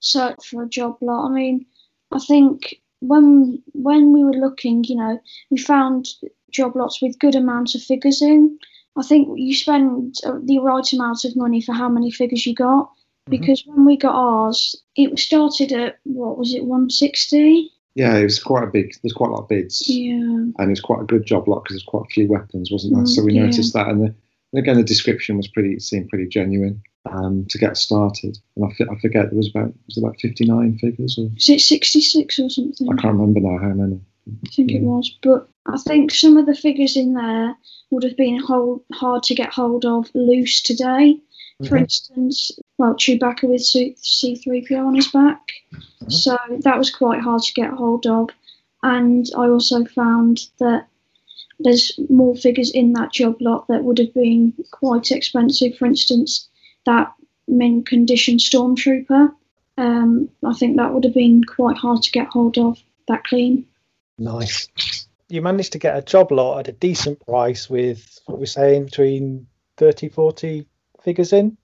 search 0.00 0.46
for 0.48 0.62
a 0.62 0.68
job 0.68 0.98
lot. 1.00 1.28
I 1.28 1.34
mean, 1.34 1.66
I 2.12 2.18
think 2.18 2.80
when 3.00 3.62
when 3.72 4.12
we 4.12 4.24
were 4.24 4.32
looking, 4.32 4.84
you 4.84 4.96
know, 4.96 5.20
we 5.50 5.58
found 5.58 6.08
job 6.50 6.76
lots 6.76 7.00
with 7.02 7.18
good 7.18 7.34
amounts 7.34 7.74
of 7.74 7.82
figures 7.82 8.22
in. 8.22 8.58
I 8.96 9.02
think 9.02 9.28
you 9.36 9.54
spend 9.54 10.16
uh, 10.24 10.38
the 10.42 10.58
right 10.58 10.92
amount 10.92 11.24
of 11.24 11.36
money 11.36 11.60
for 11.60 11.72
how 11.72 11.88
many 11.88 12.10
figures 12.10 12.46
you 12.46 12.54
got. 12.54 12.90
Because 13.28 13.62
when 13.64 13.84
we 13.84 13.96
got 13.96 14.14
ours, 14.14 14.74
it 14.96 15.16
started 15.18 15.70
at 15.72 15.98
what 16.02 16.36
was 16.36 16.52
it, 16.52 16.64
one 16.64 16.90
sixty? 16.90 17.70
Yeah, 17.94 18.16
it 18.16 18.24
was 18.24 18.42
quite 18.42 18.64
a 18.64 18.66
big. 18.66 18.94
There's 19.02 19.12
quite 19.12 19.30
a 19.30 19.32
lot 19.32 19.42
of 19.42 19.48
bids, 19.48 19.88
Yeah. 19.88 20.14
and 20.14 20.54
it 20.58 20.68
was 20.68 20.80
quite 20.80 21.02
a 21.02 21.06
good 21.06 21.26
job 21.26 21.46
lot 21.48 21.62
because 21.62 21.74
there's 21.74 21.84
quite 21.84 22.06
a 22.06 22.12
few 22.12 22.28
weapons, 22.28 22.70
wasn't 22.70 22.94
there? 22.94 23.04
Mm, 23.04 23.08
so 23.08 23.22
we 23.22 23.34
yeah. 23.34 23.44
noticed 23.44 23.72
that, 23.74 23.88
and, 23.88 24.00
the, 24.00 24.14
and 24.52 24.58
again, 24.58 24.76
the 24.76 24.82
description 24.82 25.36
was 25.36 25.48
pretty 25.48 25.78
seemed 25.78 26.08
pretty 26.08 26.26
genuine 26.26 26.82
um, 27.10 27.46
to 27.50 27.58
get 27.58 27.76
started. 27.76 28.38
And 28.56 28.64
I, 28.64 28.68
I 28.92 28.98
forget 29.00 29.30
there 29.30 29.36
was 29.36 29.50
about 29.50 29.72
was 29.86 29.96
it 29.96 30.04
about 30.04 30.20
59 30.20 30.78
figures, 30.78 31.18
or 31.18 31.24
Was 31.34 31.48
it 31.48 31.60
sixty 31.60 32.00
six 32.00 32.38
or 32.38 32.48
something? 32.48 32.88
I 32.90 32.96
can't 33.00 33.14
remember 33.18 33.40
now 33.40 33.58
how 33.58 33.74
many. 33.74 34.00
I 34.44 34.48
think 34.50 34.72
it 34.72 34.82
was. 34.82 35.16
But 35.22 35.48
I 35.66 35.76
think 35.78 36.10
some 36.10 36.36
of 36.36 36.46
the 36.46 36.54
figures 36.54 36.96
in 36.96 37.14
there 37.14 37.56
would 37.90 38.02
have 38.02 38.16
been 38.16 38.38
hold, 38.38 38.82
hard 38.92 39.22
to 39.24 39.34
get 39.34 39.52
hold 39.52 39.84
of 39.84 40.10
loose 40.14 40.62
today. 40.62 41.20
For 41.68 41.76
Mhm. 41.76 41.80
instance, 41.82 42.50
well, 42.78 42.94
Chewbacca 42.94 43.46
with 43.46 43.60
C3PO 43.60 44.86
on 44.86 44.94
his 44.94 45.08
back. 45.08 45.52
Mm-hmm. 45.74 46.10
So 46.10 46.38
that 46.60 46.78
was 46.78 46.90
quite 46.90 47.20
hard 47.20 47.42
to 47.42 47.52
get 47.52 47.70
hold 47.70 48.06
of. 48.06 48.30
And 48.82 49.30
I 49.36 49.48
also 49.48 49.84
found 49.84 50.48
that 50.58 50.86
there's 51.58 51.92
more 52.08 52.34
figures 52.34 52.70
in 52.70 52.94
that 52.94 53.12
job 53.12 53.36
lot 53.42 53.68
that 53.68 53.84
would 53.84 53.98
have 53.98 54.14
been 54.14 54.54
quite 54.70 55.12
expensive. 55.12 55.76
For 55.76 55.84
instance, 55.84 56.48
that 56.86 57.12
mint 57.46 57.86
condition 57.86 58.38
stormtrooper. 58.38 59.30
Um, 59.76 60.30
I 60.42 60.54
think 60.54 60.76
that 60.78 60.94
would 60.94 61.04
have 61.04 61.14
been 61.14 61.44
quite 61.44 61.76
hard 61.76 62.02
to 62.02 62.10
get 62.10 62.28
hold 62.28 62.56
of 62.56 62.82
that 63.08 63.24
clean. 63.24 63.66
Nice. 64.18 64.68
You 65.30 65.42
managed 65.42 65.72
to 65.72 65.78
get 65.78 65.96
a 65.96 66.02
job 66.02 66.32
lot 66.32 66.58
at 66.58 66.68
a 66.68 66.72
decent 66.72 67.24
price 67.24 67.70
with 67.70 68.18
what 68.26 68.38
we're 68.38 68.46
saying 68.46 68.86
between 68.86 69.46
30, 69.76 70.08
40 70.08 70.66
figures 71.02 71.32
in. 71.32 71.56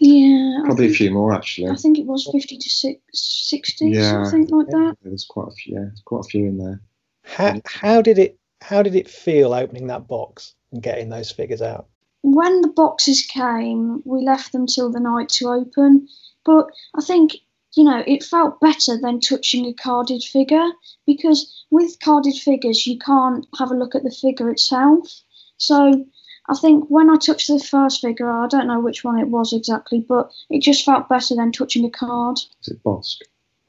Yeah, 0.00 0.60
probably 0.64 0.86
think, 0.86 0.94
a 0.94 0.98
few 0.98 1.10
more 1.10 1.34
actually. 1.34 1.70
I 1.70 1.74
think 1.74 1.98
it 1.98 2.06
was 2.06 2.28
50 2.30 2.56
to 2.56 2.96
60, 3.12 3.88
yeah, 3.90 4.24
something 4.24 4.56
like 4.56 4.68
that. 4.68 4.96
There's 5.02 5.24
quite 5.24 5.48
a 5.48 5.50
few. 5.50 5.74
Yeah, 5.74 5.84
there's 5.86 6.02
quite 6.04 6.20
a 6.20 6.28
few 6.28 6.46
in 6.46 6.58
there. 6.58 6.80
How 7.24 7.60
how 7.66 8.00
did 8.00 8.18
it 8.18 8.38
how 8.60 8.82
did 8.82 8.94
it 8.94 9.08
feel 9.08 9.52
opening 9.52 9.88
that 9.88 10.08
box 10.08 10.54
and 10.72 10.82
getting 10.82 11.08
those 11.08 11.30
figures 11.30 11.62
out? 11.62 11.86
When 12.22 12.60
the 12.60 12.68
boxes 12.68 13.22
came, 13.22 14.02
we 14.04 14.22
left 14.22 14.52
them 14.52 14.66
till 14.66 14.90
the 14.90 15.00
night 15.00 15.28
to 15.30 15.48
open. 15.48 16.08
But 16.44 16.68
I 16.94 17.02
think 17.02 17.32
you 17.74 17.84
know, 17.84 18.02
it 18.06 18.22
felt 18.22 18.60
better 18.60 18.98
than 19.00 19.20
touching 19.20 19.66
a 19.66 19.74
carded 19.74 20.22
figure 20.22 20.70
because 21.06 21.64
with 21.70 22.00
carded 22.00 22.34
figures, 22.34 22.86
you 22.86 22.98
can't 22.98 23.46
have 23.58 23.70
a 23.70 23.76
look 23.76 23.94
at 23.94 24.04
the 24.04 24.10
figure 24.10 24.50
itself. 24.50 25.22
So 25.58 26.06
I 26.48 26.54
think 26.54 26.86
when 26.88 27.10
I 27.10 27.16
touched 27.16 27.48
the 27.48 27.58
first 27.58 28.00
figure, 28.00 28.30
I 28.30 28.46
don't 28.46 28.66
know 28.66 28.80
which 28.80 29.04
one 29.04 29.18
it 29.18 29.28
was 29.28 29.52
exactly, 29.52 30.00
but 30.00 30.30
it 30.48 30.62
just 30.62 30.84
felt 30.84 31.08
better 31.08 31.34
than 31.34 31.52
touching 31.52 31.84
a 31.84 31.90
card. 31.90 32.38
Is 32.62 32.68
it 32.68 32.82
Bossk? 32.82 33.18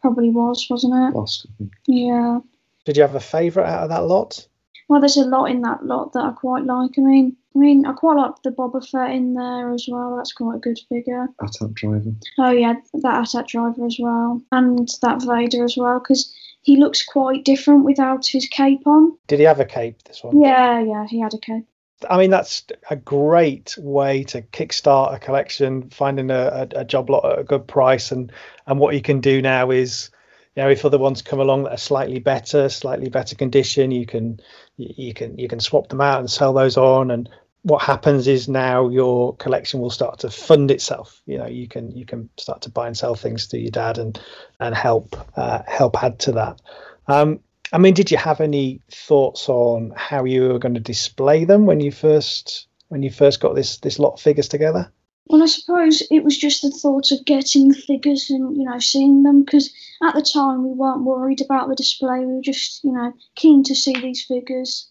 Probably 0.02 0.30
was, 0.30 0.66
wasn't 0.70 0.94
it? 0.94 1.14
Bossk, 1.14 1.46
I 1.46 1.52
think. 1.58 1.74
Yeah. 1.88 2.40
Did 2.86 2.96
you 2.96 3.02
have 3.02 3.16
a 3.16 3.20
favourite 3.20 3.70
out 3.70 3.84
of 3.84 3.90
that 3.90 4.06
lot? 4.06 4.48
Well, 4.90 5.00
there's 5.00 5.18
a 5.18 5.26
lot 5.26 5.46
in 5.46 5.62
that 5.62 5.86
lot 5.86 6.14
that 6.14 6.26
I 6.26 6.32
quite 6.32 6.66
like. 6.66 6.98
I 6.98 7.02
mean, 7.02 7.38
I 7.56 7.60
mean, 7.60 7.86
I 7.86 7.94
quite 7.94 8.18
like 8.18 8.42
the 8.44 8.50
Boba 8.50 8.86
Fett 8.86 9.12
in 9.12 9.36
there 9.36 9.72
as 9.72 9.88
well. 9.88 10.18
That's 10.18 10.34
quite 10.34 10.56
a 10.56 10.60
good 10.60 10.80
figure. 10.90 11.28
AT-AT 11.42 11.74
driver. 11.76 12.12
Oh 12.40 12.50
yeah, 12.50 12.74
that 12.96 13.22
AT-AT 13.22 13.48
driver 13.48 13.86
as 13.86 13.98
well, 14.00 14.42
and 14.52 14.90
that 15.04 15.22
Vader 15.24 15.64
as 15.64 15.78
well, 15.78 16.00
because 16.00 16.34
he 16.64 16.76
looks 16.76 17.06
quite 17.06 17.46
different 17.46 17.86
without 17.86 18.26
his 18.26 18.48
cape 18.48 18.86
on. 18.88 19.16
Did 19.28 19.40
he 19.40 19.46
have 19.46 19.60
a 19.60 19.66
cape? 19.66 20.04
This 20.04 20.24
one? 20.24 20.42
Yeah, 20.42 20.80
yeah, 20.80 21.06
he 21.08 21.20
had 21.20 21.36
a 21.36 21.40
cape. 21.40 21.66
I 22.10 22.18
mean, 22.18 22.32
that's 22.32 22.64
a 22.90 22.96
great 22.96 23.76
way 23.78 24.24
to 24.24 24.42
kickstart 24.42 25.14
a 25.14 25.20
collection, 25.20 25.90
finding 25.92 26.32
a, 26.32 26.68
a, 26.74 26.80
a 26.80 26.86
job 26.86 27.10
lot 27.10 27.32
at 27.32 27.40
a 27.40 27.44
good 27.44 27.68
price, 27.68 28.12
and 28.12 28.32
and 28.66 28.80
what 28.80 28.96
you 28.96 29.02
can 29.02 29.22
do 29.22 29.40
now 29.42 29.70
is 29.70 30.10
you 30.56 30.64
know 30.64 30.70
if 30.70 30.86
other 30.86 30.98
ones 30.98 31.22
come 31.22 31.40
along 31.40 31.64
that 31.64 31.74
are 31.74 31.78
slightly 31.78 32.20
better 32.20 32.70
slightly 32.70 33.10
better 33.10 33.36
condition 33.36 33.92
you 33.92 34.06
can 34.06 34.40
you 34.80 35.14
can 35.14 35.38
you 35.38 35.48
can 35.48 35.60
swap 35.60 35.90
them 35.90 36.02
out 36.02 36.20
and 36.20 36.30
sell 36.30 36.54
those 36.54 36.78
on. 36.78 37.12
And 37.12 37.30
what 37.64 37.84
happens 37.84 38.28
is 38.28 38.48
now 38.48 38.88
your 38.88 39.36
collection 39.36 39.80
will 39.80 39.90
start 39.90 40.20
to 40.20 40.30
fund 40.30 40.72
itself. 40.72 41.22
You 41.26 41.38
know 41.38 41.48
you 41.48 41.68
can 41.68 41.92
you 41.96 42.06
can 42.06 42.30
start 42.38 42.62
to 42.64 42.70
buy 42.70 42.88
and 42.88 42.98
sell 42.98 43.16
things 43.16 43.48
to 43.48 43.60
your 43.60 43.72
dad 43.72 43.98
and 43.98 44.20
and 44.60 44.74
help 44.74 45.16
uh, 45.38 45.62
help 45.68 46.02
add 46.02 46.20
to 46.20 46.32
that. 46.34 46.62
Um, 47.08 47.40
i 47.72 47.78
mean 47.78 47.94
did 47.94 48.10
you 48.10 48.18
have 48.18 48.42
any 48.42 48.82
thoughts 48.92 49.48
on 49.48 49.94
how 49.96 50.26
you 50.26 50.48
were 50.48 50.58
going 50.58 50.74
to 50.74 50.80
display 50.80 51.46
them 51.46 51.68
when 51.68 51.80
you 51.80 51.92
first 51.92 52.68
when 52.88 53.04
you 53.04 53.12
first 53.12 53.40
got 53.40 53.54
this 53.54 53.78
this 53.78 54.00
lot 54.00 54.14
of 54.14 54.20
figures 54.20 54.48
together 54.48 54.92
well, 55.28 55.44
I 55.44 55.46
suppose 55.46 56.02
it 56.10 56.24
was 56.24 56.38
just 56.38 56.64
the 56.64 56.72
thought 56.72 57.12
of 57.12 57.26
getting 57.26 57.72
figures 57.72 58.30
and 58.30 58.58
you 58.58 58.64
know 58.64 58.80
seeing 58.80 59.24
them 59.24 59.44
because 59.44 59.72
at 60.02 60.16
the 60.16 60.22
time 60.22 60.64
we 60.64 60.74
weren't 60.74 61.04
worried 61.04 61.42
about 61.42 61.70
the 61.70 61.76
display. 61.76 62.26
We 62.26 62.34
were 62.34 62.42
just 62.42 62.84
you 62.84 62.92
know 62.92 63.14
keen 63.36 63.64
to 63.64 63.76
see 63.76 63.94
these 63.94 64.24
figures, 64.24 64.90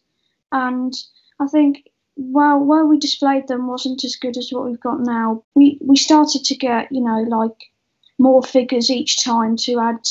and 0.53 0.95
I 1.41 1.49
think 1.49 1.89
well 2.17 2.59
where 2.59 2.87
we 2.87 2.99
displayed 2.99 3.49
them 3.49 3.67
wasn't 3.67 4.05
as 4.05 4.17
good 4.17 4.37
as 4.37 4.51
what 4.53 4.65
we've 4.65 4.81
got 4.81 5.01
now. 5.01 5.43
We 5.55 5.79
we 5.81 5.97
started 5.97 6.45
to 6.45 6.55
get 6.57 6.93
you 6.93 7.01
know 7.01 7.23
like 7.23 7.71
more 8.19 8.43
figures 8.43 8.91
each 8.91 9.23
time 9.23 9.57
to 9.57 9.81
add 9.81 10.05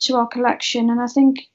to 0.00 0.16
our 0.16 0.26
collection, 0.26 0.90
and 0.90 1.00
I 1.00 1.06
think 1.06 1.48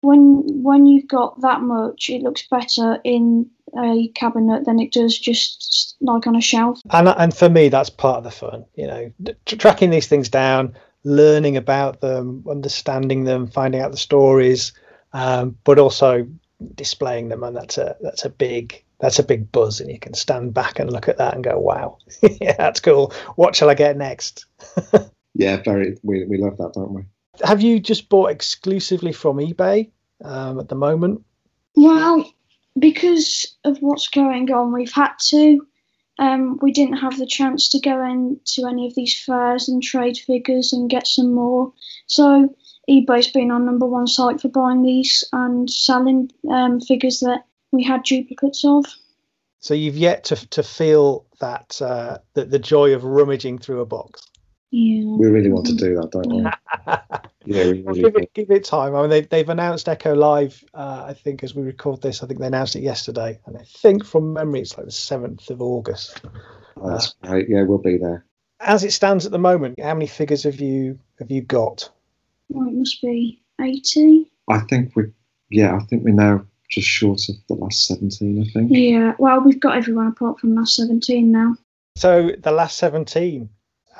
when 0.00 0.42
when 0.62 0.86
you've 0.86 1.08
got 1.08 1.40
that 1.42 1.60
much, 1.60 2.08
it 2.08 2.22
looks 2.22 2.46
better 2.48 2.98
in 3.04 3.48
a 3.78 4.08
cabinet 4.14 4.64
than 4.64 4.80
it 4.80 4.92
does 4.92 5.18
just 5.18 5.96
like 6.00 6.26
on 6.26 6.36
a 6.36 6.40
shelf. 6.40 6.80
And 6.90 7.08
and 7.08 7.36
for 7.36 7.48
me, 7.48 7.68
that's 7.68 7.90
part 7.90 8.18
of 8.18 8.24
the 8.24 8.30
fun. 8.30 8.64
You 8.74 8.86
know, 8.86 9.12
tracking 9.46 9.90
these 9.90 10.06
things 10.06 10.28
down, 10.28 10.74
learning 11.04 11.56
about 11.56 12.00
them, 12.00 12.44
understanding 12.48 13.24
them, 13.24 13.46
finding 13.46 13.80
out 13.80 13.90
the 13.90 13.96
stories, 13.96 14.72
um, 15.12 15.56
but 15.64 15.78
also 15.78 16.26
displaying 16.74 17.28
them, 17.28 17.42
and 17.42 17.56
that's 17.56 17.78
a 17.78 17.96
that's 18.00 18.24
a 18.24 18.30
big 18.30 18.82
that's 19.00 19.18
a 19.18 19.24
big 19.24 19.52
buzz, 19.52 19.80
and 19.80 19.90
you 19.90 19.98
can 19.98 20.14
stand 20.14 20.54
back 20.54 20.78
and 20.78 20.92
look 20.92 21.08
at 21.08 21.18
that 21.18 21.34
and 21.34 21.44
go, 21.44 21.58
"Wow, 21.58 21.98
yeah, 22.40 22.56
that's 22.56 22.80
cool. 22.80 23.12
What 23.36 23.54
shall 23.54 23.70
I 23.70 23.74
get 23.74 23.96
next?" 23.96 24.46
yeah, 25.34 25.56
very. 25.62 25.96
We 26.02 26.24
we 26.24 26.38
love 26.38 26.56
that, 26.56 26.72
don't 26.74 26.92
we? 26.92 27.02
Have 27.44 27.62
you 27.62 27.80
just 27.80 28.08
bought 28.08 28.30
exclusively 28.30 29.12
from 29.12 29.38
eBay 29.38 29.90
um, 30.24 30.60
at 30.60 30.68
the 30.68 30.74
moment? 30.74 31.24
Well, 31.76 32.30
because 32.78 33.56
of 33.64 33.78
what's 33.78 34.08
going 34.08 34.52
on, 34.52 34.72
we've 34.72 34.92
had 34.92 35.12
to. 35.28 35.66
Um, 36.18 36.58
we 36.60 36.70
didn't 36.70 36.98
have 36.98 37.16
the 37.16 37.26
chance 37.26 37.68
to 37.70 37.80
go 37.80 38.04
into 38.04 38.68
any 38.68 38.86
of 38.86 38.94
these 38.94 39.18
fairs 39.18 39.68
and 39.68 39.82
trade 39.82 40.18
figures 40.18 40.72
and 40.72 40.90
get 40.90 41.06
some 41.06 41.32
more. 41.32 41.72
So 42.06 42.54
eBay's 42.90 43.28
been 43.28 43.50
our 43.50 43.58
number 43.58 43.86
one 43.86 44.06
site 44.06 44.40
for 44.40 44.48
buying 44.48 44.82
these 44.82 45.24
and 45.32 45.70
selling 45.70 46.30
um, 46.50 46.80
figures 46.80 47.20
that 47.20 47.44
we 47.72 47.82
had 47.82 48.02
duplicates 48.02 48.64
of. 48.64 48.84
So 49.60 49.74
you've 49.74 49.96
yet 49.96 50.24
to 50.24 50.36
to 50.48 50.62
feel 50.62 51.26
that 51.40 51.80
uh, 51.80 52.18
the, 52.34 52.44
the 52.44 52.58
joy 52.58 52.94
of 52.94 53.04
rummaging 53.04 53.58
through 53.58 53.80
a 53.80 53.86
box. 53.86 54.22
Yeah. 54.70 55.04
We 55.04 55.26
really 55.26 55.50
want 55.50 55.66
to 55.66 55.74
do 55.74 55.96
that, 55.96 56.10
don't 56.12 56.32
we? 56.32 56.42
yeah, 57.44 57.64
we 57.70 57.82
really 57.82 58.02
give, 58.02 58.16
it, 58.16 58.34
give 58.34 58.50
it 58.50 58.64
time. 58.64 58.94
I 58.94 59.00
mean, 59.00 59.10
they, 59.10 59.22
they've 59.22 59.48
announced 59.48 59.88
Echo 59.88 60.14
Live, 60.14 60.64
uh, 60.74 61.04
I 61.08 61.14
think, 61.14 61.42
as 61.42 61.54
we 61.54 61.62
record 61.62 62.02
this. 62.02 62.22
I 62.22 62.26
think 62.26 62.38
they 62.38 62.46
announced 62.46 62.76
it 62.76 62.82
yesterday. 62.82 63.40
And 63.46 63.56
I 63.56 63.64
think 63.64 64.04
from 64.04 64.32
memory, 64.32 64.60
it's 64.60 64.76
like 64.76 64.86
the 64.86 64.92
7th 64.92 65.50
of 65.50 65.60
August. 65.60 66.22
Oh, 66.76 66.90
that's 66.90 67.14
uh, 67.22 67.28
great. 67.28 67.48
Yeah, 67.48 67.64
we'll 67.64 67.78
be 67.78 67.98
there. 67.98 68.24
As 68.60 68.84
it 68.84 68.92
stands 68.92 69.26
at 69.26 69.32
the 69.32 69.38
moment, 69.38 69.80
how 69.80 69.94
many 69.94 70.06
figures 70.06 70.44
have 70.44 70.60
you 70.60 70.98
have 71.18 71.30
you 71.30 71.40
got? 71.40 71.90
Well, 72.48 72.68
it 72.68 72.74
must 72.74 73.00
be 73.00 73.42
80. 73.60 74.30
I 74.48 74.60
think 74.60 74.94
we, 74.94 75.04
yeah, 75.50 75.76
I 75.76 75.80
think 75.84 76.04
we're 76.04 76.14
now 76.14 76.44
just 76.68 76.86
short 76.86 77.28
of 77.28 77.36
the 77.48 77.54
last 77.54 77.86
17, 77.86 78.42
I 78.42 78.50
think. 78.52 78.70
Yeah, 78.72 79.14
well, 79.18 79.40
we've 79.40 79.60
got 79.60 79.76
everyone 79.76 80.08
apart 80.08 80.40
from 80.40 80.54
last 80.54 80.76
17 80.76 81.30
now. 81.30 81.56
So 81.96 82.32
the 82.38 82.52
last 82.52 82.78
17, 82.78 83.48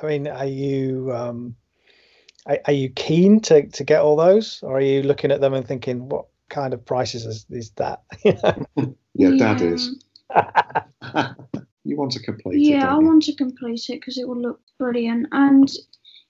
I 0.03 0.07
mean, 0.07 0.27
are 0.27 0.47
you 0.47 1.13
um, 1.13 1.57
are, 2.47 2.59
are, 2.67 2.73
you 2.73 2.89
keen 2.91 3.41
to, 3.41 3.67
to 3.67 3.85
get 3.85 4.01
all 4.01 4.17
those, 4.17 4.61
or 4.63 4.79
are 4.79 4.83
you 4.83 5.03
looking 5.03 5.31
at 5.31 5.41
them 5.41 5.55
and 5.55 5.67
thinking, 5.67 6.09
what 6.09 6.27
kind 6.49 6.73
of 6.73 6.85
prices 6.85 7.27
is, 7.27 7.47
is 7.51 7.71
that? 7.73 8.03
yeah, 9.15 9.31
Dad 9.37 9.61
is. 9.61 10.03
you 11.85 11.97
want 11.97 12.13
to 12.13 12.21
complete 12.21 12.61
yeah, 12.61 12.77
it? 12.77 12.79
Yeah, 12.79 12.95
I 12.95 12.99
want 12.99 13.23
to 13.25 13.35
complete 13.35 13.89
it 13.89 14.01
because 14.01 14.19
it 14.19 14.27
will 14.27 14.41
look 14.41 14.61
brilliant, 14.79 15.27
and 15.33 15.71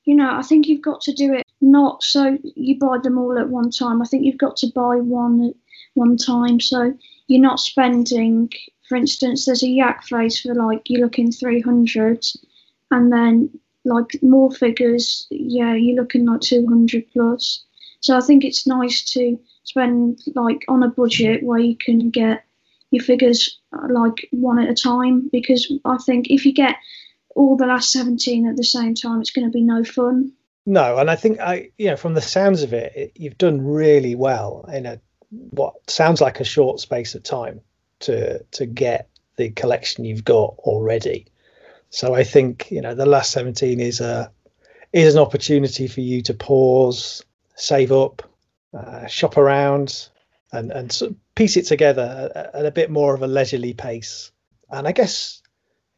you 0.05 0.15
know, 0.15 0.35
I 0.35 0.43
think 0.43 0.67
you've 0.67 0.83
got 0.83 1.01
to 1.03 1.13
do 1.13 1.35
it 1.35 1.47
not 1.61 2.03
so 2.03 2.39
you 2.43 2.79
buy 2.79 2.99
them 3.03 3.19
all 3.19 3.39
at 3.39 3.49
one 3.49 3.71
time. 3.71 4.01
I 4.01 4.07
think 4.07 4.25
you've 4.25 4.39
got 4.39 4.57
to 4.59 4.73
buy 4.75 4.97
one 4.97 5.45
at 5.45 5.55
one 5.95 6.17
time, 6.17 6.61
so 6.61 6.95
you're 7.27 7.41
not 7.41 7.61
spending. 7.61 8.51
For 8.89 8.97
instance, 8.97 9.45
there's 9.45 9.63
a 9.63 9.69
yak 9.69 10.03
face 10.05 10.41
for 10.41 10.55
like 10.55 10.83
you're 10.87 11.03
looking 11.03 11.31
300 11.31 12.25
and 12.91 13.13
then 13.13 13.51
like 13.85 14.17
more 14.23 14.51
figures, 14.51 15.27
yeah, 15.31 15.75
you're 15.75 16.01
looking 16.01 16.27
like 16.27 16.41
200 16.41 17.11
plus. 17.13 17.65
So 18.01 18.17
I 18.17 18.21
think 18.21 18.45
it's 18.45 18.67
nice 18.67 19.03
to 19.13 19.39
spend 19.65 20.21
like 20.35 20.65
on 20.69 20.83
a 20.83 20.89
budget 20.89 21.43
where 21.43 21.59
you 21.59 21.77
can 21.77 22.11
get 22.11 22.45
your 22.91 23.03
figures 23.03 23.59
uh, 23.73 23.87
like 23.91 24.29
one 24.33 24.59
at 24.59 24.71
a 24.71 24.75
time 24.75 25.29
because 25.33 25.73
I 25.85 25.97
think 25.99 26.29
if 26.29 26.45
you 26.45 26.53
get 26.53 26.77
all 27.37 27.57
the 27.57 27.67
last 27.67 27.93
17 27.93 28.49
at 28.49 28.57
the 28.57 28.65
same 28.65 28.95
time, 28.95 29.21
it's 29.21 29.31
going 29.31 29.47
to 29.47 29.53
be 29.53 29.63
no 29.63 29.85
fun. 29.85 30.33
No, 30.67 30.99
and 30.99 31.11
I 31.11 31.17
think 31.17 31.41
I, 31.41 31.71
you 31.79 31.87
know, 31.87 31.97
from 31.97 32.15
the 32.15 32.21
sounds 32.21 32.63
of 32.63 32.73
it, 32.73 32.93
it, 32.95 33.13
you've 33.15 33.39
done 33.39 33.65
really 33.65 34.15
well 34.15 34.69
in 34.73 34.87
a 34.87 35.01
what 35.31 35.75
sounds 35.89 36.21
like 36.21 36.41
a 36.41 36.45
short 36.45 36.81
space 36.81 37.15
of 37.15 37.23
time 37.23 37.61
to 38.01 38.43
to 38.43 38.67
get 38.67 39.09
the 39.37 39.51
collection 39.51 40.05
you've 40.05 40.25
got 40.25 40.55
already. 40.59 41.27
So 41.91 42.15
I 42.15 42.25
think 42.25 42.71
you 42.71 42.81
know 42.81 42.95
the 42.95 43.07
last 43.07 43.33
17 43.33 43.81
is 43.81 44.01
a 44.01 44.31
is 44.93 45.15
an 45.15 45.21
opportunity 45.21 45.87
for 45.87 46.01
you 46.01 46.23
to 46.23 46.35
pause, 46.35 47.25
save 47.57 47.93
up, 47.93 48.23
uh, 48.73 49.07
shop 49.07 49.37
around, 49.37 50.09
and 50.53 50.71
and 50.71 50.91
sort 50.91 51.11
of 51.11 51.17
piece 51.35 51.57
it 51.57 51.67
together 51.67 52.31
at, 52.35 52.55
at 52.55 52.67
a 52.67 52.71
bit 52.71 52.91
more 52.91 53.15
of 53.15 53.23
a 53.23 53.27
leisurely 53.27 53.75
pace. 53.75 54.31
And 54.71 54.87
I 54.87 54.93
guess 54.93 55.43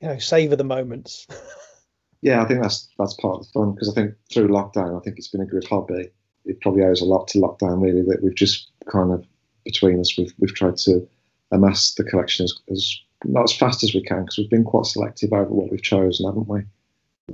you 0.01 0.09
know 0.09 0.19
savor 0.19 0.57
the 0.57 0.65
moments. 0.65 1.27
yeah, 2.23 2.43
I 2.43 2.47
think 2.47 2.63
that's 2.63 2.89
that's 2.99 3.15
part 3.15 3.41
of 3.41 3.47
the 3.47 3.53
fun 3.53 3.73
because 3.73 3.91
I 3.91 3.93
think 3.93 4.15
through 4.33 4.49
lockdown, 4.49 4.99
I 4.99 5.05
think 5.05 5.19
it's 5.19 5.29
been 5.29 5.43
a 5.43 5.47
good 5.47 5.67
hobby. 5.69 6.09
It 6.45 6.61
probably 6.61 6.85
owes 6.85 7.03
a 7.03 7.05
lot 7.07 7.29
to 7.29 7.39
lockdown, 7.39 7.83
really, 7.83 8.03
that 8.03 8.23
we've 8.23 8.35
just 8.35 8.71
kind 8.91 9.13
of 9.13 9.25
between 9.65 10.01
us, 10.01 10.17
we've 10.17 10.33
we've 10.39 10.55
tried 10.55 10.79
to 10.79 11.07
amass 11.51 11.95
the 11.95 12.05
collection 12.05 12.45
as, 12.45 12.55
as 12.71 12.99
not 13.25 13.45
as 13.45 13.57
fast 13.57 13.83
as 13.83 13.95
we 13.95 14.03
can 14.03 14.21
because 14.23 14.39
we've 14.39 14.51
been 14.51 14.65
quite 14.65 14.87
selective 14.87 15.33
over 15.33 15.51
what 15.51 15.71
we've 15.71 15.83
chosen, 15.83 16.27
haven't 16.27 16.49
we? 16.49 16.61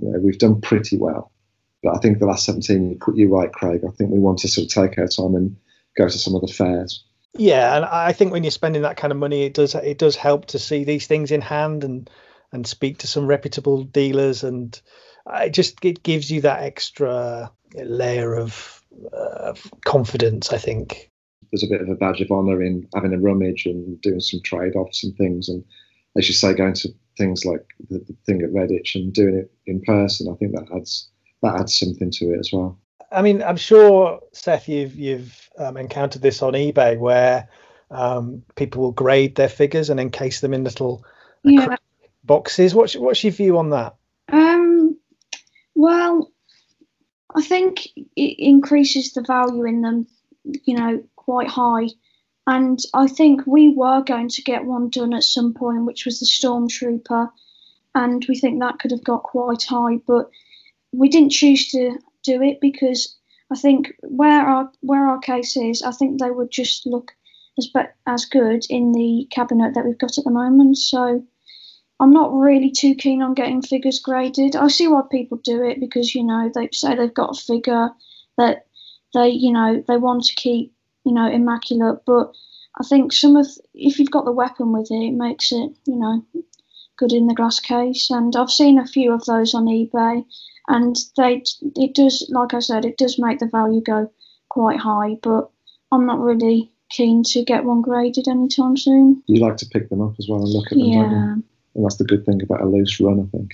You 0.01 0.11
know, 0.11 0.19
we've 0.21 0.39
done 0.39 0.61
pretty 0.61 0.97
well, 0.97 1.33
but 1.83 1.97
I 1.97 1.99
think 1.99 2.19
the 2.19 2.27
last 2.27 2.45
17, 2.45 2.91
you 2.91 2.97
put 2.97 3.17
you 3.17 3.29
right, 3.35 3.53
Craig. 3.53 3.83
I 3.87 3.91
think 3.93 4.11
we 4.11 4.19
want 4.19 4.39
to 4.41 4.49
sort 4.49 4.67
of 4.67 4.73
take 4.73 4.99
our 4.99 5.09
time 5.09 5.35
and 5.35 5.57
go 5.97 6.09
to 6.09 6.19
some 6.19 6.35
of 6.35 6.43
the 6.43 6.53
fairs. 6.53 7.05
Yeah, 7.35 7.77
and 7.77 7.85
I 7.85 8.13
think 8.13 8.33
when 8.33 8.45
you're 8.45 8.51
spending 8.51 8.83
that 8.83 8.97
kind 8.97 9.13
of 9.13 9.19
money, 9.19 9.43
it 9.43 9.55
does 9.55 9.75
it 9.75 9.99
does 9.99 10.17
help 10.17 10.47
to 10.47 10.59
see 10.59 10.85
these 10.85 11.07
things 11.07 11.31
in 11.31 11.41
hand 11.41 11.85
and 11.85 12.09
and 12.53 12.67
speak 12.67 12.99
to 12.99 13.07
some 13.07 13.27
reputable 13.27 13.85
dealers, 13.85 14.45
and 14.45 14.81
it 15.35 15.51
just 15.51 15.85
it 15.85 16.03
gives 16.03 16.31
you 16.31 16.41
that 16.43 16.63
extra 16.63 17.53
layer 17.75 18.35
of, 18.35 18.83
uh, 19.13 19.53
confidence. 19.85 20.53
I 20.53 20.59
think 20.59 21.11
there's 21.51 21.63
a 21.63 21.69
bit 21.69 21.81
of 21.81 21.89
a 21.89 21.95
badge 21.95 22.21
of 22.21 22.31
honour 22.31 22.63
in 22.63 22.89
having 22.95 23.13
a 23.15 23.19
rummage 23.19 23.67
and 23.67 24.01
doing 24.01 24.21
some 24.21 24.41
trade 24.43 24.77
offs 24.77 25.05
and 25.05 25.17
things, 25.17 25.49
and 25.49 25.65
as 26.17 26.29
you 26.29 26.35
say, 26.35 26.55
going 26.55 26.75
to 26.75 26.89
things 27.17 27.45
like 27.45 27.65
the, 27.89 27.99
the 27.99 28.17
thing 28.27 28.43
at 28.43 28.51
Redditch 28.51 28.95
and 28.95 29.13
doing 29.13 29.37
it 29.37 29.51
in 29.67 29.81
person. 29.83 30.31
I 30.33 30.37
think 30.37 30.53
that 30.55 30.69
adds 30.75 31.09
that 31.43 31.61
adds 31.61 31.79
something 31.79 32.11
to 32.13 32.33
it 32.33 32.41
as 32.41 32.51
well. 32.53 32.79
I 33.11 33.23
mean, 33.23 33.43
I'm 33.43 33.57
sure 33.57 34.21
Seth, 34.33 34.69
you've 34.69 34.95
you've 34.95 35.49
um, 35.59 35.77
encountered 35.77 36.23
this 36.23 36.43
on 36.43 36.53
eBay 36.53 36.99
where 36.99 37.49
um, 37.91 38.43
people 38.57 38.83
will 38.83 38.93
grade 38.93 39.37
their 39.37 39.49
figures 39.49 39.91
and 39.91 39.99
encase 40.01 40.41
them 40.41 40.53
in 40.55 40.65
little 40.65 41.05
Yeah. 41.43 41.77
boxes. 42.25 42.75
What's 42.75 42.97
what's 42.97 43.25
your 43.25 43.33
view 43.33 43.59
on 43.59 43.71
that? 43.71 43.97
Um, 44.31 44.99
well, 45.75 46.31
I 47.35 47.43
think 47.43 47.87
it 47.97 48.39
increases 48.39 49.13
the 49.13 49.23
value 49.23 49.65
in 49.65 49.81
them, 49.83 50.07
you 50.65 50.77
know, 50.77 51.03
quite 51.29 51.49
high. 51.49 51.89
And 52.47 52.79
I 52.95 53.07
think 53.07 53.47
we 53.47 53.69
were 53.69 54.01
going 54.03 54.31
to 54.31 54.43
get 54.43 54.65
one 54.65 54.89
done 54.89 55.13
at 55.13 55.25
some 55.25 55.53
point, 55.53 55.85
which 55.85 56.07
was 56.07 56.21
the 56.21 56.25
Stormtrooper, 56.25 57.31
and 57.95 58.25
we 58.27 58.39
think 58.39 58.59
that 58.61 58.79
could 58.79 58.93
have 58.93 59.05
got 59.05 59.25
quite 59.25 59.63
high, 59.63 59.97
but 60.07 60.31
we 60.93 61.11
didn't 61.11 61.33
choose 61.41 61.71
to 61.73 61.99
do 62.23 62.41
it 62.41 62.63
because 62.63 63.15
I 63.53 63.57
think 63.57 63.93
where 64.03 64.41
our 64.47 64.73
where 64.81 65.07
our 65.07 65.19
case 65.19 65.55
is, 65.59 65.83
I 65.83 65.91
think 65.91 66.19
they 66.19 66.31
would 66.31 66.51
just 66.51 66.87
look 66.87 67.13
as 67.59 67.67
be- 67.67 67.95
as 68.07 68.25
good 68.25 68.65
in 68.71 68.93
the 68.93 69.29
cabinet 69.31 69.75
that 69.75 69.85
we've 69.85 69.99
got 69.99 70.17
at 70.17 70.25
the 70.25 70.31
moment. 70.31 70.79
So 70.79 71.23
I'm 72.01 72.13
not 72.15 72.33
really 72.33 72.71
too 72.71 72.95
keen 72.95 73.21
on 73.21 73.35
getting 73.35 73.61
figures 73.61 74.01
graded. 74.01 74.57
I 74.57 74.69
see 74.69 74.89
why 74.89 75.03
people 75.11 75.37
do 75.45 75.63
it 75.63 75.79
because 75.79 76.15
you 76.15 76.25
know 76.25 76.51
they 76.55 76.71
say 76.73 76.95
they've 76.95 77.23
got 77.23 77.37
a 77.37 77.43
figure 77.43 77.91
that 78.39 78.65
they 79.13 79.29
you 79.29 79.53
know 79.53 79.85
they 79.87 79.99
want 79.99 80.25
to 80.25 80.35
keep 80.35 80.73
you 81.09 81.15
know 81.15 81.27
immaculate, 81.31 82.01
but 82.07 82.33
I 82.79 82.85
think 82.85 83.13
some 83.13 83.37
of 83.37 83.47
if 83.75 83.99
you've 83.99 84.11
got 84.11 84.27
the 84.27 84.33
weapon 84.33 84.73
with 84.73 84.91
it, 84.91 85.09
it 85.09 85.15
makes 85.15 85.51
it 85.53 85.71
you 85.87 85.97
know 85.97 86.25
good 86.99 87.13
in 87.13 87.27
the 87.27 87.35
glass 87.35 87.61
case. 87.61 88.11
And 88.11 88.37
I've 88.37 88.51
seen 88.51 88.79
a 88.79 88.87
few 88.87 89.13
of 89.13 89.25
those 89.25 89.55
on 89.55 89.65
eBay, 89.67 90.25
and 90.69 90.97
they 91.17 91.43
it 91.77 91.95
does 91.95 92.29
like 92.29 92.53
I 92.53 92.61
said, 92.61 92.85
it 92.85 92.99
does 92.99 93.19
make 93.19 93.39
the 93.39 93.47
value 93.47 93.81
go 93.81 94.13
quite 94.51 94.79
high. 94.79 95.17
But 95.23 95.49
I'm 95.91 96.05
not 96.05 96.21
really 96.21 96.71
keen 96.91 97.23
to 97.23 97.43
get 97.43 97.65
one 97.65 97.81
graded 97.81 98.29
anytime 98.29 98.77
soon. 98.77 99.23
You 99.27 99.41
like 99.41 99.57
to 99.59 99.67
pick 99.67 99.89
them 99.89 100.03
up 100.03 100.15
as 100.19 100.29
well 100.29 100.41
and 100.41 100.49
look 100.49 100.67
at 100.67 100.79
them, 100.79 100.81
don't 100.81 100.91
you? 100.91 101.17
Yeah. 101.17 101.35
And 101.75 101.85
that's 101.85 101.97
the 101.97 102.05
good 102.05 102.27
thing 102.27 102.43
about 102.43 102.61
a 102.61 102.67
loose 102.67 103.01
run, 103.01 103.21
I 103.21 103.37
think. 103.37 103.53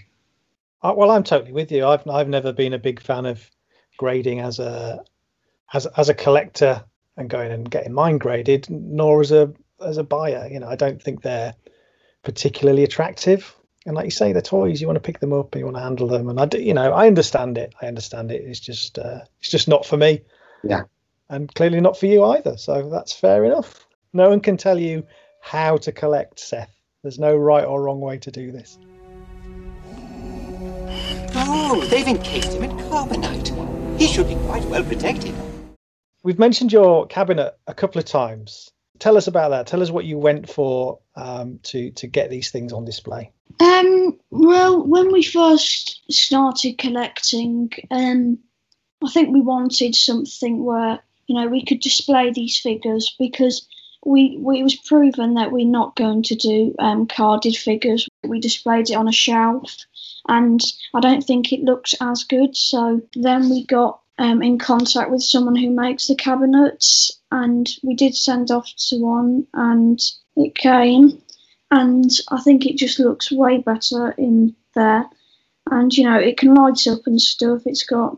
Uh, 0.83 0.95
well, 0.97 1.11
I'm 1.11 1.23
totally 1.23 1.53
with 1.53 1.71
you. 1.71 1.87
I've 1.87 2.07
I've 2.09 2.29
never 2.29 2.53
been 2.53 2.75
a 2.75 2.79
big 2.79 3.01
fan 3.01 3.27
of 3.27 3.49
grading 3.97 4.41
as 4.41 4.59
a 4.59 5.05
as 5.73 5.87
as 5.87 6.09
a 6.09 6.15
collector 6.15 6.85
and 7.17 7.31
going 7.31 7.53
and 7.53 7.71
getting 7.71 7.93
mine 7.93 8.19
graded, 8.19 8.69
nor 8.71 9.21
as 9.21 9.33
a 9.33 9.53
as 9.85 9.99
a 9.99 10.05
buyer. 10.05 10.49
You 10.51 10.61
know, 10.61 10.69
I 10.69 10.77
don't 10.77 11.03
think 11.03 11.23
they're 11.23 11.55
particularly 12.23 12.83
attractive. 12.83 13.55
And 13.87 13.95
like 13.95 14.07
you 14.07 14.11
say, 14.11 14.33
the 14.33 14.43
toys, 14.43 14.81
you 14.81 14.87
want 14.87 14.97
to 14.97 15.01
pick 15.01 15.21
them 15.21 15.33
up 15.33 15.53
and 15.53 15.61
you 15.61 15.67
want 15.67 15.77
to 15.77 15.83
handle 15.83 16.09
them. 16.09 16.29
And 16.31 16.41
I, 16.41 16.47
do, 16.47 16.61
you 16.61 16.73
know, 16.73 16.93
I 16.93 17.07
understand 17.07 17.59
it. 17.59 17.75
I 17.83 17.87
understand 17.87 18.33
it. 18.33 18.43
It's 18.43 18.61
just, 18.61 18.99
uh, 18.99 19.21
it's 19.41 19.51
just 19.51 19.69
not 19.69 19.85
for 19.85 19.99
me. 19.99 20.23
Yeah. 20.63 20.85
And 21.29 21.55
clearly 21.55 21.83
not 21.83 21.99
for 21.99 22.07
you 22.07 22.25
either. 22.25 22.57
So 22.57 22.89
that's 22.89 23.13
fair 23.13 23.45
enough. 23.45 23.87
No 24.15 24.31
one 24.31 24.41
can 24.41 24.57
tell 24.57 24.79
you 24.79 25.07
how 25.43 25.77
to 25.79 25.93
collect, 25.93 26.41
Seth. 26.41 26.71
There's 27.03 27.19
no 27.19 27.37
right 27.37 27.65
or 27.65 27.83
wrong 27.83 28.01
way 28.01 28.17
to 28.19 28.31
do 28.31 28.53
this. 28.53 28.79
Oh, 31.37 31.87
they've 31.91 32.09
encased 32.09 32.53
him 32.53 32.63
in 32.65 32.71
carbonite. 32.89 33.99
He 33.99 34.07
should 34.07 34.29
be 34.29 34.37
quite 34.37 34.65
well 34.65 34.85
protected. 34.85 35.35
We've 36.25 36.39
mentioned 36.39 36.73
your 36.73 37.07
cabinet 37.07 37.55
a 37.67 37.75
couple 37.75 37.99
of 37.99 38.07
times. 38.07 38.73
Tell 38.99 39.19
us 39.19 39.27
about 39.27 39.51
that. 39.51 39.67
Tell 39.67 39.83
us 39.83 39.91
what 39.91 40.07
you 40.07 40.17
went 40.17 40.49
for 40.49 40.99
um, 41.17 41.61
to 41.65 41.91
to 41.93 42.07
get 42.07 42.31
these 42.31 42.51
things 42.51 42.73
on 42.73 42.87
display. 42.87 43.31
Um, 43.61 44.19
well, 44.31 44.85
when 44.85 45.13
we 45.13 45.23
first 45.23 46.01
started 46.11 46.79
collecting, 46.79 47.71
um, 47.91 48.39
I 49.05 49.11
think 49.11 49.35
we 49.35 49.43
wanted 49.43 49.95
something 49.95 50.65
where 50.65 51.01
you 51.27 51.35
know 51.35 51.47
we 51.49 51.63
could 51.63 51.81
display 51.81 52.33
these 52.33 52.59
figures 52.59 53.15
because 53.19 53.69
we, 54.07 54.39
we 54.41 54.61
it 54.61 54.63
was 54.63 54.77
proven 54.77 55.35
that 55.35 55.53
we're 55.53 55.67
not 55.67 55.95
going 55.95 56.23
to 56.23 56.35
do 56.35 56.75
um, 56.79 57.07
carded 57.07 57.57
figures. 57.57 58.09
We 58.27 58.41
displayed 58.41 58.89
it 58.89 58.95
on 58.95 59.09
a 59.09 59.13
shelf, 59.13 59.77
and 60.27 60.61
I 60.95 61.01
don't 61.01 61.23
think 61.23 61.53
it 61.53 61.61
looked 61.61 61.95
as 62.01 62.25
good. 62.25 62.57
So 62.57 63.03
then 63.15 63.51
we 63.51 63.67
got 63.67 64.01
um, 64.19 64.43
in 64.43 64.59
contact 64.59 65.11
with 65.11 65.23
someone 65.23 65.57
who 65.57 65.71
makes 65.71 66.07
the 66.07 66.15
cabinets, 66.15 67.11
and 67.33 67.69
we 67.83 67.95
did 67.95 68.15
send 68.15 68.51
off 68.51 68.71
to 68.89 68.97
one, 69.01 69.47
and 69.55 70.01
it 70.37 70.55
came, 70.55 71.21
and 71.71 72.11
I 72.31 72.41
think 72.41 72.67
it 72.67 72.77
just 72.77 72.99
looks 72.99 73.33
way 73.33 73.59
better 73.59 74.13
in 74.13 74.55
there, 74.75 75.09
and 75.71 75.93
you 75.97 76.05
know 76.05 76.19
it 76.19 76.37
can 76.37 76.55
light 76.55 76.87
up 76.87 77.07
and 77.07 77.21
stuff. 77.21 77.63
It's 77.67 77.85
got 77.85 78.17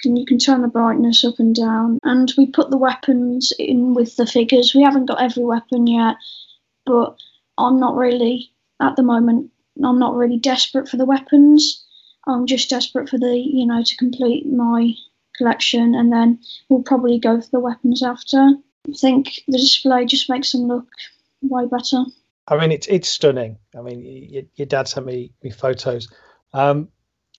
can 0.00 0.16
you 0.16 0.26
can 0.26 0.38
turn 0.38 0.62
the 0.62 0.68
brightness 0.68 1.24
up 1.24 1.38
and 1.38 1.54
down, 1.54 1.98
and 2.04 2.32
we 2.38 2.46
put 2.46 2.70
the 2.70 2.78
weapons 2.78 3.52
in 3.58 3.94
with 3.94 4.16
the 4.16 4.26
figures. 4.26 4.74
We 4.74 4.82
haven't 4.82 5.06
got 5.06 5.22
every 5.22 5.44
weapon 5.44 5.86
yet, 5.86 6.16
but 6.86 7.16
I'm 7.58 7.78
not 7.78 7.96
really 7.96 8.50
at 8.80 8.96
the 8.96 9.02
moment. 9.02 9.50
I'm 9.82 9.98
not 9.98 10.14
really 10.14 10.38
desperate 10.38 10.88
for 10.88 10.96
the 10.96 11.04
weapons. 11.04 11.84
I'm 12.26 12.46
just 12.46 12.70
desperate 12.70 13.10
for 13.10 13.18
the 13.18 13.36
you 13.36 13.66
know 13.66 13.82
to 13.82 13.96
complete 13.96 14.46
my 14.46 14.94
collection, 15.36 15.94
and 15.94 16.12
then 16.12 16.38
we'll 16.68 16.82
probably 16.82 17.18
go 17.18 17.40
for 17.40 17.48
the 17.50 17.60
weapons 17.60 18.02
after. 18.02 18.38
I 18.38 18.92
think 18.92 19.40
the 19.48 19.58
display 19.58 20.04
just 20.04 20.28
makes 20.28 20.52
them 20.52 20.62
look 20.62 20.86
way 21.42 21.66
better. 21.66 22.04
I 22.48 22.58
mean, 22.58 22.72
it's 22.72 22.86
it's 22.86 23.08
stunning. 23.08 23.58
I 23.76 23.80
mean, 23.80 24.02
your, 24.02 24.42
your 24.56 24.66
dad 24.66 24.88
sent 24.88 25.06
me, 25.06 25.32
me 25.42 25.50
photos. 25.50 26.08
Um, 26.52 26.88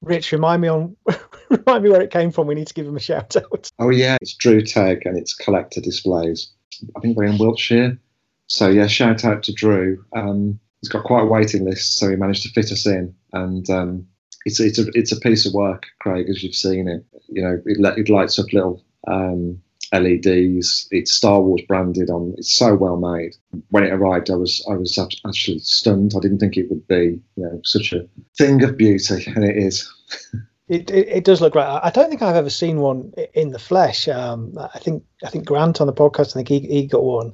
Rich, 0.02 0.32
remind 0.32 0.62
me 0.62 0.68
on 0.68 0.96
remind 1.50 1.84
me 1.84 1.90
where 1.90 2.02
it 2.02 2.12
came 2.12 2.32
from. 2.32 2.48
We 2.48 2.56
need 2.56 2.68
to 2.68 2.74
give 2.74 2.88
him 2.88 2.98
a 2.98 3.00
shout 3.00 3.36
out. 3.36 3.70
Oh 3.80 3.90
yeah, 3.90 4.18
it's 4.22 4.34
Drew 4.34 4.62
Teg 4.62 5.06
and 5.06 5.18
it's 5.18 5.34
collector 5.34 5.82
displays. 5.82 6.52
I 6.96 7.00
think 7.00 7.18
we're 7.18 7.26
in 7.26 7.38
Wiltshire. 7.38 7.98
So 8.48 8.70
yeah, 8.70 8.88
shout 8.88 9.24
out 9.26 9.44
to 9.44 9.54
Drew. 9.54 10.04
Um, 10.16 10.60
he's 10.82 10.90
got 10.90 11.04
quite 11.04 11.24
a 11.24 11.28
waiting 11.28 11.66
list, 11.66 11.98
so 11.98 12.10
he 12.10 12.16
managed 12.16 12.44
to 12.44 12.50
fit 12.50 12.72
us 12.72 12.86
in. 12.86 13.16
And 13.34 13.70
um, 13.70 14.08
it's 14.46 14.60
it's 14.60 14.80
a 14.80 14.86
it's 14.94 15.12
a 15.12 15.20
piece 15.20 15.46
of 15.46 15.54
work, 15.54 15.88
Craig, 16.00 16.30
as 16.30 16.44
you've 16.44 16.56
seen 16.56 16.88
it. 16.88 17.04
You 17.28 17.42
know, 17.42 17.62
it, 17.66 17.98
it 17.98 18.10
lights 18.10 18.40
up 18.40 18.54
little 18.54 18.84
um, 19.08 19.60
LEDs. 19.92 20.88
It's 20.92 21.12
Star 21.12 21.42
Wars 21.42 21.64
branded 21.68 22.10
on. 22.10 22.36
It's 22.38 22.54
so 22.54 22.76
well 22.76 22.98
made. 22.98 23.36
When 23.70 23.84
it 23.84 23.92
arrived, 23.92 24.30
I 24.30 24.36
was 24.36 24.66
I 24.70 24.76
was 24.76 24.98
actually 24.98 25.60
stunned. 25.60 26.14
I 26.16 26.20
didn't 26.20 26.40
think 26.40 26.58
it 26.58 26.70
would 26.70 26.88
be 26.88 27.20
you 27.36 27.44
know 27.44 27.60
such 27.64 27.92
a 27.92 28.08
thing 28.38 28.64
of 28.64 28.78
beauty, 28.78 29.26
and 29.36 29.44
it 29.44 29.58
is. 29.58 29.92
It, 30.68 30.90
it, 30.90 31.08
it 31.08 31.24
does 31.26 31.42
look 31.42 31.54
great. 31.54 31.66
I 31.66 31.80
I 31.84 31.90
don't 31.92 32.10
think 32.10 32.24
I've 32.24 32.36
ever 32.36 32.50
seen 32.50 32.80
one 32.80 33.14
in 33.36 33.52
the 33.52 33.60
flesh. 33.60 34.08
Um, 34.08 34.58
I 34.58 34.80
think 34.80 35.04
I 35.24 35.30
think 35.30 35.46
Grant 35.46 35.80
on 35.80 35.86
the 35.86 35.94
podcast. 35.94 36.32
I 36.32 36.44
think 36.44 36.48
he, 36.48 36.60
he 36.62 36.88
got 36.88 37.04
one. 37.04 37.34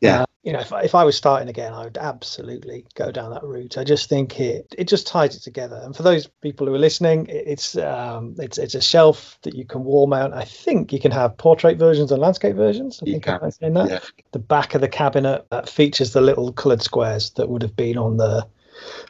Yeah. 0.00 0.22
Uh, 0.22 0.26
you 0.42 0.52
know, 0.52 0.58
if, 0.60 0.72
I- 0.72 0.82
if 0.82 0.94
I 0.94 1.04
was 1.04 1.16
starting 1.16 1.48
again, 1.48 1.72
I 1.72 1.84
would 1.84 1.98
absolutely 1.98 2.84
go 2.94 3.12
down 3.12 3.30
that 3.32 3.44
route. 3.44 3.78
I 3.78 3.84
just 3.84 4.08
think 4.08 4.40
it 4.40 4.74
it 4.76 4.88
just 4.88 5.06
ties 5.06 5.36
it 5.36 5.42
together. 5.42 5.80
And 5.82 5.94
for 5.96 6.02
those 6.02 6.26
people 6.26 6.66
who 6.66 6.74
are 6.74 6.78
listening, 6.78 7.26
it's 7.28 7.76
um 7.76 8.34
it's 8.38 8.58
it's 8.58 8.74
a 8.74 8.80
shelf 8.80 9.38
that 9.42 9.54
you 9.54 9.64
can 9.64 9.84
wall 9.84 10.06
mount. 10.06 10.34
I 10.34 10.44
think 10.44 10.92
you 10.92 10.98
can 11.00 11.12
have 11.12 11.36
portrait 11.36 11.78
versions 11.78 12.10
and 12.10 12.20
landscape 12.20 12.56
versions. 12.56 13.00
I 13.02 13.06
You 13.06 13.12
think 13.14 13.28
I'm 13.28 13.50
saying 13.50 13.74
that. 13.74 13.90
yeah. 13.90 13.98
The 14.32 14.38
back 14.40 14.74
of 14.74 14.80
the 14.80 14.88
cabinet 14.88 15.46
features 15.68 16.12
the 16.12 16.20
little 16.20 16.52
coloured 16.52 16.82
squares 16.82 17.30
that 17.32 17.48
would 17.48 17.62
have 17.62 17.76
been 17.76 17.98
on 17.98 18.16
the 18.16 18.46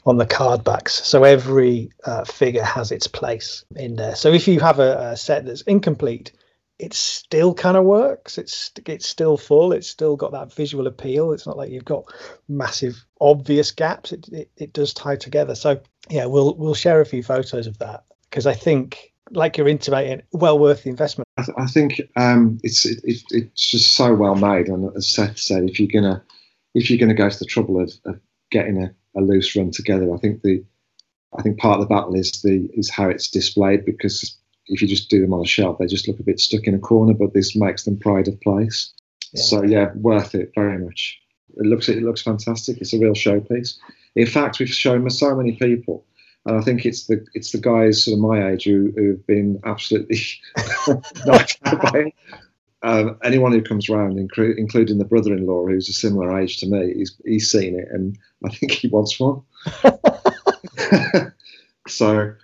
on 0.04 0.18
the 0.18 0.26
card 0.26 0.64
backs. 0.64 0.92
So 0.92 1.24
every 1.24 1.90
uh, 2.04 2.24
figure 2.24 2.64
has 2.64 2.92
its 2.92 3.06
place 3.06 3.64
in 3.76 3.96
there. 3.96 4.16
So 4.16 4.32
if 4.32 4.46
you 4.48 4.60
have 4.60 4.80
a, 4.80 5.12
a 5.12 5.16
set 5.16 5.46
that's 5.46 5.62
incomplete, 5.62 6.32
it 6.82 6.94
still 6.94 7.54
kind 7.54 7.76
of 7.76 7.84
works. 7.84 8.38
It's 8.38 8.72
it's 8.86 9.06
still 9.06 9.36
full. 9.36 9.72
It's 9.72 9.86
still 9.86 10.16
got 10.16 10.32
that 10.32 10.52
visual 10.52 10.88
appeal. 10.88 11.30
It's 11.30 11.46
not 11.46 11.56
like 11.56 11.70
you've 11.70 11.84
got 11.84 12.12
massive 12.48 13.06
obvious 13.20 13.70
gaps. 13.70 14.10
It 14.10 14.28
it, 14.32 14.50
it 14.56 14.72
does 14.72 14.92
tie 14.92 15.14
together. 15.14 15.54
So 15.54 15.80
yeah, 16.10 16.26
we'll 16.26 16.56
we'll 16.56 16.74
share 16.74 17.00
a 17.00 17.06
few 17.06 17.22
photos 17.22 17.68
of 17.68 17.78
that 17.78 18.02
because 18.28 18.48
I 18.48 18.54
think, 18.54 19.12
like 19.30 19.56
you're 19.56 19.68
intimating, 19.68 20.22
well 20.32 20.58
worth 20.58 20.82
the 20.82 20.90
investment. 20.90 21.28
I, 21.36 21.44
th- 21.44 21.56
I 21.56 21.66
think 21.66 22.00
um, 22.16 22.58
it's 22.64 22.84
it, 22.84 22.98
it, 23.04 23.22
it's 23.30 23.70
just 23.70 23.92
so 23.92 24.12
well 24.12 24.34
made, 24.34 24.66
and 24.66 24.94
as 24.96 25.08
Seth 25.08 25.38
said, 25.38 25.70
if 25.70 25.78
you're 25.78 26.02
gonna 26.02 26.20
if 26.74 26.90
you're 26.90 26.98
gonna 26.98 27.14
go 27.14 27.30
to 27.30 27.38
the 27.38 27.44
trouble 27.44 27.80
of, 27.80 27.92
of 28.06 28.18
getting 28.50 28.82
a, 28.82 28.92
a 29.16 29.20
loose 29.20 29.54
run 29.54 29.70
together, 29.70 30.12
I 30.12 30.18
think 30.18 30.42
the 30.42 30.64
I 31.38 31.42
think 31.42 31.58
part 31.58 31.80
of 31.80 31.88
the 31.88 31.94
battle 31.94 32.16
is 32.16 32.42
the 32.42 32.68
is 32.74 32.90
how 32.90 33.08
it's 33.08 33.30
displayed 33.30 33.84
because 33.84 34.36
if 34.72 34.82
you 34.82 34.88
just 34.88 35.10
do 35.10 35.20
them 35.20 35.34
on 35.34 35.42
a 35.42 35.46
shelf, 35.46 35.78
they 35.78 35.86
just 35.86 36.08
look 36.08 36.18
a 36.18 36.24
bit 36.24 36.40
stuck 36.40 36.66
in 36.66 36.74
a 36.74 36.78
corner. 36.78 37.14
But 37.14 37.34
this 37.34 37.54
makes 37.54 37.84
them 37.84 37.98
pride 37.98 38.28
of 38.28 38.40
place. 38.40 38.92
Yeah. 39.32 39.42
So 39.42 39.62
yeah, 39.62 39.92
worth 39.94 40.34
it 40.34 40.52
very 40.54 40.78
much. 40.78 41.20
It 41.56 41.66
looks 41.66 41.88
it 41.88 42.02
looks 42.02 42.22
fantastic. 42.22 42.78
It's 42.78 42.94
a 42.94 42.98
real 42.98 43.12
showpiece. 43.12 43.76
In 44.16 44.26
fact, 44.26 44.58
we've 44.58 44.68
shown 44.68 45.08
so 45.10 45.34
many 45.34 45.52
people, 45.52 46.04
and 46.46 46.56
I 46.56 46.62
think 46.62 46.86
it's 46.86 47.06
the 47.06 47.24
it's 47.34 47.52
the 47.52 47.60
guys 47.60 48.04
sort 48.04 48.14
of 48.14 48.20
my 48.20 48.50
age 48.50 48.64
who 48.64 48.92
who've 48.96 49.26
been 49.26 49.60
absolutely 49.64 50.20
knocked 51.26 51.58
out 51.64 51.92
by 51.92 51.98
it. 51.98 52.14
Um, 52.84 53.16
anyone 53.22 53.52
who 53.52 53.62
comes 53.62 53.88
round, 53.88 54.18
inclu- 54.18 54.58
including 54.58 54.98
the 54.98 55.04
brother-in-law, 55.04 55.66
who's 55.66 55.88
a 55.88 55.92
similar 55.92 56.36
age 56.40 56.58
to 56.58 56.66
me, 56.66 56.94
he's 56.94 57.14
he's 57.24 57.50
seen 57.50 57.78
it, 57.78 57.88
and 57.92 58.18
I 58.44 58.48
think 58.50 58.72
he 58.72 58.88
wants 58.88 59.20
one. 59.20 59.42
so, 61.88 62.34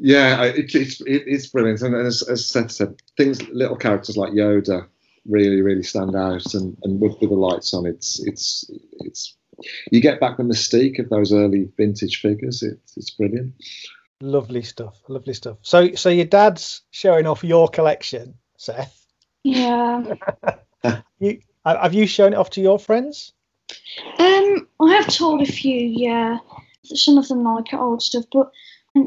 yeah, 0.00 0.44
it, 0.44 0.74
it's 0.74 1.00
it, 1.02 1.24
it's 1.26 1.46
brilliant, 1.46 1.82
and 1.82 1.94
as, 1.94 2.22
as 2.22 2.46
Seth 2.46 2.70
said, 2.70 2.94
things 3.16 3.46
little 3.48 3.76
characters 3.76 4.16
like 4.16 4.32
Yoda 4.32 4.86
really 5.26 5.60
really 5.60 5.82
stand 5.82 6.16
out, 6.16 6.54
and, 6.54 6.76
and 6.82 7.00
with, 7.00 7.20
with 7.20 7.30
the 7.30 7.36
lights 7.36 7.74
on, 7.74 7.86
it's 7.86 8.24
it's 8.26 8.70
it's 9.00 9.36
you 9.90 10.00
get 10.00 10.20
back 10.20 10.36
the 10.36 10.42
mystique 10.42 10.98
of 10.98 11.08
those 11.08 11.32
early 11.32 11.68
vintage 11.76 12.20
figures. 12.20 12.62
It's 12.62 12.96
it's 12.96 13.10
brilliant. 13.10 13.54
Lovely 14.20 14.62
stuff. 14.62 15.00
Lovely 15.08 15.34
stuff. 15.34 15.58
So, 15.62 15.94
so 15.94 16.08
your 16.08 16.24
dad's 16.24 16.82
showing 16.90 17.26
off 17.26 17.44
your 17.44 17.68
collection, 17.68 18.34
Seth. 18.56 19.06
Yeah. 19.44 20.14
You 21.20 21.40
have 21.64 21.92
you 21.92 22.06
shown 22.06 22.32
it 22.32 22.36
off 22.36 22.50
to 22.50 22.60
your 22.60 22.78
friends? 22.78 23.32
Um, 24.18 24.68
I 24.80 24.94
have 24.94 25.08
told 25.08 25.42
a 25.42 25.46
few, 25.46 25.74
yeah. 25.76 26.38
Some 26.84 27.18
of 27.18 27.26
them 27.26 27.42
like 27.42 27.74
old 27.74 28.00
stuff, 28.00 28.24
but 28.32 28.52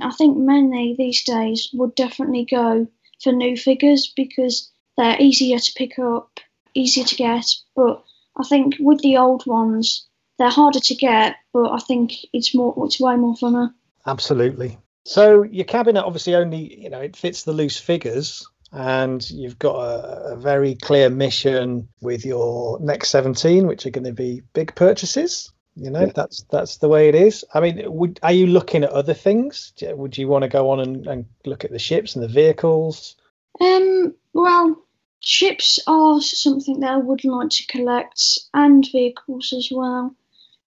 I 0.01 0.11
think 0.11 0.37
many 0.37 0.95
these 0.95 1.23
days 1.23 1.69
would 1.73 1.95
definitely 1.95 2.45
go 2.49 2.87
for 3.21 3.31
new 3.31 3.55
figures 3.57 4.11
because 4.15 4.71
they're 4.97 5.19
easier 5.19 5.59
to 5.59 5.73
pick 5.75 5.99
up, 5.99 6.39
easier 6.73 7.05
to 7.05 7.15
get. 7.15 7.45
But 7.75 8.03
I 8.37 8.43
think 8.43 8.75
with 8.79 9.01
the 9.01 9.17
old 9.17 9.45
ones, 9.45 10.07
they're 10.37 10.49
harder 10.49 10.79
to 10.79 10.95
get, 10.95 11.35
but 11.53 11.71
I 11.71 11.79
think 11.79 12.13
it's 12.33 12.55
more, 12.55 12.73
it's 12.85 12.99
way 12.99 13.15
more 13.15 13.35
funner. 13.35 13.73
Absolutely. 14.05 14.77
So 15.05 15.43
your 15.43 15.65
cabinet 15.65 16.03
obviously 16.03 16.35
only, 16.35 16.81
you 16.81 16.89
know, 16.89 17.01
it 17.01 17.15
fits 17.15 17.43
the 17.43 17.53
loose 17.53 17.77
figures 17.77 18.47
and 18.71 19.27
you've 19.29 19.59
got 19.59 19.75
a, 19.75 20.33
a 20.33 20.35
very 20.37 20.75
clear 20.75 21.09
mission 21.09 21.89
with 22.01 22.25
your 22.25 22.79
next 22.79 23.09
17 23.09 23.67
which 23.67 23.85
are 23.85 23.89
going 23.89 24.05
to 24.05 24.13
be 24.13 24.41
big 24.53 24.73
purchases 24.75 25.51
you 25.75 25.89
know 25.89 26.01
Yeah. 26.01 26.11
that's 26.13 26.43
that's 26.51 26.77
the 26.77 26.87
way 26.89 27.07
it 27.07 27.15
is 27.15 27.45
i 27.53 27.59
mean 27.59 27.81
would 27.91 28.19
are 28.23 28.33
you 28.33 28.47
looking 28.47 28.83
at 28.83 28.89
other 28.91 29.13
things 29.13 29.71
would 29.81 30.17
you 30.17 30.27
want 30.27 30.43
to 30.43 30.49
go 30.49 30.69
on 30.69 30.79
and, 30.81 31.07
and 31.07 31.25
look 31.45 31.63
at 31.63 31.71
the 31.71 31.79
ships 31.79 32.15
and 32.15 32.23
the 32.23 32.27
vehicles 32.27 33.15
Um, 33.61 34.13
well, 34.33 34.75
ships 35.19 35.79
are 35.87 36.21
something 36.21 36.79
that 36.79 36.91
I 36.91 36.97
would 36.97 37.23
like 37.25 37.49
to 37.49 37.67
collect, 37.67 38.39
and 38.53 38.87
vehicles 38.91 39.53
as 39.53 39.69
well. 39.71 40.15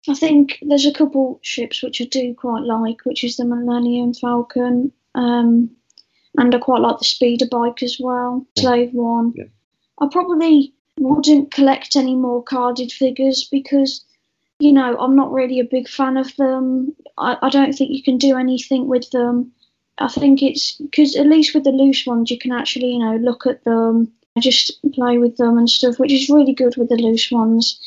I 0.08 0.14
think 0.16 0.58
there's 0.62 0.86
a 0.88 0.94
couple 0.94 1.40
ships 1.44 1.84
which 1.84 2.02
I 2.02 2.06
do 2.06 2.34
quite 2.34 2.64
like, 2.64 3.06
which 3.06 3.24
is 3.24 3.36
the 3.38 3.46
Millennium 3.46 4.14
Falcon, 4.14 4.92
um, 5.14 5.70
and 6.38 6.56
I 6.56 6.58
quite 6.58 6.82
like 6.82 6.98
the 7.00 7.06
speeder 7.06 7.48
bike 7.52 7.84
as 7.84 7.98
well, 8.00 8.46
Slave 8.58 8.94
One. 8.94 9.34
Yeah. 9.36 9.50
I 10.02 10.08
probably 10.12 10.74
wouldn't 10.98 11.52
collect 11.52 11.96
any 11.96 12.16
more 12.16 12.42
carded 12.42 12.92
figures 12.92 13.48
because, 13.52 14.06
you 14.60 14.74
know, 14.74 14.98
I'm 15.00 15.16
not 15.16 15.32
really 15.32 15.60
a 15.60 15.64
big 15.64 15.88
fan 15.88 16.18
of 16.18 16.36
them. 16.36 16.96
I, 17.18 17.38
I 17.42 17.50
don't 17.50 17.74
think 17.74 17.92
you 17.92 18.04
can 18.04 18.18
do 18.18 18.38
anything 18.38 18.88
with 18.88 19.10
them. 19.12 19.52
I 19.98 20.08
think 20.08 20.44
it's 20.44 20.74
because 20.74 21.16
at 21.16 21.28
least 21.28 21.54
with 21.54 21.64
the 21.64 21.72
loose 21.72 22.06
ones, 22.06 22.30
you 22.30 22.38
can 22.38 22.52
actually, 22.52 22.92
you 22.92 23.00
know, 23.00 23.16
look 23.18 23.46
at 23.46 23.64
them, 23.64 24.12
just 24.40 24.80
play 24.94 25.18
with 25.18 25.38
them 25.38 25.58
and 25.58 25.70
stuff, 25.70 26.00
which 26.00 26.12
is 26.12 26.30
really 26.30 26.54
good 26.54 26.76
with 26.78 26.90
the 26.90 26.96
loose 26.96 27.32
ones. 27.32 27.80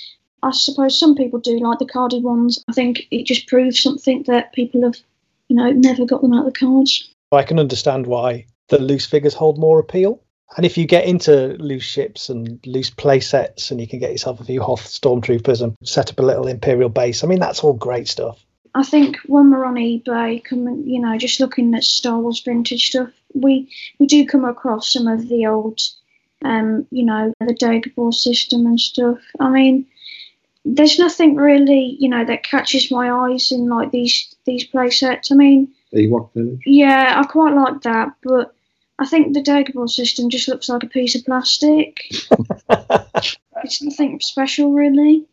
I 0.42 0.50
suppose 0.50 0.98
some 0.98 1.14
people 1.14 1.38
do 1.38 1.58
like 1.58 1.78
the 1.78 1.86
carded 1.86 2.22
ones. 2.22 2.62
I 2.68 2.72
think 2.72 3.06
it 3.10 3.26
just 3.26 3.46
proves 3.46 3.80
something 3.80 4.24
that 4.24 4.52
people 4.52 4.82
have, 4.82 4.96
you 5.48 5.56
know, 5.56 5.70
never 5.70 6.04
got 6.04 6.20
them 6.20 6.32
out 6.32 6.46
of 6.46 6.52
the 6.52 6.58
cards. 6.58 7.08
i 7.32 7.42
can 7.42 7.58
understand 7.58 8.06
why 8.06 8.46
the 8.68 8.78
loose 8.78 9.06
figures 9.06 9.34
hold 9.34 9.58
more 9.58 9.78
appeal 9.78 10.20
and 10.56 10.66
if 10.66 10.76
you 10.76 10.86
get 10.86 11.06
into 11.06 11.56
loose 11.58 11.82
ships 11.82 12.28
and 12.28 12.60
loose 12.66 12.90
play 12.90 13.20
sets 13.20 13.70
and 13.70 13.80
you 13.80 13.88
can 13.88 13.98
get 13.98 14.12
yourself 14.12 14.40
a 14.40 14.44
few 14.44 14.62
hoth 14.62 14.84
stormtroopers 14.84 15.62
and 15.62 15.76
set 15.82 16.10
up 16.10 16.18
a 16.18 16.22
little 16.22 16.46
imperial 16.46 16.88
base 16.88 17.24
i 17.24 17.26
mean 17.26 17.40
that's 17.40 17.64
all 17.64 17.72
great 17.72 18.08
stuff 18.08 18.44
I 18.74 18.82
think 18.82 19.18
when 19.26 19.50
we're 19.50 19.64
on 19.64 19.74
eBay, 19.74 20.42
coming, 20.42 20.88
you 20.88 21.00
know, 21.00 21.18
just 21.18 21.40
looking 21.40 21.74
at 21.74 21.84
Star 21.84 22.18
Wars 22.18 22.40
vintage 22.40 22.88
stuff, 22.88 23.10
we 23.34 23.70
we 23.98 24.06
do 24.06 24.26
come 24.26 24.44
across 24.44 24.92
some 24.92 25.06
of 25.06 25.28
the 25.28 25.46
old, 25.46 25.80
um, 26.44 26.86
you 26.90 27.04
know, 27.04 27.32
the 27.40 27.54
Dagobah 27.54 28.14
system 28.14 28.66
and 28.66 28.80
stuff. 28.80 29.18
I 29.40 29.50
mean, 29.50 29.86
there's 30.64 30.98
nothing 30.98 31.36
really, 31.36 31.96
you 31.98 32.08
know, 32.08 32.24
that 32.24 32.44
catches 32.44 32.90
my 32.90 33.10
eyes 33.10 33.52
in 33.52 33.68
like 33.68 33.90
these 33.90 34.34
these 34.46 34.64
play 34.64 34.90
sets. 34.90 35.30
I 35.30 35.34
mean, 35.34 35.68
Ewok 35.92 36.32
Village. 36.32 36.60
yeah, 36.64 37.20
I 37.20 37.26
quite 37.26 37.54
like 37.54 37.82
that, 37.82 38.14
but 38.22 38.54
I 39.02 39.06
think 39.06 39.34
the 39.34 39.42
Dagobah 39.42 39.90
system 39.90 40.30
just 40.30 40.46
looks 40.46 40.68
like 40.68 40.84
a 40.84 40.86
piece 40.86 41.16
of 41.16 41.24
plastic. 41.24 42.04
it's 42.70 43.82
nothing 43.82 44.20
special, 44.20 44.72
really. 44.72 45.26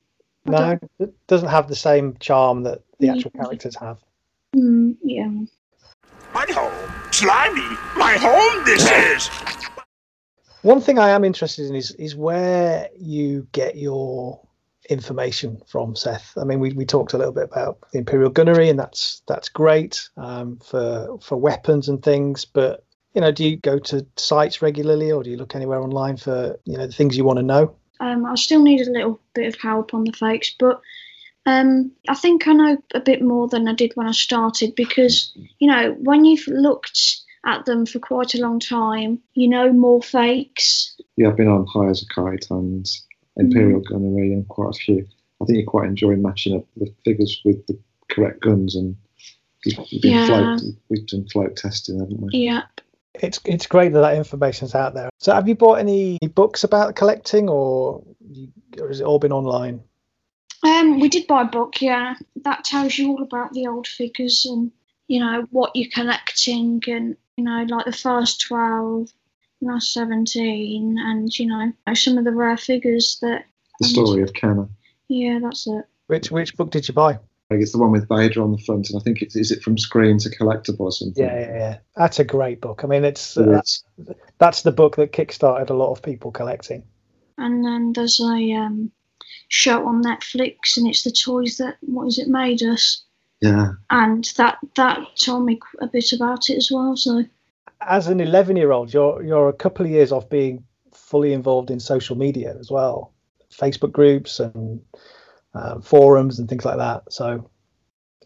I 0.47 0.49
no 0.49 0.57
don't- 0.57 0.91
it 0.97 1.27
doesn't 1.27 1.49
have 1.49 1.67
the 1.67 1.75
same 1.75 2.17
charm 2.19 2.63
that 2.63 2.79
the 2.99 3.05
Yeah. 3.07 3.13
actual 3.13 3.31
characters 3.31 3.75
have 3.79 3.99
Mm, 4.55 4.97
yeah. 5.03 5.29
My 6.33 6.45
home. 6.49 6.89
Slimy. 7.11 7.77
My 7.95 8.13
home 8.17 8.65
this 8.65 8.89
is. 8.89 9.29
One 10.63 10.81
thing 10.81 10.97
I 10.97 11.09
am 11.09 11.23
interested 11.23 11.67
in 11.69 11.75
is 11.75 11.91
is 11.91 12.15
where 12.15 12.89
you 12.97 13.47
get 13.51 13.75
your 13.77 14.41
information 14.89 15.61
from, 15.67 15.95
Seth. 15.95 16.33
I 16.41 16.43
mean, 16.45 16.59
we, 16.59 16.73
we 16.73 16.85
talked 16.85 17.13
a 17.13 17.19
little 17.19 17.31
bit 17.33 17.43
about 17.43 17.77
the 17.93 17.99
Imperial 17.99 18.31
Gunnery, 18.31 18.69
and 18.69 18.79
that's 18.79 19.21
that's 19.27 19.49
great 19.49 20.09
um, 20.17 20.57
for 20.65 21.19
for 21.21 21.37
weapons 21.37 21.87
and 21.87 22.01
things. 22.01 22.45
But 22.45 22.83
you 23.13 23.21
know, 23.21 23.31
do 23.31 23.43
you 23.47 23.57
go 23.57 23.79
to 23.79 24.05
sites 24.17 24.61
regularly, 24.61 25.11
or 25.11 25.23
do 25.23 25.29
you 25.29 25.37
look 25.37 25.55
anywhere 25.55 25.81
online 25.81 26.17
for 26.17 26.59
you 26.65 26.77
know 26.77 26.87
the 26.87 26.93
things 26.93 27.17
you 27.17 27.23
want 27.25 27.37
to 27.37 27.43
know? 27.43 27.75
Um, 27.99 28.25
I 28.25 28.35
still 28.35 28.61
need 28.61 28.81
a 28.81 28.91
little 28.91 29.19
bit 29.33 29.53
of 29.53 29.59
help 29.59 29.93
on 29.93 30.05
the 30.05 30.13
fakes, 30.13 30.55
but 30.57 30.81
um, 31.45 31.91
I 32.07 32.15
think 32.15 32.47
I 32.47 32.53
know 32.53 32.77
a 32.93 32.99
bit 32.99 33.21
more 33.21 33.47
than 33.47 33.67
I 33.67 33.73
did 33.73 33.91
when 33.95 34.07
I 34.07 34.11
started 34.11 34.75
because, 34.75 35.31
you 35.59 35.67
know, 35.67 35.93
when 35.99 36.23
you've 36.23 36.47
looked 36.47 37.17
at 37.45 37.65
them 37.65 37.85
for 37.85 37.99
quite 37.99 38.35
a 38.35 38.41
long 38.41 38.59
time, 38.59 39.19
you 39.33 39.47
know 39.47 39.73
more 39.73 40.01
fakes. 40.01 40.95
Yeah, 41.17 41.29
I've 41.29 41.37
been 41.37 41.47
on 41.47 41.65
High 41.65 41.89
as 41.89 42.03
a 42.03 42.13
Kite 42.13 42.45
and 42.51 42.85
Imperial 43.37 43.81
Gunnery 43.81 44.31
and 44.33 44.47
quite 44.47 44.75
a 44.75 44.79
few. 44.79 45.05
I 45.41 45.45
think 45.45 45.57
you 45.59 45.65
quite 45.65 45.87
enjoy 45.87 46.15
matching 46.15 46.55
up 46.55 46.65
the 46.77 46.93
figures 47.03 47.41
with 47.43 47.65
the 47.67 47.77
correct 48.09 48.41
guns 48.41 48.75
and 48.75 48.95
you've, 49.65 49.79
you've 49.89 50.01
been 50.01 50.11
Yeah. 50.11 50.25
float, 50.27 50.61
we've 50.89 51.07
done 51.07 51.27
float 51.29 51.55
testing, 51.55 51.99
haven't 51.99 52.21
we? 52.21 52.29
Yeah. 52.33 52.63
It's 53.21 53.39
it's 53.45 53.67
great 53.67 53.93
that 53.93 54.01
that 54.01 54.15
information's 54.15 54.75
out 54.75 54.93
there. 54.93 55.09
So, 55.17 55.33
have 55.33 55.47
you 55.47 55.55
bought 55.55 55.79
any 55.79 56.17
books 56.35 56.63
about 56.63 56.95
collecting, 56.95 57.49
or, 57.49 58.01
you, 58.31 58.47
or 58.79 58.87
has 58.87 59.01
it 59.01 59.03
all 59.05 59.19
been 59.19 59.31
online? 59.33 59.81
Um, 60.63 60.99
we 60.99 61.07
did 61.09 61.27
buy 61.27 61.43
a 61.43 61.45
book, 61.45 61.81
yeah. 61.81 62.15
That 62.43 62.63
tells 62.65 62.97
you 62.97 63.09
all 63.09 63.21
about 63.23 63.53
the 63.53 63.67
old 63.67 63.87
figures 63.87 64.45
and, 64.45 64.71
you 65.07 65.19
know, 65.19 65.47
what 65.51 65.71
you're 65.73 65.89
collecting 65.93 66.81
and, 66.87 67.15
you 67.37 67.43
know, 67.45 67.65
like 67.69 67.85
the 67.85 67.93
first 67.93 68.41
12, 68.41 69.09
last 69.61 69.93
17, 69.93 70.97
and, 70.99 71.39
you 71.39 71.45
know, 71.45 71.71
some 71.93 72.17
of 72.17 72.25
the 72.25 72.33
rare 72.33 72.57
figures 72.57 73.19
that, 73.21 73.45
The 73.79 73.87
story 73.87 74.21
of 74.21 74.33
Kenner. 74.33 74.67
yeah, 75.07 75.39
that's 75.41 75.65
it. 75.67 75.85
Which 76.07 76.31
which 76.31 76.57
book 76.57 76.71
did 76.71 76.87
you 76.87 76.93
buy? 76.93 77.19
Like 77.49 77.61
it's 77.61 77.71
the 77.71 77.79
one 77.79 77.91
with 77.91 78.07
Vader 78.07 78.43
on 78.43 78.51
the 78.51 78.59
front, 78.59 78.89
and 78.89 78.99
I 78.99 79.03
think 79.03 79.21
it's 79.23 79.35
is 79.35 79.51
it 79.51 79.63
from 79.63 79.77
screen 79.77 80.19
to 80.19 80.29
collectible 80.29 80.81
or 80.81 80.91
something. 80.91 81.23
Yeah, 81.23 81.39
yeah, 81.39 81.57
yeah. 81.57 81.77
That's 81.95 82.19
a 82.19 82.23
great 82.23 82.61
book. 82.61 82.81
I 82.83 82.87
mean, 82.87 83.03
it's 83.03 83.37
It 83.37 83.47
uh, 83.47 83.59
is. 83.59 83.83
that's 84.37 84.61
the 84.61 84.71
book 84.71 84.97
that 84.97 85.13
kickstarted 85.13 85.69
a 85.71 85.73
lot 85.73 85.91
of 85.91 86.01
people 86.03 86.31
collecting. 86.31 86.83
And 87.39 87.65
then 87.65 87.93
there's 87.93 88.19
a 88.19 88.51
um, 88.53 88.91
show 89.47 89.87
on 89.87 90.03
Netflix, 90.03 90.77
and 90.77 90.87
it's 90.87 91.01
the 91.03 91.11
toys 91.11 91.57
that 91.57 91.77
what 91.81 92.05
is 92.07 92.19
it 92.19 92.27
made 92.27 92.61
us, 92.61 93.03
Yeah. 93.41 93.71
and 93.89 94.25
that 94.37 94.59
that 94.75 94.99
told 95.19 95.45
me 95.45 95.59
a 95.81 95.87
bit 95.87 96.13
about 96.13 96.49
it 96.51 96.57
as 96.57 96.69
well. 96.71 96.95
So 96.97 97.23
As 97.81 98.05
an 98.07 98.19
11 98.19 98.57
year 98.57 98.71
old, 98.71 98.93
you're 98.93 99.23
you're 99.23 99.49
a 99.49 99.53
couple 99.53 99.85
of 99.87 99.91
years 99.91 100.11
off 100.11 100.29
being 100.29 100.63
fully 100.93 101.33
involved 101.33 101.71
in 101.71 101.79
social 101.79 102.15
media 102.15 102.55
as 102.59 102.69
well, 102.69 103.11
Facebook 103.51 103.91
groups 103.91 104.39
and 104.39 104.81
uh, 105.53 105.79
forums 105.81 106.39
and 106.39 106.47
things 106.47 106.65
like 106.65 106.77
that. 106.77 107.11
So 107.11 107.49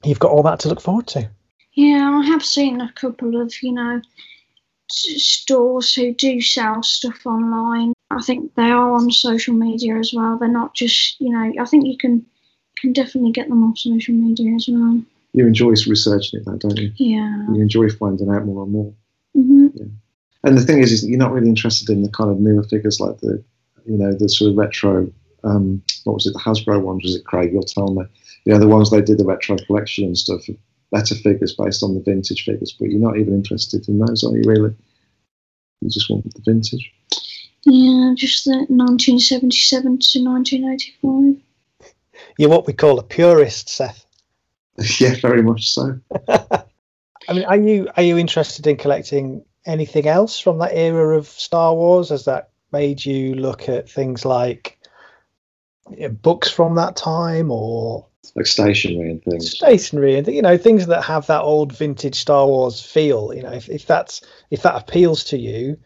you've 0.04 0.20
got 0.20 0.32
all 0.32 0.44
that 0.44 0.60
to 0.62 0.70
look 0.70 0.82
forward 0.82 1.08
to. 1.08 1.30
Yeah, 1.74 2.22
I 2.22 2.26
have 2.28 2.46
seen 2.46 2.82
a 2.82 2.92
couple 2.94 3.42
of, 3.42 3.54
you 3.64 3.72
know, 3.72 4.02
stores 4.90 5.94
who 5.94 6.14
do 6.14 6.40
sell 6.42 6.84
stuff 6.84 7.26
online. 7.26 7.94
I 8.12 8.22
think 8.22 8.54
they 8.56 8.70
are 8.70 8.92
on 8.92 9.10
social 9.12 9.56
media 9.56 9.96
as 9.98 10.14
well. 10.14 10.38
They're 10.38 10.48
not 10.48 10.76
just, 10.76 11.20
you 11.20 11.32
know, 11.32 11.52
I 11.60 11.66
think 11.66 11.88
you 11.88 11.98
can 11.98 12.26
can 12.78 12.94
definitely 12.94 13.32
get 13.32 13.50
them 13.50 13.64
off 13.64 13.78
social 13.78 14.14
media 14.14 14.54
as 14.56 14.68
well. 14.70 15.02
You 15.34 15.48
enjoy 15.48 15.70
researching 15.70 16.40
it, 16.40 16.46
though, 16.46 16.58
don't 16.58 16.78
you? 16.78 16.92
Yeah. 16.98 17.46
You 17.54 17.62
enjoy 17.62 17.90
finding 17.90 18.30
out 18.30 18.46
more 18.46 18.64
and 18.64 18.72
more. 18.72 18.94
hmm 19.34 19.68
And 20.44 20.58
the 20.58 20.62
thing 20.62 20.80
is, 20.80 20.92
is 20.92 21.08
you're 21.08 21.18
not 21.18 21.32
really 21.32 21.50
interested 21.50 21.90
in 21.90 22.04
the 22.04 22.10
kind 22.10 22.30
of 22.30 22.40
newer 22.40 22.64
figures 22.64 23.00
like 23.00 23.18
the, 23.20 23.44
you 23.86 23.98
know, 23.98 24.14
the 24.14 24.30
sort 24.30 24.52
of 24.52 24.58
retro. 24.58 25.12
Um, 25.44 25.82
what 26.06 26.14
was 26.14 26.26
it? 26.26 26.34
The 26.34 26.40
Hasbro 26.40 26.82
ones? 26.82 27.04
Was 27.04 27.16
it 27.16 27.26
Craig? 27.26 27.52
You'll 27.54 27.64
tell 27.64 27.94
me. 27.94 28.04
You 28.46 28.54
know, 28.54 28.60
the 28.60 28.68
ones 28.68 28.92
they 28.92 29.02
did 29.02 29.18
the 29.18 29.26
retro 29.26 29.58
collection 29.58 30.06
and 30.06 30.18
stuff. 30.18 30.42
Better 30.92 31.16
figures 31.16 31.56
based 31.56 31.82
on 31.82 31.96
the 31.96 32.02
vintage 32.02 32.46
figures, 32.46 32.76
but 32.80 32.90
you're 32.90 33.00
not 33.00 33.18
even 33.18 33.34
interested 33.34 33.88
in 33.88 34.00
those, 34.00 34.24
are 34.24 34.36
you? 34.36 34.44
Really? 34.46 34.76
You 35.82 35.90
just 35.90 36.10
want 36.10 36.32
the 36.34 36.42
vintage. 36.46 36.92
Yeah, 37.66 38.14
just 38.16 38.46
the 38.46 38.66
1977 38.70 39.82
to 39.82 40.24
1985. 40.24 41.42
You're 42.38 42.50
what 42.50 42.68
we 42.68 42.74
call 42.74 43.00
a 43.00 43.04
purist, 43.04 43.70
Seth. 43.70 44.06
yeah, 45.00 45.16
very 45.22 45.42
much 45.42 45.72
so. 45.72 46.00
I 46.28 47.34
mean, 47.34 47.46
are 47.46 47.58
you 47.58 47.90
are 47.96 48.04
you 48.04 48.18
interested 48.18 48.68
in 48.68 48.78
collecting 48.78 49.46
anything 49.66 50.08
else 50.08 50.40
from 50.40 50.60
that 50.60 50.74
era 50.74 51.18
of 51.18 51.28
Star 51.28 51.74
Wars? 51.74 52.10
Has 52.10 52.26
that 52.26 52.50
made 52.72 53.06
you 53.06 53.36
look 53.36 53.70
at 53.70 53.90
things 53.90 54.26
like 54.26 54.78
you 54.83 54.83
know, 54.83 54.83
books 56.22 56.50
from 56.50 56.76
that 56.76 56.96
time 56.96 57.52
or 57.52 58.06
Like 58.36 58.46
stationery 58.46 59.12
and 59.12 59.24
things. 59.24 59.52
stationery 59.52 60.18
and 60.18 60.28
you 60.28 60.42
know 60.42 60.58
things 60.58 60.88
that 60.88 61.04
have 61.04 61.28
that 61.28 61.42
old 61.42 61.72
vintage 61.74 62.16
Star 62.16 62.48
Wars 62.48 62.82
feel? 62.82 63.34
You 63.34 63.44
know, 63.44 63.52
if, 63.52 63.70
if 63.70 63.86
that's 63.86 64.22
if 64.50 64.62
that 64.64 64.76
appeals 64.76 65.24
to 65.26 65.38
you, 65.38 65.78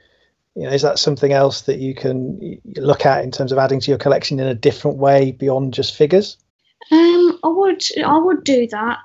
you 0.55 0.63
know, 0.63 0.71
is 0.71 0.81
that 0.81 0.97
something 0.99 1.33
else 1.33 1.61
that 1.61 1.77
you 1.77 1.93
can 1.93 2.59
look 2.77 3.05
at 3.05 3.23
in 3.23 3.31
terms 3.31 3.51
of 3.51 3.57
adding 3.59 3.79
to 3.79 3.91
your 3.91 3.99
collection 3.99 4.39
in 4.39 4.47
a 4.47 4.55
different 4.55 4.97
way 4.97 5.31
beyond 5.31 5.73
just 5.73 5.95
figures? 5.95 6.37
Um, 6.91 7.39
I 7.43 7.47
would, 7.47 7.83
I 8.03 8.17
would 8.17 8.43
do 8.43 8.67
that. 8.67 8.97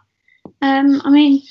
Um, 0.63 1.03
I 1.05 1.11
mean, 1.11 1.43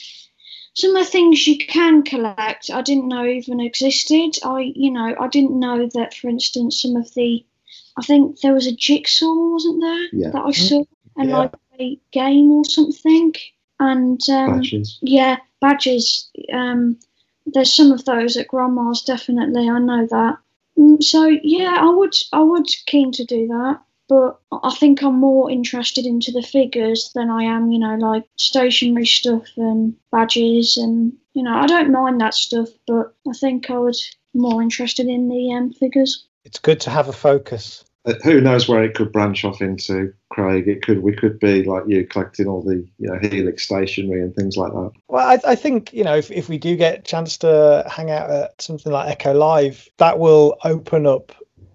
some 0.74 0.96
of 0.96 1.06
the 1.06 1.12
things 1.12 1.46
you 1.46 1.58
can 1.58 2.04
collect, 2.04 2.72
I 2.72 2.82
didn't 2.82 3.10
know 3.10 3.26
even 3.26 3.60
existed. 3.60 4.38
I, 4.44 4.72
you 4.76 4.92
know, 4.92 5.16
I 5.20 5.28
didn't 5.28 5.60
know 5.60 5.88
that, 5.94 6.14
for 6.14 6.30
instance, 6.30 6.82
some 6.82 6.96
of 6.96 7.14
the, 7.14 7.46
I 7.98 8.04
think 8.04 8.40
there 8.42 8.54
was 8.54 8.68
a 8.68 8.76
jigsaw, 8.76 9.34
wasn't 9.34 9.82
there, 9.82 10.08
Yeah. 10.14 10.30
that 10.32 10.44
I 10.46 10.52
saw, 10.52 10.84
and 11.18 11.30
Yeah. 11.30 11.38
like 11.38 11.54
a 11.80 12.00
game 12.12 12.52
or 12.52 12.66
something, 12.66 13.34
and 13.80 14.22
um, 14.30 14.58
Badges. 14.58 14.98
yeah, 15.02 15.38
badges. 15.60 16.30
Um, 16.54 16.98
there's 17.46 17.74
some 17.74 17.92
of 17.92 18.06
those 18.06 18.38
at 18.38 18.48
grandma's, 18.48 19.02
definitely. 19.02 19.68
I 19.70 19.80
know 19.80 20.06
that. 20.08 20.38
Mm, 20.78 21.04
So 21.04 21.26
yeah, 21.44 21.76
I 21.80 21.90
would, 21.90 22.16
I 22.32 22.42
would 22.42 22.68
keen 22.86 23.12
to 23.14 23.26
do 23.26 23.48
that 23.48 23.82
but 24.12 24.42
I 24.52 24.76
think 24.76 25.02
I'm 25.02 25.16
more 25.22 25.50
interested 25.50 26.06
into 26.06 26.34
the 26.34 26.42
figures 26.42 27.12
than 27.16 27.30
I 27.30 27.44
am, 27.44 27.72
you 27.72 27.80
know, 27.80 27.96
like 27.96 28.26
stationery 28.36 29.06
stuff 29.06 29.46
and 29.56 29.96
badges, 30.12 30.76
and 30.76 31.14
you 31.34 31.42
know, 31.44 31.54
I 31.56 31.66
don't 31.66 31.94
mind 31.94 32.20
that 32.20 32.34
stuff, 32.34 32.68
but 32.86 33.16
I 33.26 33.32
think 33.32 33.70
I 33.70 33.78
would 33.78 33.96
more 34.34 34.62
interested 34.62 35.08
in 35.08 35.30
the 35.30 35.54
um, 35.54 35.72
figures. 35.72 36.26
It's 36.44 36.60
good 36.60 36.82
to 36.82 36.90
have 36.90 37.08
a 37.08 37.14
focus. 37.14 37.86
Uh, 38.04 38.14
who 38.24 38.42
knows 38.42 38.68
where 38.68 38.84
it 38.84 38.96
could 38.96 39.12
branch 39.12 39.46
off 39.46 39.62
into, 39.62 40.12
Craig? 40.30 40.68
It 40.68 40.82
could. 40.82 41.04
We 41.04 41.16
could 41.16 41.40
be 41.40 41.64
like 41.64 41.84
you, 41.88 42.06
collecting 42.08 42.48
all 42.48 42.64
the 42.64 42.88
you 42.98 43.08
know 43.08 43.20
Helix 43.22 43.64
stationery 43.64 44.22
and 44.22 44.36
things 44.36 44.58
like 44.58 44.72
that. 44.72 44.92
Well, 45.08 45.28
I, 45.28 45.52
I 45.52 45.56
think 45.56 45.94
you 45.94 46.04
know 46.04 46.16
if, 46.16 46.32
if 46.32 46.50
we 46.50 46.58
do 46.58 46.76
get 46.76 47.00
a 47.00 47.02
chance 47.04 47.38
to 47.40 47.84
hang 47.88 48.10
out 48.10 48.32
at 48.32 48.60
something 48.60 48.92
like 48.92 49.10
Echo 49.10 49.34
Live, 49.34 49.88
that 49.98 50.18
will 50.18 50.58
open 50.64 51.06
up 51.06 51.32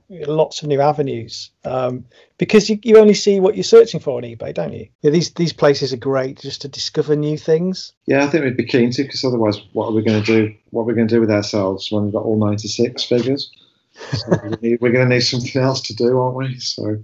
lots 0.08 0.62
of 0.62 0.68
new 0.68 0.80
avenues 0.80 1.50
um, 1.64 2.04
because 2.38 2.70
you, 2.70 2.78
you 2.82 2.98
only 2.98 3.14
see 3.14 3.40
what 3.40 3.56
you're 3.56 3.64
searching 3.64 4.00
for 4.00 4.16
on 4.16 4.22
eBay, 4.22 4.54
don't 4.54 4.72
you? 4.72 4.88
Yeah, 5.02 5.10
these 5.10 5.32
these 5.34 5.52
places 5.52 5.92
are 5.92 5.98
great 5.98 6.40
just 6.40 6.62
to 6.62 6.68
discover 6.68 7.14
new 7.14 7.38
things. 7.38 7.92
Yeah, 8.06 8.24
I 8.24 8.26
think 8.26 8.44
we'd 8.44 8.56
be 8.56 8.66
keen 8.66 8.90
to, 8.90 9.02
because 9.04 9.24
otherwise, 9.24 9.60
what 9.72 9.86
are 9.86 9.92
we 9.92 10.02
going 10.02 10.22
to 10.22 10.26
do? 10.26 10.54
What 10.70 10.82
are 10.82 10.86
we 10.86 10.94
going 10.94 11.08
to 11.08 11.14
do 11.14 11.20
with 11.20 11.30
ourselves 11.30 11.90
when 11.90 12.04
we've 12.04 12.12
got 12.12 12.24
all 12.24 12.38
96 12.38 13.04
figures? 13.04 13.52
So 14.12 14.28
we're 14.28 14.36
gonna 14.38 14.58
need- 14.62 14.80
we're 14.80 14.92
going 14.92 15.08
to 15.08 15.14
need 15.14 15.20
something 15.20 15.60
else 15.62 15.80
to 15.82 15.94
do, 15.94 16.18
aren't 16.18 16.36
we? 16.36 16.58
So, 16.58 16.98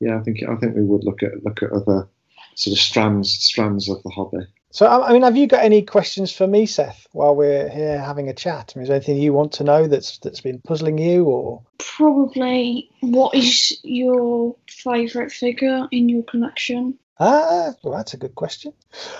yeah, 0.00 0.16
I 0.18 0.20
think 0.22 0.42
I 0.48 0.54
think 0.56 0.76
we 0.76 0.82
would 0.82 1.04
look 1.04 1.22
at 1.22 1.42
look 1.44 1.62
at 1.62 1.72
other 1.72 2.08
sort 2.54 2.72
of 2.72 2.80
strands 2.80 3.32
strands 3.32 3.88
of 3.88 4.02
the 4.02 4.10
hobby. 4.10 4.46
So, 4.70 4.86
I 4.86 5.08
I 5.08 5.12
mean, 5.12 5.22
have 5.22 5.36
you 5.36 5.46
got 5.46 5.64
any 5.64 5.82
questions 5.82 6.30
for 6.30 6.46
me, 6.46 6.66
Seth, 6.66 7.06
while 7.12 7.34
we're 7.34 7.68
here 7.68 7.98
having 7.98 8.28
a 8.28 8.34
chat? 8.34 8.72
I 8.74 8.78
mean, 8.78 8.82
is 8.82 8.88
there 8.88 8.96
anything 8.96 9.16
you 9.16 9.32
want 9.32 9.52
to 9.52 9.64
know 9.64 9.86
that's 9.86 10.18
that's 10.18 10.40
been 10.40 10.60
puzzling 10.60 10.98
you, 10.98 11.24
or 11.24 11.62
Probably, 11.78 12.90
what 13.00 13.34
is 13.34 13.78
your 13.82 14.54
favourite 14.68 15.32
figure 15.32 15.88
in 15.90 16.08
your 16.08 16.22
collection? 16.24 16.98
ah, 17.20 17.74
well, 17.82 17.94
that's 17.96 18.14
a 18.14 18.18
good 18.18 18.36
question. 18.36 18.72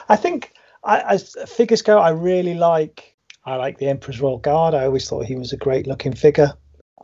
I 0.08 0.14
think, 0.14 0.52
I, 0.84 1.00
as 1.00 1.34
figures 1.48 1.82
go, 1.82 1.98
I 1.98 2.10
really 2.10 2.54
like 2.54 3.16
I 3.44 3.56
like 3.56 3.78
the 3.78 3.88
Emperor's 3.88 4.20
Royal 4.20 4.38
Guard. 4.38 4.74
I 4.74 4.84
always 4.84 5.08
thought 5.08 5.24
he 5.24 5.34
was 5.34 5.52
a 5.52 5.56
great 5.56 5.86
looking 5.86 6.12
figure. 6.14 6.52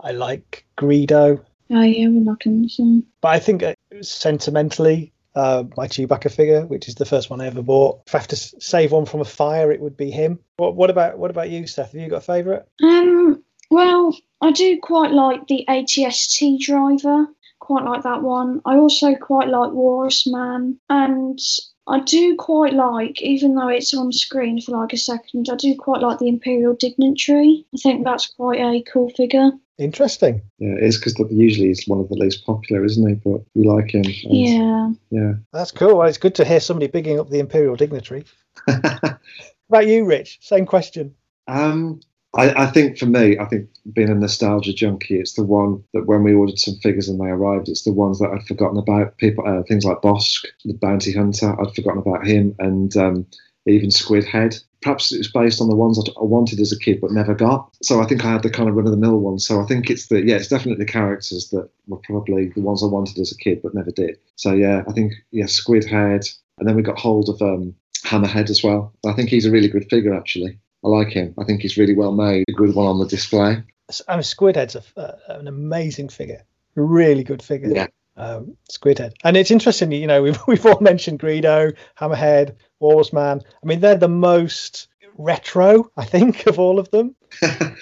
I 0.02 0.12
like 0.12 0.64
Greedo, 0.76 1.44
Oh 1.70 1.82
yeah, 1.82 2.08
we 2.08 2.20
like 2.20 2.44
him. 2.44 2.68
So. 2.68 3.02
but 3.20 3.28
I 3.28 3.38
think 3.38 3.62
uh, 3.62 3.74
sentimentally, 4.02 5.12
uh, 5.34 5.64
my 5.76 5.88
Chewbacca 5.88 6.30
figure, 6.30 6.66
which 6.66 6.88
is 6.88 6.94
the 6.94 7.06
first 7.06 7.30
one 7.30 7.40
I 7.40 7.46
ever 7.46 7.62
bought. 7.62 8.02
If 8.06 8.14
I 8.14 8.18
have 8.18 8.28
to 8.28 8.36
save 8.36 8.92
one 8.92 9.06
from 9.06 9.20
a 9.20 9.24
fire, 9.24 9.72
it 9.72 9.80
would 9.80 9.96
be 9.96 10.10
him. 10.10 10.38
What, 10.56 10.76
what 10.76 10.90
about 10.90 11.18
what 11.18 11.30
about 11.30 11.50
you, 11.50 11.66
Seth? 11.66 11.92
Have 11.92 12.00
you 12.00 12.08
got 12.08 12.18
a 12.18 12.20
favourite? 12.20 12.62
Um, 12.82 13.42
well, 13.70 14.16
I 14.40 14.52
do 14.52 14.78
quite 14.80 15.10
like 15.10 15.46
the 15.48 15.64
ATST 15.68 16.60
driver. 16.60 17.26
Quite 17.60 17.84
like 17.84 18.02
that 18.02 18.22
one. 18.22 18.60
I 18.66 18.76
also 18.76 19.14
quite 19.14 19.48
like 19.48 19.72
Walrus 19.72 20.26
Man, 20.26 20.78
and 20.90 21.38
I 21.86 22.00
do 22.00 22.34
quite 22.36 22.72
like, 22.72 23.20
even 23.20 23.54
though 23.54 23.68
it's 23.68 23.92
on 23.94 24.10
screen 24.12 24.60
for 24.60 24.72
like 24.72 24.92
a 24.92 24.96
second, 24.96 25.48
I 25.50 25.56
do 25.56 25.76
quite 25.76 26.00
like 26.00 26.18
the 26.18 26.28
Imperial 26.28 26.74
Dignitary. 26.74 27.66
I 27.74 27.76
think 27.76 28.04
that's 28.04 28.26
quite 28.28 28.58
a 28.60 28.82
cool 28.90 29.10
figure. 29.10 29.50
Interesting. 29.76 30.40
Yeah, 30.58 30.76
it's 30.78 30.96
because 30.96 31.18
usually 31.30 31.68
he's 31.68 31.86
one 31.86 32.00
of 32.00 32.08
the 32.08 32.14
least 32.14 32.46
popular, 32.46 32.84
isn't 32.84 33.06
he? 33.08 33.14
But 33.16 33.42
you 33.54 33.70
like 33.70 33.92
him. 33.92 34.04
and- 34.04 34.14
Yeah. 34.24 34.90
Yeah. 35.10 35.32
That's 35.52 35.72
cool. 35.72 35.98
Well, 35.98 36.08
it's 36.08 36.16
good 36.18 36.34
to 36.36 36.44
hear 36.44 36.60
somebody 36.60 36.86
bigging 36.86 37.18
up 37.20 37.28
the 37.28 37.40
Imperial 37.40 37.76
Dignitary. 37.76 38.24
About 38.68 39.86
you, 39.86 40.04
Rich? 40.04 40.38
Same 40.42 40.64
question. 40.66 41.14
Um, 41.48 42.00
I, 42.36 42.64
I 42.64 42.66
think 42.66 42.98
for 42.98 43.06
me, 43.06 43.38
I 43.38 43.44
think 43.44 43.68
being 43.92 44.10
a 44.10 44.14
nostalgia 44.14 44.72
junkie, 44.72 45.18
it's 45.18 45.34
the 45.34 45.44
one 45.44 45.84
that 45.92 46.06
when 46.06 46.24
we 46.24 46.34
ordered 46.34 46.58
some 46.58 46.74
figures 46.76 47.08
and 47.08 47.20
they 47.20 47.30
arrived, 47.30 47.68
it's 47.68 47.84
the 47.84 47.92
ones 47.92 48.18
that 48.18 48.30
I'd 48.30 48.46
forgotten 48.46 48.76
about. 48.76 49.16
People, 49.18 49.46
uh, 49.46 49.62
things 49.62 49.84
like 49.84 50.02
Bossk, 50.02 50.46
the 50.64 50.74
bounty 50.74 51.12
hunter, 51.12 51.54
I'd 51.60 51.74
forgotten 51.74 52.00
about 52.00 52.26
him, 52.26 52.54
and 52.58 52.96
um, 52.96 53.26
even 53.66 53.90
Squid 53.90 54.24
Head. 54.24 54.56
Perhaps 54.82 55.12
it 55.12 55.18
was 55.18 55.30
based 55.30 55.60
on 55.60 55.68
the 55.68 55.76
ones 55.76 55.96
that 55.96 56.12
I 56.20 56.24
wanted 56.24 56.60
as 56.60 56.72
a 56.72 56.78
kid 56.78 57.00
but 57.00 57.12
never 57.12 57.34
got. 57.34 57.74
So 57.82 58.02
I 58.02 58.06
think 58.06 58.24
I 58.24 58.32
had 58.32 58.42
the 58.42 58.50
kind 58.50 58.68
of 58.68 58.74
run 58.74 58.86
of 58.86 58.90
the 58.90 58.98
mill 58.98 59.18
ones. 59.18 59.46
So 59.46 59.60
I 59.60 59.66
think 59.66 59.88
it's 59.88 60.08
the 60.08 60.22
yeah, 60.22 60.36
it's 60.36 60.48
definitely 60.48 60.84
the 60.84 60.90
characters 60.90 61.48
that 61.50 61.70
were 61.86 61.98
probably 61.98 62.50
the 62.50 62.60
ones 62.60 62.82
I 62.82 62.86
wanted 62.86 63.18
as 63.18 63.32
a 63.32 63.36
kid 63.38 63.60
but 63.62 63.74
never 63.74 63.90
did. 63.90 64.18
So 64.36 64.52
yeah, 64.52 64.82
I 64.86 64.92
think 64.92 65.14
yeah, 65.30 65.46
Squid 65.46 65.84
Head, 65.84 66.26
and 66.58 66.68
then 66.68 66.76
we 66.76 66.82
got 66.82 66.98
hold 66.98 67.30
of 67.30 67.40
um, 67.40 67.74
Hammerhead 68.04 68.50
as 68.50 68.62
well. 68.62 68.92
I 69.06 69.12
think 69.12 69.30
he's 69.30 69.46
a 69.46 69.50
really 69.50 69.68
good 69.68 69.88
figure 69.88 70.14
actually. 70.14 70.58
I 70.84 70.88
like 70.88 71.08
him. 71.08 71.34
I 71.38 71.44
think 71.44 71.62
he's 71.62 71.76
really 71.76 71.94
well 71.94 72.12
made. 72.12 72.44
A 72.48 72.52
good 72.52 72.74
one 72.74 72.86
on 72.86 72.98
the 72.98 73.06
display. 73.06 73.62
I 74.08 74.14
mean, 74.14 74.22
Squidhead's 74.22 74.76
a, 74.76 74.82
uh, 74.98 75.38
an 75.38 75.48
amazing 75.48 76.08
figure. 76.08 76.44
Really 76.74 77.24
good 77.24 77.42
figure. 77.42 77.70
Yeah. 77.70 77.86
Um, 78.16 78.56
Squidhead. 78.70 79.12
And 79.24 79.36
it's 79.36 79.50
interesting, 79.50 79.92
you 79.92 80.06
know, 80.06 80.22
we've, 80.22 80.38
we've 80.46 80.66
all 80.66 80.80
mentioned 80.80 81.20
Greedo, 81.20 81.74
Hammerhead, 81.98 82.56
Walrus 82.80 83.12
Man. 83.12 83.40
I 83.62 83.66
mean, 83.66 83.80
they're 83.80 83.96
the 83.96 84.08
most 84.08 84.88
retro, 85.16 85.90
I 85.96 86.04
think, 86.04 86.46
of 86.46 86.58
all 86.58 86.78
of 86.78 86.90
them. 86.90 87.14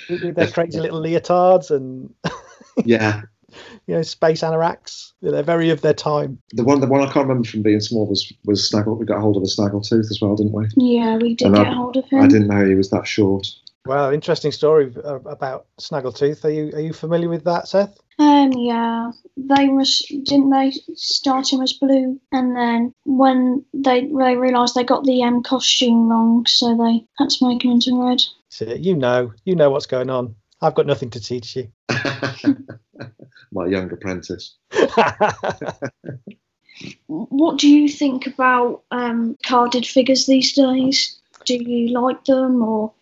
with 0.08 0.34
their 0.34 0.50
crazy 0.50 0.80
little 0.80 1.00
leotards 1.00 1.70
and, 1.70 2.14
Yeah. 2.84 3.22
You 3.86 3.94
know, 3.94 4.02
space 4.02 4.42
anoraks. 4.42 5.12
They're 5.22 5.42
very 5.42 5.70
of 5.70 5.80
their 5.80 5.94
time. 5.94 6.38
The 6.52 6.64
one, 6.64 6.80
the 6.80 6.86
one 6.86 7.00
I 7.00 7.06
can't 7.12 7.26
remember 7.28 7.48
from 7.48 7.62
being 7.62 7.80
small 7.80 8.06
was 8.06 8.32
was 8.44 8.68
Snaggle. 8.68 8.96
We 8.96 9.06
got 9.06 9.20
hold 9.20 9.36
of 9.36 9.42
a 9.42 9.46
Snaggletooth 9.46 10.10
as 10.10 10.18
well, 10.20 10.36
didn't 10.36 10.52
we? 10.52 10.66
Yeah, 10.76 11.16
we 11.16 11.34
did 11.34 11.46
And 11.46 11.56
get 11.56 11.66
I- 11.68 11.72
hold 11.74 11.96
of 11.96 12.04
him. 12.06 12.20
I 12.20 12.26
didn't 12.26 12.48
know 12.48 12.64
he 12.66 12.74
was 12.74 12.90
that 12.90 13.06
short. 13.06 13.46
Well, 13.84 14.12
interesting 14.12 14.52
story 14.52 14.94
uh, 15.04 15.18
about 15.22 15.66
Snaggletooth. 15.80 16.44
Are 16.44 16.50
you 16.50 16.70
are 16.74 16.80
you 16.80 16.92
familiar 16.92 17.28
with 17.28 17.44
that, 17.44 17.66
Seth? 17.66 17.98
Um, 18.18 18.52
yeah, 18.52 19.10
they 19.36 19.68
was 19.70 19.98
didn't 20.08 20.50
they 20.50 20.70
start 20.94 21.52
him 21.52 21.62
as 21.62 21.72
blue, 21.72 22.20
and 22.30 22.54
then 22.56 22.94
when 23.04 23.64
they 23.74 24.02
they 24.02 24.36
realised 24.36 24.76
they 24.76 24.84
got 24.84 25.02
the 25.04 25.24
um 25.24 25.42
costume 25.42 26.08
wrong, 26.08 26.46
so 26.46 26.76
they 26.76 27.04
had 27.18 27.30
to 27.30 27.48
make 27.48 27.64
him 27.64 27.72
into 27.72 28.00
red. 28.00 28.22
So 28.50 28.66
you 28.72 28.94
know, 28.94 29.32
you 29.44 29.56
know 29.56 29.70
what's 29.70 29.86
going 29.86 30.10
on. 30.10 30.36
I've 30.60 30.76
got 30.76 30.86
nothing 30.86 31.10
to 31.10 31.20
teach 31.20 31.56
you. 31.56 31.72
My 33.52 33.66
young 33.66 33.92
apprentice. 33.92 34.56
What 37.06 37.58
do 37.58 37.68
you 37.68 37.88
think 37.88 38.26
about 38.26 38.82
um 38.90 39.36
carded 39.44 39.86
figures 39.86 40.26
these 40.26 40.52
days? 40.54 41.20
do 41.44 41.54
you 41.54 41.92
like 41.92 42.24
them, 42.24 42.62
or 42.62 42.92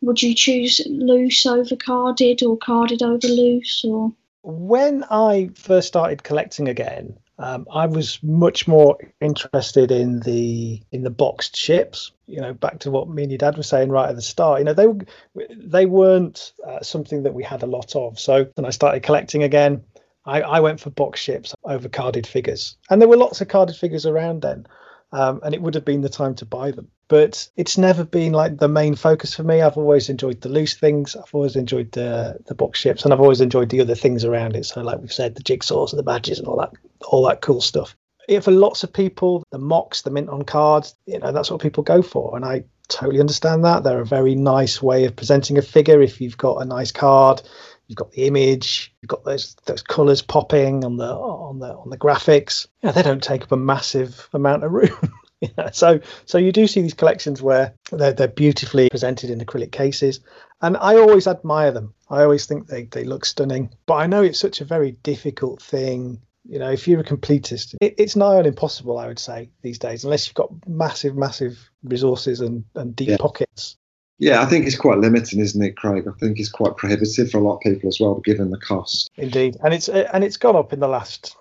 would 0.00 0.22
you 0.22 0.34
choose 0.34 0.80
loose 0.86 1.46
over 1.46 1.76
carded, 1.76 2.42
or 2.42 2.56
carded 2.56 3.02
over 3.02 3.26
loose, 3.26 3.84
or? 3.84 4.12
When 4.42 5.04
I 5.10 5.50
first 5.54 5.88
started 5.88 6.22
collecting 6.22 6.68
again, 6.68 7.18
um, 7.38 7.66
I 7.72 7.86
was 7.86 8.22
much 8.22 8.66
more 8.66 8.96
interested 9.20 9.90
in 9.90 10.20
the 10.20 10.82
in 10.92 11.02
the 11.02 11.10
boxed 11.10 11.56
ships. 11.56 12.12
You 12.26 12.40
know, 12.40 12.52
back 12.52 12.80
to 12.80 12.90
what 12.90 13.08
me 13.08 13.22
and 13.22 13.32
your 13.32 13.38
dad 13.38 13.56
were 13.56 13.62
saying 13.62 13.90
right 13.90 14.08
at 14.08 14.16
the 14.16 14.22
start. 14.22 14.60
You 14.60 14.64
know, 14.64 14.74
they 14.74 14.86
were 14.86 15.06
they 15.50 15.86
weren't 15.86 16.52
uh, 16.66 16.80
something 16.82 17.24
that 17.24 17.34
we 17.34 17.42
had 17.42 17.62
a 17.62 17.66
lot 17.66 17.94
of. 17.96 18.18
So 18.18 18.48
when 18.54 18.64
I 18.64 18.70
started 18.70 19.02
collecting 19.02 19.42
again, 19.42 19.84
I, 20.28 20.42
I 20.42 20.60
went 20.60 20.80
for 20.80 20.90
box 20.90 21.20
ships 21.20 21.54
over 21.64 21.88
carded 21.88 22.26
figures, 22.26 22.76
and 22.90 23.00
there 23.00 23.08
were 23.08 23.16
lots 23.16 23.40
of 23.40 23.48
carded 23.48 23.76
figures 23.76 24.06
around 24.06 24.42
then 24.42 24.66
um, 25.12 25.40
and 25.42 25.54
it 25.54 25.62
would 25.62 25.74
have 25.74 25.84
been 25.84 26.02
the 26.02 26.08
time 26.08 26.34
to 26.36 26.44
buy 26.44 26.70
them. 26.70 26.88
But 27.08 27.48
it's 27.56 27.78
never 27.78 28.04
been 28.04 28.32
like 28.32 28.58
the 28.58 28.68
main 28.68 28.94
focus 28.94 29.34
for 29.34 29.42
me. 29.42 29.62
I've 29.62 29.78
always 29.78 30.10
enjoyed 30.10 30.42
the 30.42 30.50
loose 30.50 30.74
things. 30.74 31.16
I've 31.16 31.34
always 31.34 31.56
enjoyed 31.56 31.92
the 31.92 32.38
the 32.46 32.54
box 32.54 32.78
ships, 32.78 33.04
and 33.04 33.12
I've 33.12 33.20
always 33.20 33.40
enjoyed 33.40 33.70
the 33.70 33.80
other 33.80 33.94
things 33.94 34.24
around 34.24 34.56
it. 34.56 34.66
So, 34.66 34.82
like 34.82 35.00
we've 35.00 35.12
said, 35.12 35.34
the 35.34 35.42
jigsaws 35.42 35.92
and 35.92 35.98
the 35.98 36.02
badges 36.02 36.38
and 36.38 36.46
all 36.46 36.58
that, 36.58 36.72
all 37.06 37.26
that 37.26 37.40
cool 37.40 37.62
stuff. 37.62 37.96
Yeah, 38.28 38.40
for 38.40 38.50
lots 38.50 38.84
of 38.84 38.92
people, 38.92 39.42
the 39.50 39.58
MOCs, 39.58 40.02
the 40.02 40.10
mint 40.10 40.28
on 40.28 40.42
cards, 40.42 40.94
you 41.06 41.18
know, 41.18 41.32
that's 41.32 41.50
what 41.50 41.62
people 41.62 41.82
go 41.82 42.02
for, 42.02 42.36
and 42.36 42.44
I 42.44 42.64
totally 42.88 43.20
understand 43.20 43.64
that. 43.64 43.84
They're 43.84 44.00
a 44.00 44.06
very 44.06 44.34
nice 44.34 44.82
way 44.82 45.06
of 45.06 45.16
presenting 45.16 45.56
a 45.56 45.62
figure. 45.62 46.02
If 46.02 46.20
you've 46.20 46.36
got 46.36 46.60
a 46.60 46.66
nice 46.66 46.92
card, 46.92 47.40
you've 47.88 47.96
got 47.96 48.12
the 48.12 48.26
image, 48.26 48.94
you've 49.02 49.08
got 49.08 49.24
those 49.24 49.56
those 49.66 49.82
colours 49.82 50.22
popping 50.22 50.84
on 50.84 50.96
the 50.96 51.08
on 51.12 51.58
the 51.58 51.74
on 51.74 51.90
the 51.90 51.98
graphics. 51.98 52.66
Yeah, 52.82 52.92
they 52.92 53.02
don't 53.02 53.22
take 53.22 53.42
up 53.42 53.52
a 53.52 53.56
massive 53.56 54.28
amount 54.32 54.62
of 54.64 54.72
room. 54.72 55.12
yeah, 55.40 55.70
so 55.72 56.00
so 56.26 56.38
you 56.38 56.52
do 56.52 56.66
see 56.66 56.82
these 56.82 56.94
collections 56.94 57.42
where 57.42 57.74
they're 57.90 58.12
they're 58.12 58.28
beautifully 58.28 58.88
presented 58.90 59.30
in 59.30 59.40
acrylic 59.40 59.72
cases, 59.72 60.20
and 60.60 60.76
I 60.76 60.96
always 60.96 61.26
admire 61.26 61.72
them. 61.72 61.94
I 62.10 62.22
always 62.22 62.46
think 62.46 62.68
they 62.68 62.84
they 62.84 63.04
look 63.04 63.24
stunning. 63.24 63.70
But 63.86 63.94
I 63.94 64.06
know 64.06 64.22
it's 64.22 64.38
such 64.38 64.60
a 64.60 64.64
very 64.64 64.92
difficult 64.92 65.62
thing. 65.62 66.20
You 66.50 66.58
know, 66.58 66.70
if 66.70 66.88
you're 66.88 67.00
a 67.00 67.04
completist, 67.04 67.74
it, 67.80 67.94
it's 67.98 68.16
nigh 68.16 68.36
on 68.36 68.46
impossible, 68.46 68.96
I 68.96 69.06
would 69.06 69.18
say, 69.18 69.50
these 69.60 69.78
days, 69.78 70.04
unless 70.04 70.26
you've 70.26 70.34
got 70.34 70.50
massive, 70.66 71.14
massive 71.14 71.58
resources 71.82 72.40
and, 72.40 72.64
and 72.74 72.96
deep 72.96 73.10
Yeah. 73.10 73.16
pockets. 73.20 73.76
Yeah, 74.18 74.42
I 74.42 74.46
think 74.46 74.66
it's 74.66 74.76
quite 74.76 74.98
limiting, 74.98 75.38
isn't 75.38 75.62
it, 75.62 75.76
Craig? 75.76 76.06
I 76.08 76.18
think 76.18 76.38
it's 76.40 76.48
quite 76.50 76.76
prohibitive 76.76 77.30
for 77.30 77.38
a 77.38 77.40
lot 77.40 77.56
of 77.56 77.60
people 77.60 77.88
as 77.88 78.00
well, 78.00 78.16
given 78.16 78.50
the 78.50 78.58
cost. 78.58 79.10
Indeed, 79.16 79.56
and 79.62 79.72
it's 79.72 79.88
and 79.88 80.24
it's 80.24 80.36
gone 80.36 80.56
up 80.56 80.72
in 80.72 80.80
the 80.80 80.88
last 80.88 81.36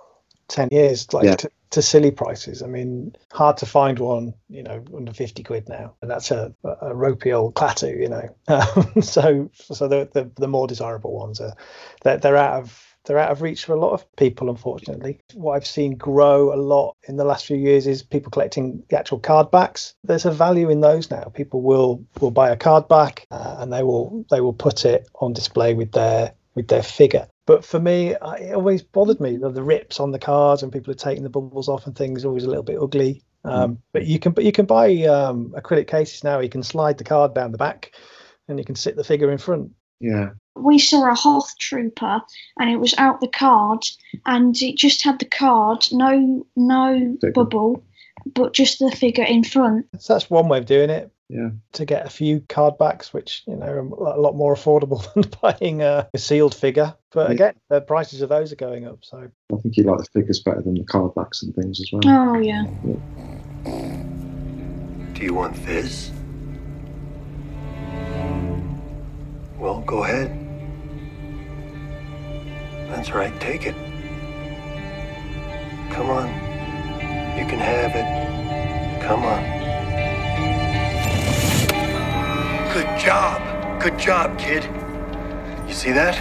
ten 0.48 0.70
years, 0.72 1.12
like 1.12 1.26
Yeah. 1.26 1.36
to, 1.38 1.52
to 1.72 1.82
silly 1.82 2.12
prices. 2.12 2.62
I 2.62 2.68
mean, 2.68 3.16
hard 3.34 3.58
to 3.58 3.66
find 3.66 3.98
one, 3.98 4.34
you 4.48 4.62
know, 4.62 4.84
under 4.96 5.12
fifty 5.12 5.42
quid 5.44 5.68
now, 5.68 5.94
and 6.02 6.12
that's 6.12 6.30
a, 6.30 6.54
a 6.82 6.96
ropey 6.96 7.34
old 7.34 7.56
Klaatu, 7.56 8.00
you 8.00 8.10
know. 8.10 8.30
Um, 8.48 9.02
so 9.02 9.50
so 9.54 9.88
the, 9.88 10.08
the 10.14 10.30
the 10.36 10.48
more 10.48 10.68
desirable 10.68 11.18
ones 11.18 11.42
are 11.42 11.54
they're, 12.04 12.18
they're 12.18 12.38
out 12.38 12.62
of 12.62 12.87
they're 13.08 13.18
out 13.18 13.32
of 13.32 13.42
reach 13.42 13.66
for 13.66 13.74
a 13.74 13.80
lot 13.80 13.94
of 13.94 14.06
people, 14.16 14.50
unfortunately. 14.50 15.20
What 15.34 15.54
I've 15.54 15.68
seen 15.68 15.96
grow 15.96 16.54
a 16.54 16.60
lot 16.60 16.96
in 17.08 17.18
the 17.18 17.26
last 17.26 17.46
few 17.46 17.58
years 17.58 17.88
is 17.88 18.04
people 18.04 18.32
collecting 18.32 18.84
the 18.90 19.00
actual 19.00 19.20
card 19.20 19.50
backs. 19.52 19.96
There's 20.04 20.26
a 20.26 20.32
value 20.32 20.70
in 20.70 20.82
those 20.82 21.10
now. 21.10 21.32
People 21.34 21.62
will 21.62 22.06
will 22.20 22.32
buy 22.32 22.50
a 22.50 22.58
card 22.58 22.88
back 22.88 23.26
uh, 23.32 23.58
and 23.60 23.72
they 23.72 23.84
will 23.84 24.26
they 24.30 24.42
will 24.42 24.54
put 24.54 24.86
it 24.86 25.08
on 25.16 25.34
display 25.34 25.74
with 25.74 25.92
their 25.92 26.34
with 26.56 26.68
their 26.68 26.84
figure. 26.84 27.28
But 27.46 27.64
for 27.64 27.80
me, 27.80 28.10
it 28.14 28.54
always 28.54 28.82
bothered 28.82 29.22
me 29.22 29.38
the, 29.38 29.50
the 29.50 29.64
rips 29.64 30.02
on 30.02 30.12
the 30.12 30.20
cards 30.20 30.64
and 30.64 30.72
people 30.72 30.92
are 30.92 30.96
taking 30.96 31.24
the 31.24 31.30
bubbles 31.30 31.70
off 31.70 31.88
and 31.88 31.96
things 31.96 32.26
always 32.26 32.44
a 32.44 32.50
little 32.50 32.64
bit 32.64 32.78
ugly. 32.82 33.24
Um, 33.46 33.80
But 33.94 34.06
you 34.06 34.20
can 34.20 34.34
but 34.34 34.44
you 34.44 34.52
can 34.52 34.66
buy 34.66 35.04
um, 35.04 35.54
acrylic 35.58 35.88
cases 35.88 36.24
now. 36.24 36.40
You 36.40 36.50
can 36.50 36.64
slide 36.64 36.98
the 36.98 37.04
card 37.04 37.34
down 37.34 37.52
the 37.52 37.58
back, 37.58 37.94
and 38.48 38.60
you 38.60 38.66
can 38.66 38.76
sit 38.76 38.96
the 38.96 39.04
figure 39.04 39.32
in 39.32 39.38
front. 39.38 39.72
Yeah. 40.00 40.32
We 40.62 40.80
saw 40.80 41.10
a 41.12 41.16
Hoth 41.16 41.58
trooper 41.60 42.22
and 42.60 42.70
it 42.70 42.78
was 42.78 42.94
out 42.98 43.22
the 43.22 43.28
card 43.28 43.86
and 44.26 44.56
it 44.62 44.78
just 44.78 45.04
had 45.04 45.20
the 45.20 45.26
card, 45.26 45.86
no 45.92 46.46
no 46.56 47.18
Figure. 47.22 47.32
bubble, 47.32 47.84
but 48.34 48.54
just 48.54 48.80
the 48.80 48.92
figure 48.92 49.24
in 49.26 49.44
front. 49.44 49.86
So 50.00 50.14
that's 50.14 50.30
one 50.30 50.48
way 50.50 50.58
of 50.60 50.66
doing 50.66 50.90
it. 50.90 51.12
Yeah. 51.30 51.50
To 51.74 51.84
get 51.84 52.06
a 52.06 52.10
few 52.10 52.40
card 52.48 52.78
backs, 52.78 53.14
which 53.14 53.44
you 53.48 53.56
know 53.58 53.66
are 53.66 53.80
a 53.80 54.22
lot 54.22 54.36
more 54.36 54.56
affordable 54.56 55.04
than 55.14 55.26
buying 55.42 55.82
a, 55.82 56.08
a 56.14 56.18
sealed 56.18 56.56
figure. 56.56 56.96
But 57.12 57.28
Yeah. 57.30 57.34
again, 57.34 57.54
the 57.70 57.82
prices 57.82 58.22
of 58.22 58.30
those 58.30 58.54
are 58.54 58.56
going 58.58 58.88
up. 58.88 59.00
So 59.02 59.30
I 59.54 59.58
think 59.58 59.76
you 59.76 59.84
like 59.84 59.98
the 60.00 60.06
figures 60.14 60.40
better 60.40 60.62
than 60.62 60.76
the 60.76 60.86
card 60.86 61.14
backs 61.16 61.44
and 61.44 61.54
things 61.54 61.82
as 61.82 61.90
well. 61.92 62.02
Oh 62.06 62.40
yeah. 62.40 62.64
Do 65.14 65.24
you 65.24 65.34
want 65.34 65.56
this? 65.66 66.12
Well, 69.58 69.82
go 69.82 70.04
ahead. 70.04 70.30
That's 72.90 73.12
right, 73.12 73.38
take 73.40 73.66
it. 73.66 73.76
Come 75.92 76.10
on. 76.10 76.28
You 77.38 77.46
can 77.46 77.60
have 77.60 77.96
it. 77.96 79.02
Come 79.04 79.24
on. 79.24 79.44
Good 82.74 83.00
job. 83.00 83.82
Good 83.82 83.98
job, 83.98 84.38
kid. 84.38 84.64
You 85.68 85.74
see 85.74 85.92
that? 85.92 86.16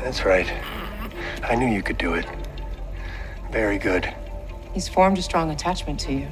That's 0.00 0.24
right. 0.24 0.50
I 1.42 1.54
knew 1.54 1.66
you 1.66 1.82
could 1.82 1.98
do 1.98 2.14
it. 2.14 2.26
Very 3.50 3.78
good. 3.78 4.12
He's 4.72 4.88
formed 4.88 5.18
a 5.18 5.22
strong 5.22 5.50
attachment 5.50 6.00
to 6.00 6.12
you. 6.12 6.28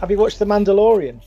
have 0.00 0.10
you 0.10 0.18
watched 0.18 0.38
The 0.38 0.44
Mandalorian? 0.44 1.22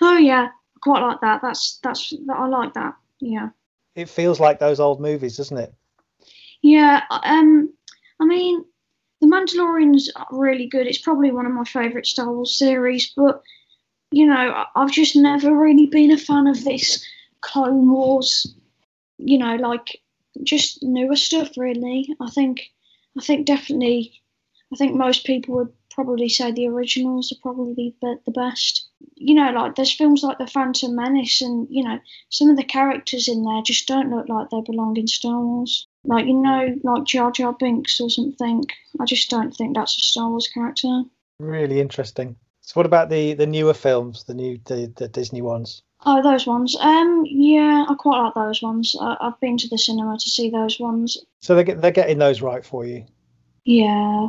Oh 0.00 0.16
yeah, 0.16 0.48
quite 0.82 1.00
like 1.00 1.20
that. 1.20 1.40
That's 1.42 1.78
that's 1.82 2.12
I 2.34 2.46
like 2.46 2.74
that. 2.74 2.94
Yeah. 3.20 3.50
It 3.94 4.08
feels 4.08 4.40
like 4.40 4.58
those 4.58 4.80
old 4.80 5.00
movies, 5.00 5.36
doesn't 5.36 5.58
it? 5.58 5.74
Yeah, 6.62 7.02
um, 7.10 7.72
I 8.20 8.24
mean, 8.24 8.64
The 9.20 9.26
Mandalorian's 9.26 10.10
are 10.16 10.26
really 10.30 10.66
good. 10.66 10.86
It's 10.86 11.00
probably 11.00 11.30
one 11.30 11.46
of 11.46 11.52
my 11.52 11.64
favourite 11.64 12.06
Star 12.06 12.32
Wars 12.32 12.58
series, 12.58 13.12
but 13.16 13.42
you 14.10 14.26
know, 14.26 14.64
I've 14.74 14.90
just 14.90 15.14
never 15.14 15.56
really 15.56 15.86
been 15.86 16.10
a 16.10 16.18
fan 16.18 16.46
of 16.46 16.64
this 16.64 17.04
Clone 17.42 17.90
Wars. 17.90 18.54
You 19.18 19.38
know, 19.38 19.56
like 19.56 20.00
just 20.42 20.82
newer 20.82 21.16
stuff. 21.16 21.50
Really, 21.56 22.08
I 22.20 22.30
think, 22.30 22.70
I 23.18 23.22
think 23.22 23.46
definitely, 23.46 24.20
I 24.72 24.76
think 24.76 24.94
most 24.94 25.24
people 25.24 25.56
would 25.56 25.72
probably 26.04 26.30
say 26.30 26.50
the 26.50 26.66
originals 26.66 27.30
are 27.30 27.42
probably 27.42 27.94
the, 28.00 28.18
the 28.24 28.30
best. 28.30 28.88
You 29.16 29.34
know, 29.34 29.50
like 29.50 29.74
there's 29.74 29.92
films 29.92 30.22
like 30.22 30.38
The 30.38 30.46
Phantom 30.46 30.94
Menace, 30.96 31.42
and 31.42 31.66
you 31.70 31.84
know, 31.84 31.98
some 32.30 32.48
of 32.48 32.56
the 32.56 32.64
characters 32.64 33.28
in 33.28 33.44
there 33.44 33.60
just 33.62 33.86
don't 33.86 34.10
look 34.10 34.28
like 34.28 34.48
they 34.48 34.62
belong 34.62 34.96
in 34.96 35.06
Star 35.06 35.40
Wars. 35.40 35.86
Like 36.04 36.26
you 36.26 36.34
know, 36.34 36.74
like 36.82 37.04
Jar 37.04 37.30
Jar 37.30 37.52
Binks 37.52 38.00
or 38.00 38.08
something. 38.08 38.64
I 38.98 39.04
just 39.04 39.28
don't 39.28 39.54
think 39.54 39.76
that's 39.76 39.96
a 39.98 40.00
Star 40.00 40.30
Wars 40.30 40.48
character. 40.48 41.02
Really 41.38 41.80
interesting. 41.80 42.36
So 42.62 42.72
what 42.74 42.86
about 42.86 43.10
the 43.10 43.34
the 43.34 43.46
newer 43.46 43.74
films, 43.74 44.24
the 44.24 44.34
new 44.34 44.58
the, 44.64 44.90
the 44.96 45.08
Disney 45.08 45.42
ones? 45.42 45.82
Oh, 46.06 46.22
those 46.22 46.46
ones. 46.46 46.76
Um, 46.80 47.24
yeah, 47.26 47.84
I 47.86 47.94
quite 47.94 48.22
like 48.22 48.34
those 48.34 48.62
ones. 48.62 48.96
I, 48.98 49.18
I've 49.20 49.38
been 49.40 49.58
to 49.58 49.68
the 49.68 49.76
cinema 49.76 50.16
to 50.18 50.30
see 50.30 50.48
those 50.48 50.80
ones. 50.80 51.18
So 51.40 51.54
they 51.54 51.64
get 51.64 51.82
they're 51.82 51.90
getting 51.90 52.18
those 52.18 52.40
right 52.40 52.64
for 52.64 52.86
you. 52.86 53.04
Yeah. 53.66 54.28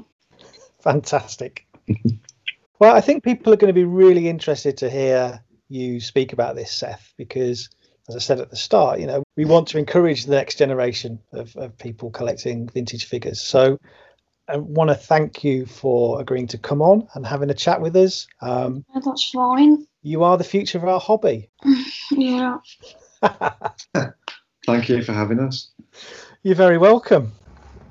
Fantastic. 0.82 1.66
well, 2.80 2.96
I 2.96 3.02
think 3.02 3.24
people 3.24 3.54
are 3.54 3.58
going 3.58 3.74
to 3.74 3.80
be 3.80 3.84
really 3.86 4.28
interested 4.28 4.78
to 4.78 4.90
hear 4.90 5.44
you 5.70 6.00
speak 6.00 6.34
about 6.34 6.56
this, 6.56 6.72
Seth, 6.72 7.14
because 7.18 7.70
as 8.10 8.16
I 8.16 8.20
said 8.20 8.40
at 8.40 8.50
the 8.50 8.56
start, 8.56 9.00
you 9.00 9.08
know, 9.08 9.24
we 9.38 9.46
want 9.46 9.70
to 9.70 9.78
encourage 9.78 10.26
the 10.26 10.36
next 10.36 10.58
generation 10.58 11.20
of, 11.32 11.56
of 11.56 11.78
people 11.78 12.10
collecting 12.10 12.68
vintage 12.68 13.06
figures. 13.06 13.42
So 13.42 13.78
I 14.50 14.58
want 14.58 14.90
to 14.90 14.96
thank 14.96 15.44
you 15.44 15.66
for 15.66 16.20
agreeing 16.20 16.48
to 16.48 16.58
come 16.58 16.82
on 16.82 17.08
and 17.14 17.26
having 17.26 17.50
a 17.50 17.54
chat 17.54 17.80
with 17.80 17.96
us. 17.96 18.28
Um, 18.42 18.84
Yeah, 18.94 19.02
that's 19.06 19.30
fine. 19.30 19.86
you 20.02 20.24
are 20.24 20.38
the 20.38 20.44
future 20.44 20.78
of 20.78 20.86
our 20.86 21.00
hobby. 21.00 21.50
Yeah. 22.12 22.58
Thank 24.66 24.90
you 24.90 25.02
for 25.04 25.14
having 25.14 25.40
us. 25.40 25.72
You're 26.44 26.56
very 26.56 26.78
welcome. 26.78 27.32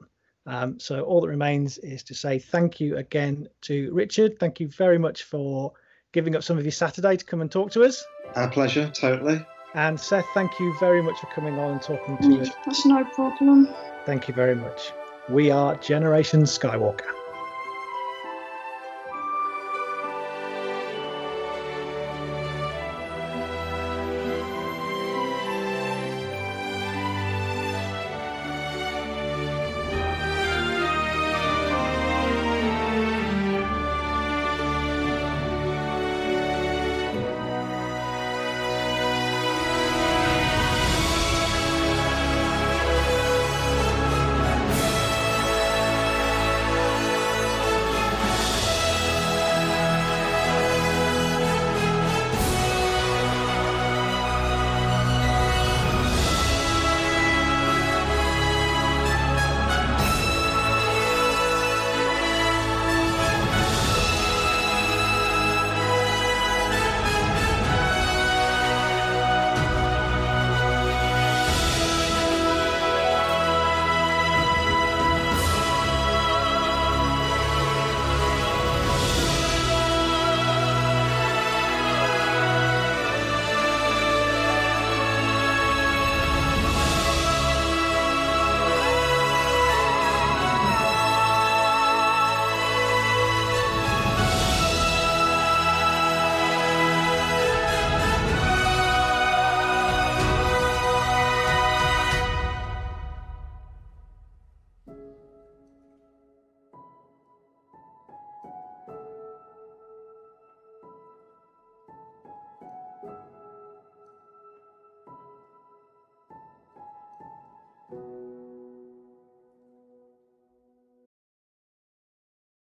Um, 0.46 0.80
so 0.80 1.02
all 1.02 1.22
that 1.22 1.28
remains 1.28 1.78
is 1.78 2.04
to 2.04 2.14
say 2.14 2.40
thank 2.40 2.80
you 2.80 2.98
again 2.98 3.48
to 3.62 3.94
Richard. 3.94 4.40
Thank 4.40 4.60
you 4.60 4.68
very 4.68 4.98
much 4.98 5.24
for 5.24 5.74
giving 6.14 6.36
up 6.36 6.44
some 6.44 6.58
of 6.58 6.64
your 6.64 6.72
Saturday 6.72 7.18
to 7.18 7.26
come 7.26 7.42
and 7.42 7.52
talk 7.52 7.72
to 7.72 7.84
us. 7.84 8.06
Our 8.36 8.48
pleasure, 8.48 8.90
totally. 8.90 9.46
And 9.74 10.00
Seth, 10.00 10.26
thank 10.34 10.52
you 10.60 10.74
very 10.80 11.02
much 11.02 11.20
for 11.20 11.28
coming 11.28 11.60
on 11.60 11.72
and 11.72 11.82
talking 11.82 12.18
to 12.20 12.24
mm. 12.24 12.42
us. 12.42 12.50
That's 12.66 12.86
no 12.86 13.04
problem. 13.04 13.68
Thank 14.06 14.28
you 14.28 14.34
very 14.34 14.56
much. 14.56 14.94
We 15.30 15.50
are 15.52 15.76
Generation 15.78 16.44
Skywalker. 16.44 17.23